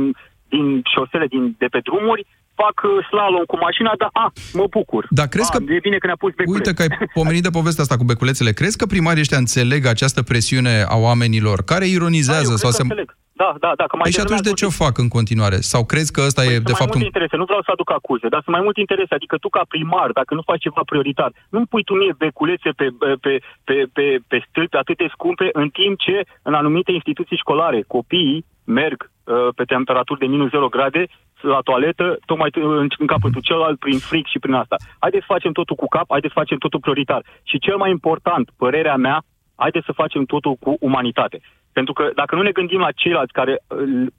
din 0.50 0.82
șosele, 0.93 1.28
din, 1.28 1.56
de 1.58 1.65
pe 1.65 1.80
drumuri, 1.80 2.26
fac 2.62 2.76
uh, 2.84 3.06
slalom 3.10 3.44
cu 3.52 3.58
mașina, 3.68 3.91
dar 4.02 4.10
a, 4.24 4.26
mă 4.54 4.65
bucur. 4.70 5.04
Dar 5.10 5.28
crezi 5.28 5.50
a, 5.52 5.58
că... 5.58 5.63
E 5.78 5.88
bine 5.88 5.98
că 5.98 6.08
ne-a 6.08 6.22
pus 6.24 6.34
beculețe. 6.39 6.58
Uite 6.58 6.74
că 6.78 6.82
ai 6.82 7.08
pomenit 7.13 7.44
de 7.44 7.58
povestea 7.60 7.84
asta 7.84 7.98
cu 7.98 8.04
beculețele. 8.04 8.52
Crezi 8.52 8.78
că 8.78 8.86
primarii 8.86 9.24
ăștia 9.26 9.38
înțeleg 9.38 9.86
această 9.86 10.22
presiune 10.24 10.74
a 10.96 10.98
oamenilor 11.10 11.58
care 11.72 11.86
ironizează 11.98 12.54
da, 12.56 12.62
sau 12.63 12.72
se... 12.72 12.82
Înțeleg. 12.82 13.10
Da, 13.41 13.50
da, 13.60 13.72
da. 13.80 13.86
Că 13.89 13.96
mai 13.96 14.08
păi 14.08 14.15
și 14.15 14.24
atunci 14.26 14.48
de 14.50 14.58
ce 14.60 14.65
o 14.65 14.80
fac 14.84 14.98
în 15.04 15.10
continuare? 15.18 15.58
Sau 15.72 15.82
crezi 15.91 16.12
că 16.15 16.22
ăsta 16.30 16.41
păi 16.41 16.54
e 16.54 16.60
de 16.72 16.78
fapt 16.82 16.94
un... 16.96 17.02
interese, 17.02 17.36
nu 17.41 17.50
vreau 17.50 17.62
să 17.62 17.72
aduc 17.72 17.89
acuze, 17.91 18.28
dar 18.34 18.41
sunt 18.44 18.56
mai 18.56 18.65
multe 18.65 18.80
interese. 18.80 19.13
Adică 19.13 19.36
tu 19.38 19.50
ca 19.50 19.63
primar, 19.68 20.10
dacă 20.20 20.34
nu 20.34 20.48
faci 20.50 20.62
ceva 20.62 20.82
prioritar, 20.86 21.32
nu 21.50 21.65
pui 21.65 21.84
tu 21.84 21.94
mie 21.94 22.13
beculețe 22.18 22.70
pe, 22.80 22.88
pe, 23.00 23.10
pe, 23.24 23.34
pe, 23.63 23.76
pe, 23.94 24.06
pe 24.28 24.38
stâlpi 24.48 24.76
atât 24.76 24.98
de 24.98 25.08
scumpe, 25.15 25.50
în 25.52 25.70
timp 25.70 25.96
ce 26.00 26.18
în 26.41 26.54
anumite 26.54 26.91
instituții 26.91 27.41
școlare 27.44 27.80
copiii 27.96 28.46
merg 28.63 29.00
uh, 29.08 29.48
pe 29.56 29.63
temperaturi 29.63 30.20
de 30.20 30.26
minus 30.26 30.50
0 30.50 30.68
grade 30.68 31.08
la 31.41 31.60
toaletă, 31.60 32.17
tocmai 32.26 32.50
în, 32.54 32.88
în 32.98 33.08
capătul 33.08 33.41
celălalt, 33.41 33.80
prin 33.80 33.98
fric 33.98 34.28
și 34.28 34.39
prin 34.39 34.54
asta. 34.54 34.76
Haideți 35.00 35.26
să 35.26 35.34
facem 35.34 35.52
totul 35.52 35.76
cu 35.76 35.88
cap, 35.88 36.06
haideți 36.08 36.34
să 36.34 36.39
facem 36.39 36.58
totul 36.58 36.80
prioritar. 36.80 37.21
Și 37.43 37.60
cel 37.60 37.78
mai 37.78 37.89
important, 37.89 38.50
părerea 38.58 38.95
mea, 38.95 39.24
haideți 39.56 39.86
să 39.86 39.91
facem 39.91 40.26
totul 40.26 40.56
cu 40.56 40.76
umanitate. 40.80 41.39
Pentru 41.74 41.93
că 41.93 42.12
dacă 42.15 42.36
nu 42.36 42.41
ne 42.41 42.52
gândim 42.52 42.80
la 42.80 42.91
ceilalți 42.91 43.34
care, 43.34 43.60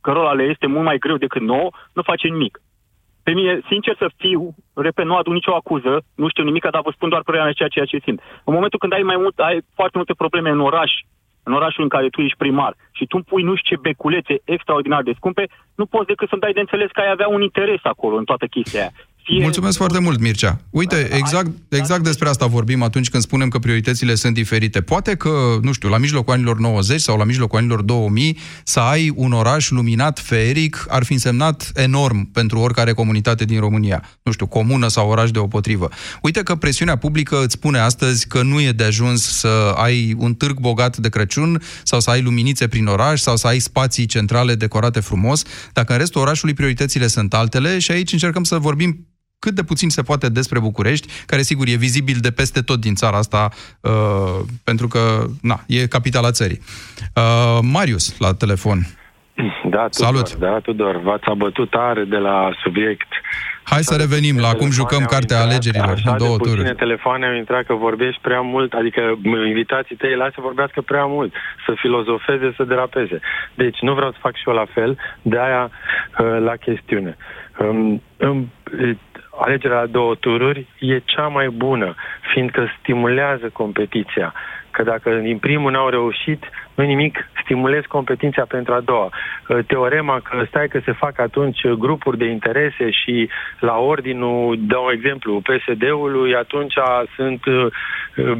cărora 0.00 0.32
le 0.32 0.42
este 0.42 0.66
mult 0.66 0.84
mai 0.84 0.98
greu 0.98 1.16
decât 1.16 1.42
nouă, 1.42 1.70
nu 1.92 2.02
facem 2.02 2.32
nimic. 2.32 2.60
Pe 3.22 3.32
mine, 3.32 3.60
sincer 3.68 3.94
să 3.98 4.08
fiu, 4.16 4.54
repet, 4.74 5.04
nu 5.04 5.16
aduc 5.16 5.32
nicio 5.32 5.54
acuză, 5.54 6.02
nu 6.14 6.28
știu 6.28 6.44
nimic, 6.44 6.70
dar 6.70 6.82
vă 6.82 6.90
spun 6.94 7.08
doar 7.08 7.22
părerea 7.22 7.44
mea 7.44 7.68
ceea 7.68 7.84
ce 7.84 7.98
simt. 7.98 8.20
În 8.44 8.54
momentul 8.54 8.78
când 8.78 8.92
ai 8.92 9.02
mai 9.02 9.16
mult, 9.16 9.38
ai 9.38 9.58
foarte 9.74 9.96
multe 9.96 10.14
probleme 10.14 10.50
în 10.50 10.60
oraș, 10.60 10.92
în 11.48 11.52
orașul 11.52 11.82
în 11.82 11.88
care 11.88 12.08
tu 12.08 12.20
ești 12.20 12.36
primar 12.36 12.72
și 12.92 13.06
tu 13.06 13.16
pui 13.18 13.42
nu 13.42 13.54
știu 13.56 13.76
ce 13.76 13.86
beculețe 13.88 14.34
extraordinar 14.44 15.02
de 15.02 15.12
scumpe, 15.16 15.44
nu 15.74 15.86
poți 15.86 16.06
decât 16.06 16.28
să-mi 16.28 16.40
dai 16.40 16.52
de 16.52 16.60
înțeles 16.60 16.90
că 16.90 17.00
ai 17.00 17.10
avea 17.10 17.28
un 17.28 17.42
interes 17.42 17.80
acolo 17.82 18.16
în 18.16 18.24
toată 18.24 18.46
chestia 18.46 18.80
aia 18.80 18.92
fie... 19.26 19.42
Mulțumesc 19.42 19.76
foarte 19.76 19.98
mult, 19.98 20.20
Mircea. 20.20 20.60
Uite, 20.70 21.08
exact, 21.12 21.50
exact 21.68 22.02
despre 22.02 22.28
asta 22.28 22.46
vorbim 22.46 22.82
atunci 22.82 23.10
când 23.10 23.22
spunem 23.22 23.48
că 23.48 23.58
prioritățile 23.58 24.14
sunt 24.14 24.34
diferite. 24.34 24.80
Poate 24.80 25.14
că, 25.14 25.58
nu 25.62 25.72
știu, 25.72 25.88
la 25.88 25.98
mijlocul 25.98 26.32
anilor 26.32 26.58
90 26.58 27.00
sau 27.00 27.16
la 27.16 27.24
mijlocul 27.24 27.58
anilor 27.58 27.82
2000 27.82 28.38
să 28.64 28.80
ai 28.80 29.12
un 29.14 29.32
oraș 29.32 29.70
luminat 29.70 30.18
feeric 30.18 30.86
ar 30.88 31.04
fi 31.04 31.12
însemnat 31.12 31.70
enorm 31.74 32.30
pentru 32.30 32.58
oricare 32.58 32.92
comunitate 32.92 33.44
din 33.44 33.60
România. 33.60 34.02
Nu 34.22 34.32
știu, 34.32 34.46
comună 34.46 34.88
sau 34.88 35.08
oraș 35.08 35.30
deopotrivă. 35.30 35.88
Uite 36.22 36.42
că 36.42 36.54
presiunea 36.54 36.96
publică 36.96 37.42
îți 37.42 37.52
spune 37.52 37.78
astăzi 37.78 38.26
că 38.26 38.42
nu 38.42 38.60
e 38.60 38.72
de 38.72 38.84
ajuns 38.84 39.22
să 39.22 39.72
ai 39.76 40.14
un 40.18 40.34
târg 40.34 40.58
bogat 40.58 40.96
de 40.96 41.08
Crăciun 41.08 41.62
sau 41.82 42.00
să 42.00 42.10
ai 42.10 42.22
luminițe 42.22 42.68
prin 42.68 42.86
oraș 42.86 43.20
sau 43.20 43.36
să 43.36 43.46
ai 43.46 43.58
spații 43.58 44.06
centrale 44.06 44.54
decorate 44.54 45.00
frumos, 45.00 45.42
dacă 45.72 45.92
în 45.92 45.98
restul 45.98 46.20
orașului 46.20 46.54
prioritățile 46.54 47.06
sunt 47.06 47.34
altele 47.34 47.78
și 47.78 47.90
aici 47.90 48.12
încercăm 48.12 48.44
să 48.44 48.58
vorbim 48.58 49.06
cât 49.46 49.54
de 49.54 49.62
puțin 49.72 49.88
se 49.88 50.02
poate 50.02 50.28
despre 50.28 50.58
București, 50.60 51.06
care 51.26 51.42
sigur 51.42 51.66
e 51.68 51.84
vizibil 51.88 52.18
de 52.20 52.30
peste 52.30 52.60
tot 52.60 52.80
din 52.80 52.94
țara 52.94 53.16
asta, 53.16 53.48
uh, 53.80 53.92
pentru 54.64 54.86
că 54.88 55.00
na, 55.42 55.56
e 55.66 55.86
capitala 55.96 56.30
țării. 56.30 56.60
Uh, 57.14 57.58
Marius, 57.62 58.18
la 58.18 58.34
telefon. 58.34 58.78
Da, 59.74 59.84
Tudor, 59.88 59.88
Salut. 59.90 60.28
Da, 60.36 60.58
Tudor, 60.62 60.96
v-ați 61.02 61.24
abătut 61.26 61.70
tare 61.70 62.04
de 62.04 62.16
la 62.16 62.50
subiect. 62.62 63.08
Hai 63.62 63.82
să 63.82 63.96
revenim 63.96 64.36
la 64.46 64.52
cum 64.60 64.70
jucăm 64.70 65.04
cartea 65.04 65.40
alegerilor 65.40 65.88
Așa 65.98 66.10
în 66.10 66.16
două 66.18 66.36
de 66.36 66.36
puține 66.36 66.56
tururi. 66.62 66.76
telefoane 66.84 67.26
au 67.26 67.34
intrat 67.34 67.64
că 67.66 67.74
vorbești 67.74 68.20
prea 68.22 68.40
mult, 68.40 68.72
adică 68.72 69.00
m- 69.18 69.46
invitații 69.48 69.96
tăi 69.96 70.16
lasă 70.16 70.32
să 70.34 70.40
vorbească 70.40 70.80
prea 70.80 71.04
mult, 71.04 71.32
să 71.66 71.72
filozofeze, 71.76 72.52
să 72.56 72.64
derapeze. 72.64 73.18
Deci 73.54 73.78
nu 73.80 73.94
vreau 73.94 74.10
să 74.10 74.18
fac 74.20 74.34
și 74.36 74.48
eu 74.48 74.54
la 74.54 74.66
fel, 74.74 74.98
de 75.22 75.38
aia 75.38 75.64
uh, 75.70 76.36
la 76.48 76.54
chestiune. 76.66 77.16
Um, 79.36 79.42
um, 79.42 79.44
e, 79.44 79.44
Alegerea 79.44 79.80
la 79.80 79.86
două 79.86 80.14
tururi 80.14 80.66
e 80.78 80.98
cea 80.98 81.26
mai 81.26 81.48
bună, 81.48 81.94
fiindcă 82.32 82.68
stimulează 82.80 83.48
competiția. 83.52 84.34
Că 84.70 84.82
dacă 84.82 85.14
din 85.14 85.38
primul 85.38 85.70
n-au 85.70 85.88
reușit, 85.88 86.44
nu 86.74 86.84
nimic, 86.84 87.28
stimulezi 87.42 87.86
competiția 87.86 88.44
pentru 88.48 88.74
a 88.74 88.80
doua. 88.80 89.10
Uh, 89.48 89.58
Teorema 89.66 90.20
că 90.20 90.44
stai 90.48 90.68
că 90.68 90.80
se 90.84 90.92
fac 90.92 91.18
atunci 91.18 91.62
uh, 91.62 91.72
grupuri 91.72 92.18
de 92.18 92.24
interese 92.24 92.90
și 92.90 93.28
la 93.60 93.76
ordinul, 93.76 94.56
dau 94.58 94.90
exemplu, 94.92 95.40
PSD-ului, 95.40 96.34
atunci 96.34 96.74
sunt 97.16 97.44
uh, 97.44 97.66
uh, 98.16 98.38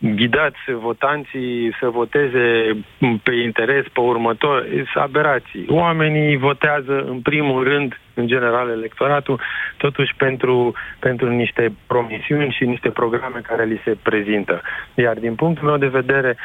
ghidați 0.00 0.58
votanții 0.72 1.76
să 1.80 1.88
voteze 1.88 2.76
pe 3.22 3.34
interes 3.34 3.84
pe 3.92 4.00
următor, 4.00 4.66
sunt 4.68 4.86
aberații. 4.94 5.66
Oamenii 5.68 6.36
votează 6.36 7.04
în 7.08 7.20
primul 7.20 7.64
rând, 7.64 8.00
în 8.14 8.26
general, 8.26 8.68
electoratul, 8.68 9.40
totuși 9.76 10.14
pentru, 10.16 10.72
pentru 10.98 11.30
niște 11.30 11.72
promisiuni 11.86 12.54
și 12.58 12.64
niște 12.64 12.88
programe 12.88 13.40
care 13.42 13.64
li 13.64 13.80
se 13.84 13.96
prezintă. 14.02 14.62
Iar 14.94 15.18
din 15.18 15.34
punctul 15.34 15.68
meu 15.68 15.76
de 15.76 15.86
vedere, 15.86 16.36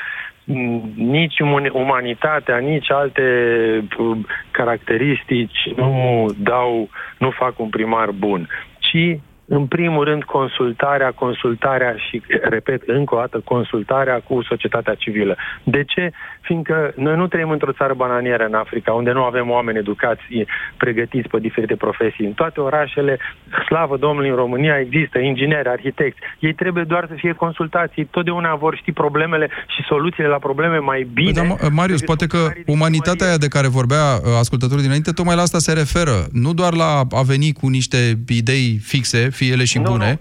m, 0.43 0.81
nici 0.95 1.35
umani- 1.41 1.71
umanitatea, 1.71 2.57
nici 2.57 2.91
alte 2.91 3.23
uh, 3.97 4.17
caracteristici 4.51 5.69
nu 5.75 6.25
dau, 6.37 6.89
nu 7.17 7.29
fac 7.29 7.59
un 7.59 7.69
primar 7.69 8.11
bun, 8.11 8.47
ci 8.79 9.19
în 9.47 9.65
primul 9.65 10.03
rând, 10.03 10.23
consultarea, 10.23 11.11
consultarea 11.11 11.95
și, 11.95 12.21
repet, 12.41 12.81
încă 12.85 13.15
o 13.15 13.17
dată, 13.17 13.41
consultarea 13.43 14.19
cu 14.19 14.43
societatea 14.43 14.93
civilă. 14.95 15.37
De 15.63 15.83
ce? 15.83 16.11
Fiindcă 16.41 16.93
noi 16.95 17.15
nu 17.15 17.27
trăim 17.27 17.49
într-o 17.49 17.71
țară 17.71 17.93
bananieră 17.93 18.45
în 18.45 18.53
Africa, 18.53 18.93
unde 18.93 19.11
nu 19.11 19.23
avem 19.23 19.49
oameni 19.49 19.77
educați, 19.77 20.45
pregătiți 20.77 21.27
pe 21.27 21.39
diferite 21.39 21.75
profesii. 21.75 22.25
În 22.25 22.33
toate 22.33 22.61
orașele, 22.61 23.19
slavă 23.67 23.97
Domnului, 23.97 24.29
în 24.29 24.35
România 24.35 24.79
există 24.79 25.19
ingineri, 25.19 25.69
arhitecți. 25.69 26.19
Ei 26.39 26.53
trebuie 26.53 26.83
doar 26.83 27.05
să 27.07 27.13
fie 27.17 27.33
consultați. 27.33 27.93
Ei 27.95 28.07
totdeauna 28.11 28.55
vor 28.55 28.75
ști 28.75 28.91
problemele 28.91 29.49
și 29.67 29.83
soluțiile 29.87 30.29
la 30.29 30.37
probleme 30.37 30.77
mai 30.77 31.07
bine. 31.13 31.31
Păi, 31.31 31.47
da, 31.47 31.55
mă, 31.61 31.69
Marius, 31.71 32.01
poate 32.01 32.27
că 32.27 32.37
umanitatea 32.65 33.27
aia 33.27 33.37
de 33.37 33.47
care 33.47 33.67
vorbea 33.67 34.05
uh, 34.15 34.21
ascultătorul 34.39 34.81
dinainte, 34.81 35.11
tocmai 35.11 35.35
la 35.35 35.41
asta 35.41 35.57
se 35.57 35.73
referă. 35.73 36.15
Nu 36.31 36.53
doar 36.53 36.73
la 36.73 37.01
a 37.11 37.21
veni 37.21 37.53
cu 37.53 37.67
niște 37.67 37.97
idei 38.27 38.77
fixe, 38.81 39.29
fie 39.29 39.51
ele 39.51 39.63
și 39.63 39.77
Nu, 39.77 39.83
bune, 39.91 40.19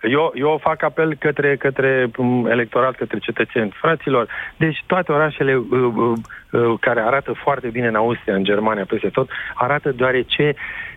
Eu, 0.00 0.32
eu 0.34 0.60
fac 0.62 0.82
apel 0.82 1.16
către, 1.18 1.56
către 1.56 2.10
um, 2.16 2.46
electorat, 2.46 2.94
către 2.94 3.18
cetățeni. 3.18 3.72
Fraților, 3.80 4.28
deci 4.56 4.84
toate 4.86 5.12
orașele 5.12 5.54
uh, 5.56 5.64
uh, 5.70 6.12
uh, 6.50 6.74
care 6.80 7.00
arată 7.00 7.32
foarte 7.42 7.68
bine 7.68 7.86
în 7.86 7.94
Austria, 7.94 8.34
în 8.34 8.44
Germania, 8.44 8.84
peste 8.88 9.08
tot, 9.08 9.28
arată 9.54 9.92
deoarece 9.96 10.54
uh, 10.54 10.93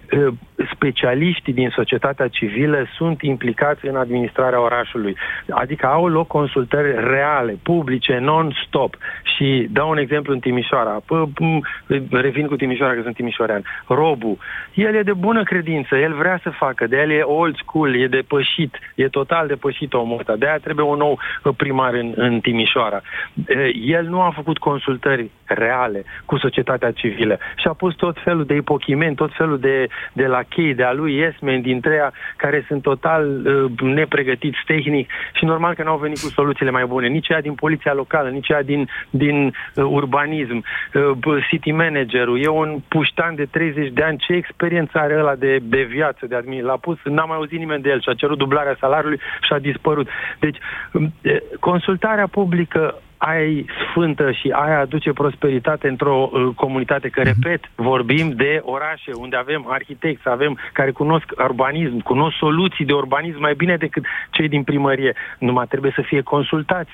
specialiștii 0.74 1.53
din 1.53 1.70
societatea 1.76 2.28
civilă 2.28 2.86
sunt 2.95 3.22
implicați 3.22 3.86
în 3.88 3.95
administrarea 3.95 4.62
orașului. 4.62 5.16
Adică 5.49 5.86
au 5.86 6.08
loc 6.08 6.28
consultări 6.28 7.10
reale, 7.10 7.58
publice, 7.64 8.18
non-stop. 8.18 8.97
Și 9.36 9.68
dau 9.72 9.89
un 9.89 9.97
exemplu 9.97 10.34
în 10.34 10.39
Timișoara. 10.39 11.01
P- 11.01 11.30
m- 11.43 12.10
revin 12.12 12.47
cu 12.47 12.55
Timișoara, 12.55 12.93
că 12.93 13.01
sunt 13.01 13.16
timișorean. 13.16 13.64
Robu, 13.88 14.38
el 14.74 14.95
e 14.95 15.01
de 15.01 15.14
bună 15.14 15.43
credință, 15.43 15.95
el 15.95 16.14
vrea 16.14 16.39
să 16.43 16.49
facă, 16.49 16.88
de 16.88 16.97
el 16.97 17.12
e 17.12 17.22
old 17.22 17.55
school, 17.58 17.95
e 17.95 18.08
depășit, 18.08 18.80
e 18.95 19.08
total 19.08 19.47
depășit 19.47 19.93
omul 19.93 20.20
ăsta. 20.20 20.36
De 20.36 20.45
aia 20.45 20.58
trebuie 20.58 20.86
un 20.86 20.97
nou 20.97 21.20
uh, 21.43 21.53
primar 21.58 21.93
în, 21.93 22.14
în 22.16 22.39
Timișoara. 22.39 23.01
Eh, 23.47 23.70
El 23.86 24.05
nu 24.05 24.22
a 24.22 24.32
făcut 24.36 24.58
consultări 24.58 25.30
reale 25.45 26.03
cu 26.26 26.38
societatea 26.38 26.91
civilă 26.91 27.39
și 27.55 27.68
a 27.68 27.74
pus 27.74 27.95
tot 27.95 28.18
felul 28.24 28.45
de 28.45 28.55
ipochimeni, 28.55 29.16
tot 29.16 29.32
felul 29.34 29.60
de, 29.60 29.88
de 30.13 30.25
lachei 30.25 30.73
de 30.73 30.83
a 30.83 30.93
lui 30.93 31.17
Esmen 31.17 31.61
dintre 31.61 31.93
ea 31.93 32.11
care 32.35 32.65
sunt 32.67 32.81
total 32.81 33.41
uh, 33.45 33.79
nepregătiți 33.79 34.57
tehnic 34.65 35.09
și 35.33 35.45
normal 35.45 35.73
că 35.73 35.83
n-au 35.83 35.97
venit 35.97 36.19
cu 36.19 36.29
soluțiile 36.29 36.71
mai 36.71 36.85
bune. 36.85 37.07
Nici 37.07 37.27
ea 37.27 37.41
din 37.41 37.53
poliția 37.53 37.93
locală, 37.93 38.29
nici 38.29 38.49
ea 38.49 38.63
din, 38.63 38.89
din 39.09 39.45
uh, 39.45 39.83
urbanism. 39.83 40.63
Uh, 40.93 41.11
b- 41.17 41.47
city 41.49 41.71
managerul 41.71 42.43
e 42.43 42.47
un 42.47 42.81
puștan 42.87 43.35
de 43.35 43.45
30 43.45 43.91
de 43.93 44.03
ani. 44.03 44.17
Ce 44.17 44.33
experiență 44.33 44.97
are 44.97 45.17
ăla 45.19 45.35
de, 45.35 45.57
de 45.61 45.83
viață, 45.83 46.25
de 46.27 46.35
admin? 46.35 46.63
L-a 46.63 46.77
pus, 46.77 46.97
n-a 47.03 47.25
mai 47.25 47.37
auzit 47.37 47.59
nimeni 47.59 47.81
de 47.81 47.89
el 47.89 48.01
și 48.01 48.09
a 48.09 48.13
cerut 48.13 48.37
dublarea 48.37 48.77
salariului 48.79 49.19
și 49.41 49.53
a 49.53 49.59
dispărut. 49.59 50.07
Deci, 50.39 50.57
um, 50.93 51.13
eh, 51.21 51.37
consultarea 51.59 52.27
publică 52.27 53.01
aia 53.18 53.43
e 53.43 53.65
sfântă 53.89 54.32
și 54.32 54.49
aia 54.51 54.80
aduce 54.80 55.13
prosperitate 55.13 55.88
într-o 55.88 56.30
uh, 56.32 56.47
comunitate. 56.55 57.09
Că, 57.09 57.22
repet, 57.22 57.63
vorbim 57.76 58.30
de 58.30 58.61
orașe 58.63 59.11
unde 59.13 59.36
avem 59.36 59.65
arhitecți, 59.70 60.30
avem 60.30 60.57
care 60.74 60.91
cunosc 60.91 61.26
urbanism, 61.38 61.99
cunosc 61.99 62.36
soluții 62.38 62.86
de 62.86 62.93
urbanism 62.93 63.39
mai 63.39 63.53
bine 63.53 63.78
decât 63.78 64.05
cei 64.32 64.47
din 64.47 64.63
primărie. 64.63 65.13
Numai 65.39 65.65
trebuie 65.65 65.91
să 65.95 66.01
fie 66.01 66.22
consultați. 66.22 66.91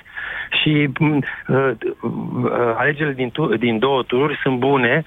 Și 0.61 0.89
m, 0.99 1.19
uh, 1.47 1.71
uh, 2.01 2.73
alegerile 2.75 3.13
din, 3.13 3.31
tu, 3.31 3.55
din 3.55 3.79
două 3.79 4.03
tururi 4.03 4.39
sunt 4.43 4.59
bune, 4.59 5.03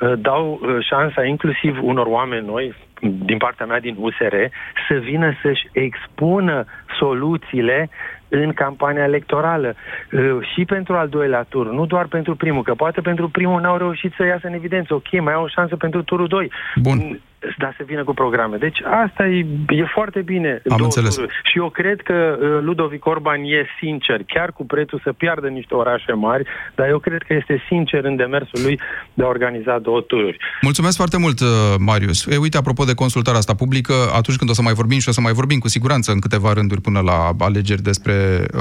uh, 0.00 0.12
dau 0.16 0.60
uh, 0.62 0.76
șansa 0.80 1.24
inclusiv 1.24 1.78
unor 1.82 2.06
oameni 2.06 2.46
noi, 2.46 2.74
din 3.00 3.36
partea 3.36 3.66
mea 3.66 3.80
din 3.80 3.96
USR, 3.98 4.34
să 4.88 4.94
vină 4.94 5.32
să-și 5.42 5.68
expună 5.72 6.64
soluțiile 6.98 7.90
în 8.28 8.52
campania 8.52 9.04
electorală 9.04 9.74
uh, 10.12 10.36
și 10.54 10.64
pentru 10.64 10.94
al 10.94 11.08
doilea 11.08 11.46
tur, 11.48 11.72
nu 11.72 11.86
doar 11.86 12.06
pentru 12.06 12.36
primul, 12.36 12.62
că 12.62 12.74
poate 12.74 13.00
pentru 13.00 13.28
primul 13.28 13.60
n-au 13.60 13.76
reușit 13.76 14.12
să 14.16 14.24
iasă 14.24 14.46
în 14.46 14.52
evidență. 14.52 14.94
Ok, 14.94 15.20
mai 15.20 15.34
au 15.34 15.42
o 15.42 15.48
șansă 15.48 15.76
pentru 15.76 16.02
turul 16.02 16.26
2. 16.26 16.50
Bun. 16.82 17.20
Da, 17.58 17.72
să 17.76 17.82
vină 17.86 18.04
cu 18.04 18.14
programe. 18.14 18.56
Deci 18.56 18.78
asta 19.04 19.26
e, 19.26 19.46
e 19.68 19.84
foarte 19.94 20.20
bine. 20.20 20.50
Am 20.70 20.76
două 20.76 20.82
înțeles. 20.82 21.14
tururi. 21.14 21.40
Și 21.44 21.58
eu 21.58 21.70
cred 21.70 22.00
că 22.00 22.38
uh, 22.40 22.58
Ludovic 22.62 23.06
Orban 23.06 23.40
e 23.42 23.66
sincer, 23.80 24.20
chiar 24.26 24.52
cu 24.52 24.66
prețul 24.66 25.00
să 25.04 25.12
piardă 25.12 25.48
niște 25.48 25.74
orașe 25.74 26.12
mari, 26.12 26.44
dar 26.74 26.88
eu 26.88 26.98
cred 26.98 27.22
că 27.22 27.34
este 27.34 27.64
sincer 27.68 28.04
în 28.04 28.16
demersul 28.16 28.60
lui 28.62 28.80
de 29.14 29.22
a 29.22 29.26
organiza 29.26 29.78
două 29.78 30.00
tururi. 30.00 30.36
Mulțumesc 30.60 30.96
foarte 30.96 31.18
mult, 31.18 31.40
uh, 31.40 31.46
Marius. 31.78 32.26
E, 32.26 32.36
uite, 32.36 32.56
apropo 32.56 32.84
de 32.84 32.94
consultarea 32.94 33.38
asta 33.38 33.54
publică, 33.54 33.94
atunci 34.14 34.36
când 34.36 34.50
o 34.50 34.52
să 34.52 34.62
mai 34.62 34.72
vorbim 34.72 34.98
și 34.98 35.08
o 35.08 35.12
să 35.12 35.20
mai 35.20 35.32
vorbim 35.32 35.58
cu 35.58 35.68
siguranță 35.68 36.12
în 36.12 36.18
câteva 36.18 36.52
rânduri 36.52 36.80
până 36.80 37.00
la 37.00 37.30
alegeri 37.38 37.82
despre 37.82 38.46
uh, 38.54 38.60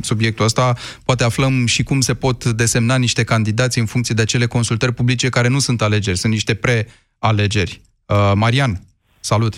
subiectul 0.00 0.44
ăsta, 0.44 0.72
poate 1.04 1.24
aflăm 1.24 1.66
și 1.66 1.82
cum 1.82 2.00
se 2.00 2.14
pot 2.14 2.44
desemna 2.44 2.96
niște 2.96 3.24
candidați 3.24 3.78
în 3.78 3.86
funcție 3.86 4.14
de 4.14 4.22
acele 4.22 4.46
consultări 4.46 4.92
publice 4.92 5.28
care 5.28 5.48
nu 5.48 5.58
sunt 5.58 5.82
alegeri, 5.82 6.18
sunt 6.18 6.32
niște 6.32 6.54
pre-alegeri. 6.54 7.80
Uh, 8.12 8.32
Marian, 8.34 8.72
salut! 9.20 9.54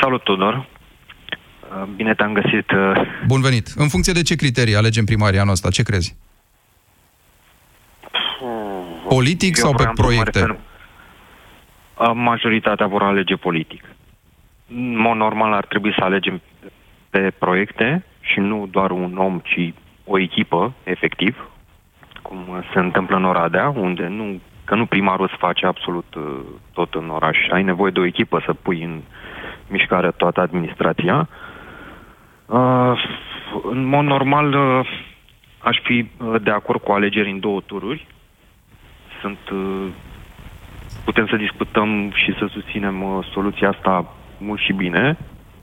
Salut, 0.00 0.22
Tudor. 0.24 0.54
Uh, 0.54 1.82
Bine 1.96 2.14
te-am 2.14 2.32
găsit. 2.32 2.70
uh, 2.70 3.00
Bun 3.26 3.40
venit! 3.40 3.66
În 3.76 3.88
funcție 3.88 4.12
de 4.12 4.22
ce 4.22 4.34
criterii 4.34 4.74
alegem 4.76 5.04
primarii 5.04 5.38
anul 5.38 5.52
ăsta? 5.52 5.70
Ce 5.70 5.82
crezi? 5.82 6.16
Politic 9.08 9.56
Eu 9.56 9.62
sau 9.62 9.70
pe 9.70 9.76
vreau 9.76 9.94
să 9.94 10.02
mă 10.02 10.06
proiecte? 10.06 10.38
refer- 10.40 10.68
Uh, 12.00 12.10
Majoritatea 12.14 12.86
vor 12.86 13.02
alege 13.02 13.36
politic. 13.36 13.84
În 14.68 14.98
mod 14.98 15.16
normal 15.16 15.52
ar 15.52 15.64
trebui 15.66 15.92
să 15.98 16.04
alegem 16.04 16.40
pe 17.10 17.32
proiecte 17.38 18.04
și 18.20 18.38
nu 18.38 18.68
doar 18.70 18.90
un 18.90 19.16
om, 19.18 19.38
ci 19.44 19.74
o 20.04 20.18
echipă, 20.18 20.74
efectiv, 20.84 21.48
cum 22.22 22.64
se 22.72 22.78
întâmplă 22.78 23.16
în 23.16 23.24
Oradea, 23.24 23.68
unde 23.68 24.06
nu, 24.06 24.40
că 24.70 24.76
nu 24.76 24.86
primarul 24.86 25.28
îți 25.30 25.38
face 25.38 25.66
absolut 25.66 26.14
uh, 26.14 26.38
tot 26.72 26.94
în 26.94 27.08
oraș. 27.08 27.38
Ai 27.52 27.62
nevoie 27.62 27.90
de 27.90 28.00
o 28.00 28.04
echipă 28.04 28.42
să 28.46 28.52
pui 28.54 28.82
în 28.82 29.00
mișcare 29.68 30.10
toată 30.10 30.40
administrația. 30.40 31.28
Uh, 32.46 33.04
în 33.62 33.84
mod 33.84 34.04
normal, 34.04 34.54
uh, 34.54 34.88
aș 35.58 35.78
fi 35.82 36.10
uh, 36.16 36.42
de 36.42 36.50
acord 36.50 36.80
cu 36.80 36.92
alegeri 36.92 37.30
în 37.30 37.40
două 37.40 37.60
tururi. 37.60 38.06
Sunt, 39.20 39.38
uh, 39.52 39.86
putem 41.04 41.26
să 41.26 41.36
discutăm 41.36 42.12
și 42.14 42.34
să 42.38 42.48
susținem 42.52 43.02
uh, 43.02 43.28
soluția 43.32 43.68
asta 43.68 44.14
mult 44.38 44.60
și 44.60 44.72
bine. 44.72 45.18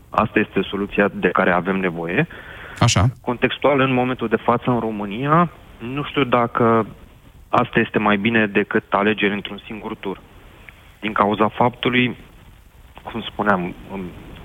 Asta 0.10 0.40
este 0.40 0.62
soluția 0.62 1.10
de 1.14 1.28
care 1.28 1.52
avem 1.52 1.76
nevoie. 1.80 2.28
Așa. 2.80 3.06
Contextual, 3.22 3.80
în 3.80 3.94
momentul 3.94 4.28
de 4.28 4.44
față 4.44 4.72
în 4.72 4.80
România, 4.80 5.52
nu 5.78 6.04
știu 6.04 6.24
dacă 6.24 6.86
asta 7.50 7.80
este 7.80 8.00
mai 8.00 8.18
bine 8.18 8.48
decât 8.48 8.94
alegeri 8.94 9.34
într-un 9.34 9.62
singur 9.66 9.96
tur. 9.96 10.20
Din 11.00 11.14
cauza 11.14 11.48
faptului, 11.48 12.18
cum 13.04 13.22
spuneam, 13.22 13.74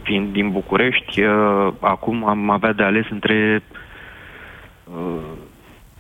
fiind 0.03 0.33
din 0.33 0.51
București, 0.51 1.23
uh, 1.23 1.73
acum 1.81 2.29
am 2.29 2.51
avea 2.51 2.73
de 2.73 2.83
ales 2.83 3.07
între 3.11 3.63
uh, 4.85 5.23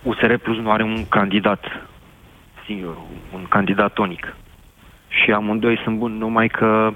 USR 0.02 0.34
Plus 0.34 0.56
nu 0.56 0.70
are 0.70 0.82
un 0.82 1.08
candidat 1.08 1.64
singur, 2.64 2.96
un 3.34 3.46
candidat 3.48 3.92
tonic. 3.92 4.36
Și 5.08 5.32
amândoi 5.32 5.80
sunt 5.84 5.98
buni, 5.98 6.18
numai 6.18 6.48
că 6.48 6.92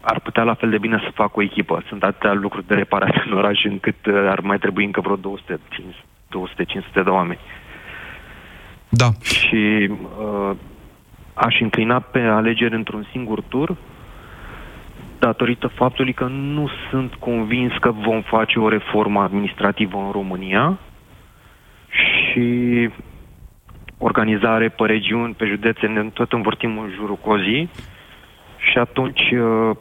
ar 0.00 0.20
putea 0.20 0.42
la 0.42 0.54
fel 0.54 0.70
de 0.70 0.78
bine 0.78 1.00
să 1.04 1.10
facă 1.14 1.32
o 1.34 1.42
echipă. 1.42 1.82
Sunt 1.88 2.02
atâtea 2.02 2.32
lucruri 2.32 2.66
de 2.66 2.74
reparat 2.74 3.22
în 3.26 3.32
oraș 3.32 3.64
încât 3.64 4.06
uh, 4.06 4.14
ar 4.28 4.40
mai 4.40 4.58
trebui 4.58 4.84
încă 4.84 5.00
vreo 5.00 5.16
200, 5.16 5.60
200-500 5.60 5.62
de 6.92 7.00
oameni. 7.00 7.40
Da. 8.96 9.08
Și 9.22 9.90
uh, 9.90 10.56
aș 11.34 11.60
înclina 11.60 12.00
pe 12.00 12.18
alegeri 12.18 12.74
într-un 12.74 13.08
singur 13.12 13.40
tur 13.48 13.76
datorită 15.18 15.66
faptului 15.74 16.12
că 16.12 16.24
nu 16.24 16.68
sunt 16.90 17.14
convins 17.14 17.72
că 17.80 17.92
vom 18.06 18.22
face 18.22 18.58
o 18.58 18.68
reformă 18.68 19.20
administrativă 19.20 19.96
în 19.96 20.10
România 20.10 20.78
și 21.88 22.48
organizare 23.98 24.68
pe 24.68 24.84
regiuni, 24.86 25.34
pe 25.34 25.44
județe, 25.44 25.86
ne 25.86 26.02
tot 26.02 26.32
învârtim 26.32 26.78
în 26.78 26.90
jurul 26.94 27.18
cozii 27.24 27.70
și 28.70 28.78
atunci 28.78 29.20
uh, 29.30 29.76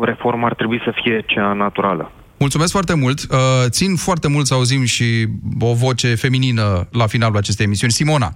reforma 0.00 0.46
ar 0.46 0.54
trebui 0.54 0.80
să 0.84 0.92
fie 1.02 1.22
cea 1.26 1.52
naturală. 1.52 2.12
Mulțumesc 2.38 2.72
foarte 2.72 2.94
mult. 2.94 3.18
Uh, 3.20 3.38
țin 3.68 3.96
foarte 3.96 4.28
mult 4.28 4.46
să 4.46 4.54
auzim 4.54 4.84
și 4.84 5.26
o 5.60 5.74
voce 5.74 6.14
feminină 6.14 6.88
la 6.92 7.06
finalul 7.06 7.36
acestei 7.36 7.66
emisiuni. 7.66 7.92
Simona. 7.92 8.28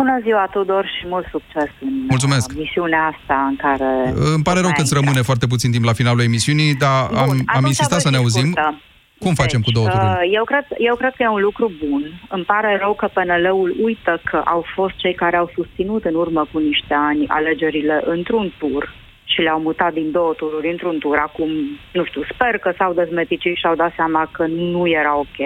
Bună 0.00 0.18
ziua, 0.22 0.48
Tudor, 0.52 0.84
și 0.98 1.06
mult 1.06 1.26
succes 1.30 1.70
în 1.80 1.92
Mulțumesc. 2.08 2.52
misiunea 2.52 3.02
asta 3.12 3.46
în 3.50 3.56
care... 3.56 4.12
Îmi 4.34 4.42
pare 4.42 4.60
rău 4.60 4.70
că 4.76 4.82
îți 4.82 4.94
rămâne 4.94 5.22
foarte 5.22 5.46
puțin 5.46 5.70
timp 5.70 5.84
la 5.84 5.92
finalul 5.92 6.22
emisiunii, 6.30 6.74
dar 6.74 7.06
Bun, 7.08 7.18
am, 7.18 7.56
am 7.58 7.64
insistat 7.66 8.00
să 8.00 8.10
ne 8.10 8.16
auzim. 8.16 8.50
Scurtă. 8.50 8.80
Cum 9.24 9.34
facem 9.34 9.60
cu 9.60 9.70
două 9.70 9.88
tururi? 9.88 10.08
Uh, 10.08 10.34
Eu 10.38 10.44
cred, 10.44 10.66
eu 10.90 10.94
cred 10.96 11.12
că 11.16 11.22
e 11.22 11.36
un 11.38 11.40
lucru 11.48 11.72
bun. 11.84 12.02
Îmi 12.28 12.44
pare 12.44 12.78
rău 12.82 12.94
că 12.94 13.06
PNL-ul 13.12 13.76
uită 13.82 14.20
că 14.24 14.42
au 14.44 14.64
fost 14.74 14.94
cei 14.96 15.14
care 15.14 15.36
au 15.36 15.50
susținut 15.54 16.04
în 16.04 16.14
urmă 16.14 16.42
cu 16.52 16.58
niște 16.58 16.94
ani 16.94 17.28
alegerile 17.28 18.02
într-un 18.04 18.52
tur 18.58 18.94
și 19.24 19.40
le-au 19.40 19.60
mutat 19.60 19.92
din 19.92 20.10
două 20.10 20.32
tururi 20.36 20.70
într-un 20.70 20.98
tur. 20.98 21.16
Acum, 21.16 21.50
nu 21.92 22.04
știu, 22.04 22.22
sper 22.32 22.58
că 22.58 22.72
s-au 22.78 22.92
dezmeticit 22.92 23.56
și 23.56 23.66
au 23.66 23.74
dat 23.74 23.92
seama 23.96 24.30
că 24.32 24.46
nu 24.46 24.88
era 24.88 25.16
ok. 25.16 25.40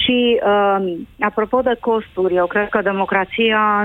Și 0.00 0.40
uh, 0.44 0.92
apropo 1.20 1.60
de 1.60 1.76
costuri, 1.80 2.34
eu 2.34 2.46
cred 2.46 2.68
că 2.68 2.80
democrația 2.82 3.84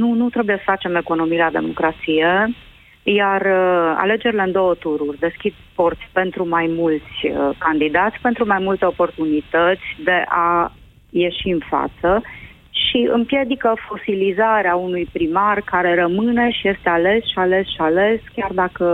nu, 0.00 0.12
nu 0.12 0.28
trebuie 0.28 0.56
să 0.56 0.62
facem 0.64 0.94
economii 0.94 1.38
la 1.38 1.50
democrație, 1.50 2.54
iar 3.02 3.40
uh, 3.40 3.94
alegerile 3.96 4.42
în 4.42 4.52
două 4.52 4.74
tururi 4.74 5.18
deschid 5.18 5.54
porți 5.74 6.08
pentru 6.12 6.48
mai 6.48 6.66
mulți 6.76 7.16
uh, 7.22 7.56
candidați, 7.58 8.18
pentru 8.22 8.46
mai 8.46 8.58
multe 8.60 8.84
oportunități 8.84 9.86
de 10.04 10.24
a 10.28 10.72
ieși 11.10 11.48
în 11.48 11.60
față 11.68 12.22
și 12.70 13.08
împiedică 13.12 13.76
fosilizarea 13.88 14.74
unui 14.74 15.08
primar 15.12 15.60
care 15.60 15.94
rămâne 15.94 16.50
și 16.50 16.68
este 16.68 16.88
ales 16.88 17.22
și 17.24 17.38
ales 17.38 17.66
și 17.66 17.76
ales, 17.78 18.20
chiar 18.34 18.50
dacă 18.52 18.84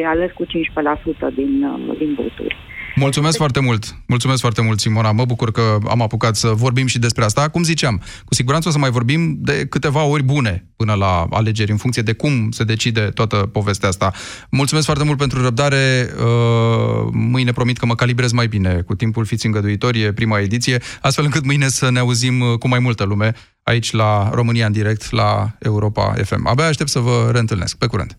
e 0.00 0.06
ales 0.06 0.30
cu 0.32 0.44
15% 0.44 0.48
din, 1.34 1.64
uh, 1.64 1.96
din 1.98 2.14
voturi. 2.14 2.56
Mulțumesc 2.94 3.36
foarte 3.36 3.60
mult. 3.60 3.96
Mulțumesc 4.06 4.40
foarte 4.40 4.62
mult, 4.62 4.80
Simona. 4.80 5.12
Mă 5.12 5.24
bucur 5.24 5.52
că 5.52 5.78
am 5.88 6.02
apucat 6.02 6.36
să 6.36 6.48
vorbim 6.48 6.86
și 6.86 6.98
despre 6.98 7.24
asta. 7.24 7.48
Cum 7.48 7.62
ziceam, 7.62 8.02
cu 8.24 8.34
siguranță 8.34 8.68
o 8.68 8.70
să 8.70 8.78
mai 8.78 8.90
vorbim 8.90 9.36
de 9.40 9.66
câteva 9.68 10.02
ori 10.02 10.22
bune 10.22 10.66
până 10.76 10.94
la 10.94 11.26
alegeri, 11.30 11.70
în 11.70 11.76
funcție 11.76 12.02
de 12.02 12.12
cum 12.12 12.50
se 12.50 12.64
decide 12.64 13.00
toată 13.00 13.36
povestea 13.36 13.88
asta. 13.88 14.12
Mulțumesc 14.50 14.86
foarte 14.86 15.04
mult 15.04 15.18
pentru 15.18 15.42
răbdare. 15.42 16.10
Uh, 16.16 17.08
Mâine 17.12 17.52
promit 17.52 17.78
că 17.78 17.86
mă 17.86 17.94
calibrez 17.94 18.32
mai 18.32 18.46
bine 18.46 18.82
cu 18.86 18.94
timpul. 18.94 19.24
Fiți 19.24 19.46
îngăduitori, 19.46 20.02
e 20.02 20.12
prima 20.12 20.38
ediție, 20.38 20.82
astfel 21.00 21.24
încât 21.24 21.44
mâine 21.44 21.68
să 21.68 21.90
ne 21.90 21.98
auzim 21.98 22.40
uh, 22.40 22.58
cu 22.58 22.68
mai 22.68 22.78
multă 22.78 23.04
lume 23.04 23.32
aici 23.62 23.92
la 23.92 24.30
România 24.32 24.66
în 24.66 24.72
direct, 24.72 25.10
la 25.10 25.56
Europa 25.58 26.14
FM. 26.24 26.46
Abia 26.46 26.66
aștept 26.66 26.90
să 26.90 26.98
vă 26.98 27.28
reîntâlnesc. 27.32 27.76
Pe 27.76 27.86
curând! 27.86 28.18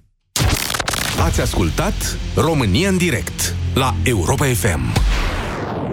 Ați 1.23 1.41
ascultat 1.41 2.17
România 2.35 2.89
în 2.89 2.97
direct 2.97 3.55
la 3.73 3.95
Europa 4.03 4.45
FM. 4.45 4.93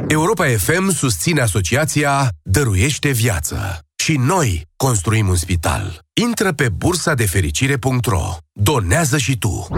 Europa 0.07 0.47
FM 0.47 0.91
susține 0.91 1.41
asociația 1.41 2.28
Dăruiește 2.43 3.11
Viață. 3.11 3.78
Și 4.03 4.16
noi 4.16 4.66
construim 4.76 5.28
un 5.28 5.37
spital. 5.37 5.99
Intră 6.22 6.53
pe 6.53 6.68
bursa 6.68 7.14
de 7.14 7.26
fericire.ro. 7.26 8.37
Donează 8.53 9.18
și 9.18 9.39
tu. 9.39 9.68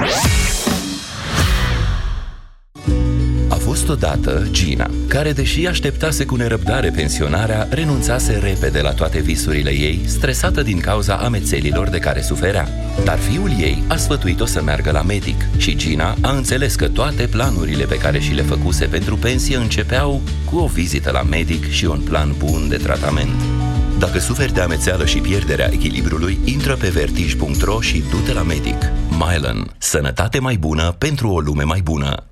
A 3.63 3.65
fost 3.65 3.89
odată 3.89 4.47
Gina, 4.51 4.91
care, 5.09 5.33
deși 5.33 5.67
așteptase 5.67 6.25
cu 6.25 6.37
nerăbdare 6.37 6.91
pensionarea, 6.91 7.67
renunțase 7.71 8.39
repede 8.43 8.81
la 8.81 8.93
toate 8.93 9.21
visurile 9.21 9.71
ei, 9.71 10.01
stresată 10.07 10.63
din 10.63 10.81
cauza 10.81 11.15
amețelilor 11.15 11.89
de 11.89 11.99
care 11.99 12.21
suferea. 12.21 12.69
Dar 13.05 13.19
fiul 13.19 13.51
ei 13.51 13.83
a 13.89 13.97
sfătuit-o 13.97 14.45
să 14.45 14.63
meargă 14.63 14.91
la 14.91 15.03
medic 15.03 15.47
și 15.57 15.77
Gina 15.77 16.17
a 16.21 16.31
înțeles 16.31 16.75
că 16.75 16.89
toate 16.89 17.27
planurile 17.27 17.85
pe 17.85 17.99
care 17.99 18.19
și 18.19 18.33
le 18.33 18.43
făcuse 18.43 18.85
pentru 18.85 19.17
pensie 19.17 19.57
începeau 19.57 20.21
cu 20.51 20.57
o 20.57 20.67
vizită 20.67 21.11
la 21.11 21.23
medic 21.23 21.71
și 21.71 21.85
un 21.85 22.01
plan 22.01 22.35
bun 22.39 22.69
de 22.69 22.77
tratament. 22.77 23.41
Dacă 23.99 24.19
suferi 24.19 24.53
de 24.53 24.61
amețeală 24.61 25.07
și 25.07 25.19
pierderea 25.19 25.69
echilibrului, 25.73 26.39
intră 26.45 26.77
pe 26.77 26.89
vertij.ro 26.89 27.81
și 27.81 28.03
du-te 28.11 28.33
la 28.33 28.43
medic. 28.43 28.93
Mylan. 29.09 29.71
Sănătate 29.79 30.39
mai 30.39 30.57
bună 30.57 30.95
pentru 30.99 31.29
o 31.29 31.41
lume 31.41 31.63
mai 31.63 31.81
bună. 31.85 32.32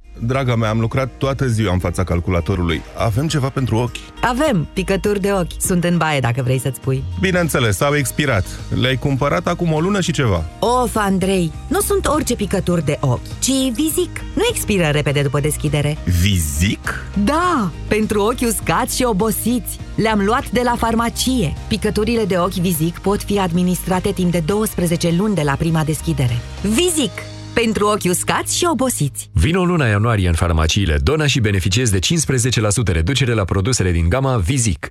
Draga 0.23 0.55
mea, 0.55 0.69
am 0.69 0.79
lucrat 0.79 1.09
toată 1.17 1.47
ziua 1.47 1.73
în 1.73 1.79
fața 1.79 2.03
calculatorului. 2.03 2.81
Avem 2.97 3.27
ceva 3.27 3.49
pentru 3.49 3.75
ochi? 3.75 3.95
Avem 4.21 4.67
picături 4.73 5.19
de 5.19 5.31
ochi. 5.31 5.61
Sunt 5.61 5.83
în 5.83 5.97
baie 5.97 6.19
dacă 6.19 6.41
vrei 6.43 6.59
să-ți 6.59 6.79
pui. 6.79 7.03
Bineînțeles, 7.19 7.81
au 7.81 7.95
expirat. 7.95 8.45
Le-ai 8.81 8.95
cumpărat 8.95 9.47
acum 9.47 9.71
o 9.73 9.79
lună 9.79 10.01
și 10.01 10.11
ceva. 10.11 10.43
Of, 10.59 10.95
Andrei, 10.95 11.51
nu 11.67 11.79
sunt 11.79 12.07
orice 12.07 12.35
picături 12.35 12.85
de 12.85 12.97
ochi, 12.99 13.39
ci 13.39 13.71
Vizic. 13.73 14.21
Nu 14.35 14.41
expiră 14.49 14.89
repede 14.91 15.21
după 15.21 15.39
deschidere. 15.39 15.97
Vizic? 16.21 17.05
Da, 17.23 17.71
pentru 17.87 18.21
ochi 18.21 18.41
uscați 18.41 18.95
și 18.95 19.03
obosiți. 19.03 19.79
Le-am 19.95 20.19
luat 20.25 20.49
de 20.49 20.61
la 20.63 20.75
farmacie. 20.77 21.53
Picăturile 21.67 22.25
de 22.25 22.37
ochi 22.37 22.53
Vizic 22.53 22.97
pot 22.99 23.23
fi 23.23 23.39
administrate 23.39 24.11
timp 24.11 24.31
de 24.31 24.39
12 24.45 25.11
luni 25.17 25.35
de 25.35 25.41
la 25.41 25.53
prima 25.53 25.83
deschidere. 25.83 26.37
Vizic! 26.61 27.11
Pentru 27.53 27.85
ochi 27.85 28.09
uscați 28.09 28.57
și 28.57 28.67
obosiți. 28.71 29.29
Vino 29.33 29.65
luna 29.65 29.85
ianuarie 29.85 30.27
în 30.27 30.33
farmaciile 30.33 30.97
Dona 31.03 31.27
și 31.27 31.39
beneficiezi 31.39 31.91
de 31.91 31.99
15% 31.99 32.93
reducere 32.93 33.33
la 33.33 33.43
produsele 33.43 33.91
din 33.91 34.09
gama 34.09 34.37
Vizic. 34.37 34.87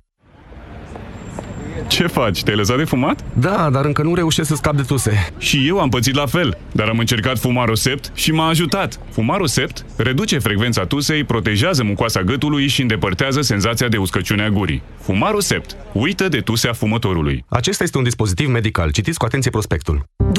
Ce 1.87 2.07
faci? 2.07 2.43
Te-ai 2.43 2.55
lăsat 2.55 2.77
de 2.77 2.83
fumat? 2.83 3.23
Da, 3.33 3.69
dar 3.69 3.85
încă 3.85 4.01
nu 4.03 4.15
reușesc 4.15 4.47
să 4.47 4.55
scap 4.55 4.75
de 4.75 4.81
tuse. 4.81 5.27
Și 5.37 5.67
eu 5.67 5.79
am 5.79 5.89
pățit 5.89 6.15
la 6.15 6.25
fel, 6.25 6.57
dar 6.71 6.87
am 6.87 6.99
încercat 6.99 7.39
Fumarosept 7.39 8.11
și 8.13 8.31
m-a 8.31 8.47
ajutat. 8.47 8.99
Fumarosept 9.11 9.85
reduce 9.95 10.39
frecvența 10.39 10.85
tusei, 10.85 11.23
protejează 11.23 11.83
mucoasa 11.83 12.21
gâtului 12.21 12.67
și 12.67 12.81
îndepărtează 12.81 13.41
senzația 13.41 13.87
de 13.87 13.97
uscăciune 13.97 14.43
a 14.43 14.49
gurii. 14.49 14.81
Fumarosept. 15.01 15.75
Uită 15.93 16.27
de 16.27 16.39
tusea 16.39 16.73
fumătorului. 16.73 17.45
Acesta 17.49 17.83
este 17.83 17.97
un 17.97 18.03
dispozitiv 18.03 18.47
medical. 18.47 18.91
Citiți 18.91 19.17
cu 19.17 19.25
atenție 19.25 19.51
prospectul. 19.51 20.05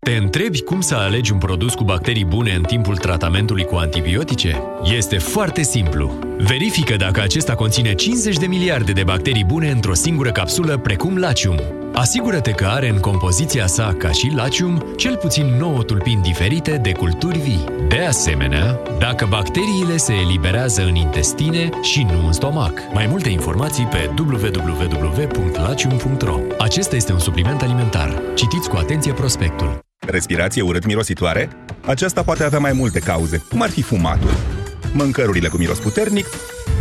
Te 0.00 0.14
întrebi 0.14 0.62
cum 0.62 0.80
să 0.80 0.94
alegi 0.94 1.32
un 1.32 1.38
produs 1.38 1.74
cu 1.74 1.84
bacterii 1.84 2.24
bune 2.24 2.54
în 2.54 2.62
timpul 2.62 2.96
tratamentului 2.96 3.64
cu 3.64 3.76
antibiotice? 3.76 4.62
Este 4.96 5.18
foarte 5.18 5.62
simplu. 5.62 6.18
Verifică 6.38 6.96
dacă 6.96 7.20
acesta 7.20 7.54
conține 7.54 7.94
50 7.94 8.36
de 8.36 8.46
miliarde 8.46 8.92
de 8.92 9.04
bacterii 9.04 9.44
bune 9.44 9.70
într-o 9.70 9.94
singură 9.94 10.30
capsulă, 10.30 10.78
precum 10.78 11.16
Lacium. 11.16 11.60
Asigură-te 11.92 12.50
că 12.50 12.66
are 12.66 12.88
în 12.88 12.98
compoziția 12.98 13.66
sa, 13.66 13.94
ca 13.98 14.10
și 14.10 14.32
Lacium, 14.34 14.84
cel 14.96 15.16
puțin 15.16 15.46
9 15.58 15.82
tulpini 15.82 16.22
diferite 16.22 16.78
de 16.82 16.92
culturi 16.92 17.38
vii. 17.38 17.64
De 17.88 17.98
asemenea, 17.98 18.80
dacă 18.98 19.26
bacteriile 19.30 19.96
se 19.96 20.12
eliberează 20.12 20.82
în 20.82 20.94
intestine 20.94 21.68
și 21.82 22.02
nu 22.02 22.26
în 22.26 22.32
stomac. 22.32 22.72
Mai 22.92 23.06
multe 23.06 23.28
informații 23.28 23.84
pe 23.84 24.10
www.lacium.ro 24.18 26.40
Acesta 26.58 26.96
este 26.96 27.12
un 27.12 27.18
supliment 27.18 27.62
alimentar. 27.62 28.22
Citiți 28.34 28.68
cu 28.68 28.76
atenție 28.76 29.12
prospectul. 29.12 29.86
Respirație 30.10 30.62
urât-mirositoare? 30.62 31.48
Aceasta 31.86 32.22
poate 32.22 32.44
avea 32.44 32.58
mai 32.58 32.72
multe 32.72 32.98
cauze, 32.98 33.44
cum 33.48 33.62
ar 33.62 33.70
fi 33.70 33.82
fumatul, 33.82 34.30
mâncărurile 34.92 35.48
cu 35.48 35.56
miros 35.56 35.78
puternic 35.78 36.26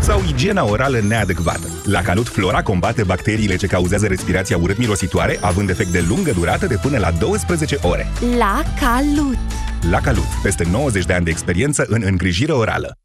sau 0.02 0.22
igiena 0.28 0.66
orală 0.66 1.00
neadecvată. 1.00 1.68
La 1.86 2.02
Calut 2.02 2.28
Flora 2.28 2.62
combate 2.62 3.04
bacteriile 3.04 3.56
ce 3.56 3.68
cauzează 3.68 4.08
respirația 4.08 4.58
urât-mirositoare, 4.58 5.38
având 5.42 5.70
efect 5.70 5.90
de 5.90 6.06
lungă 6.08 6.32
durată 6.32 6.66
de 6.66 6.76
până 6.82 6.98
la 6.98 7.12
12 7.12 7.78
ore. 7.82 8.08
La 8.38 8.64
Calut. 8.80 9.38
La 9.92 10.02
Calut, 10.02 10.28
peste 10.44 10.68
90 10.72 11.06
de 11.06 11.14
ani 11.14 11.26
de 11.26 11.32
experiență 11.32 11.86
în 11.88 12.02
îngrijire 12.06 12.52
orală. 12.52 12.98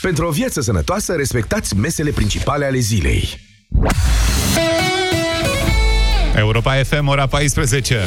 Pentru 0.00 0.26
o 0.26 0.30
viață 0.30 0.60
sănătoasă, 0.60 1.14
respectați 1.14 1.76
mesele 1.76 2.10
principale 2.10 2.64
ale 2.64 2.78
zilei. 2.78 3.40
Europa 6.36 6.74
FM, 6.74 7.06
ora 7.06 7.26
14. 7.26 7.98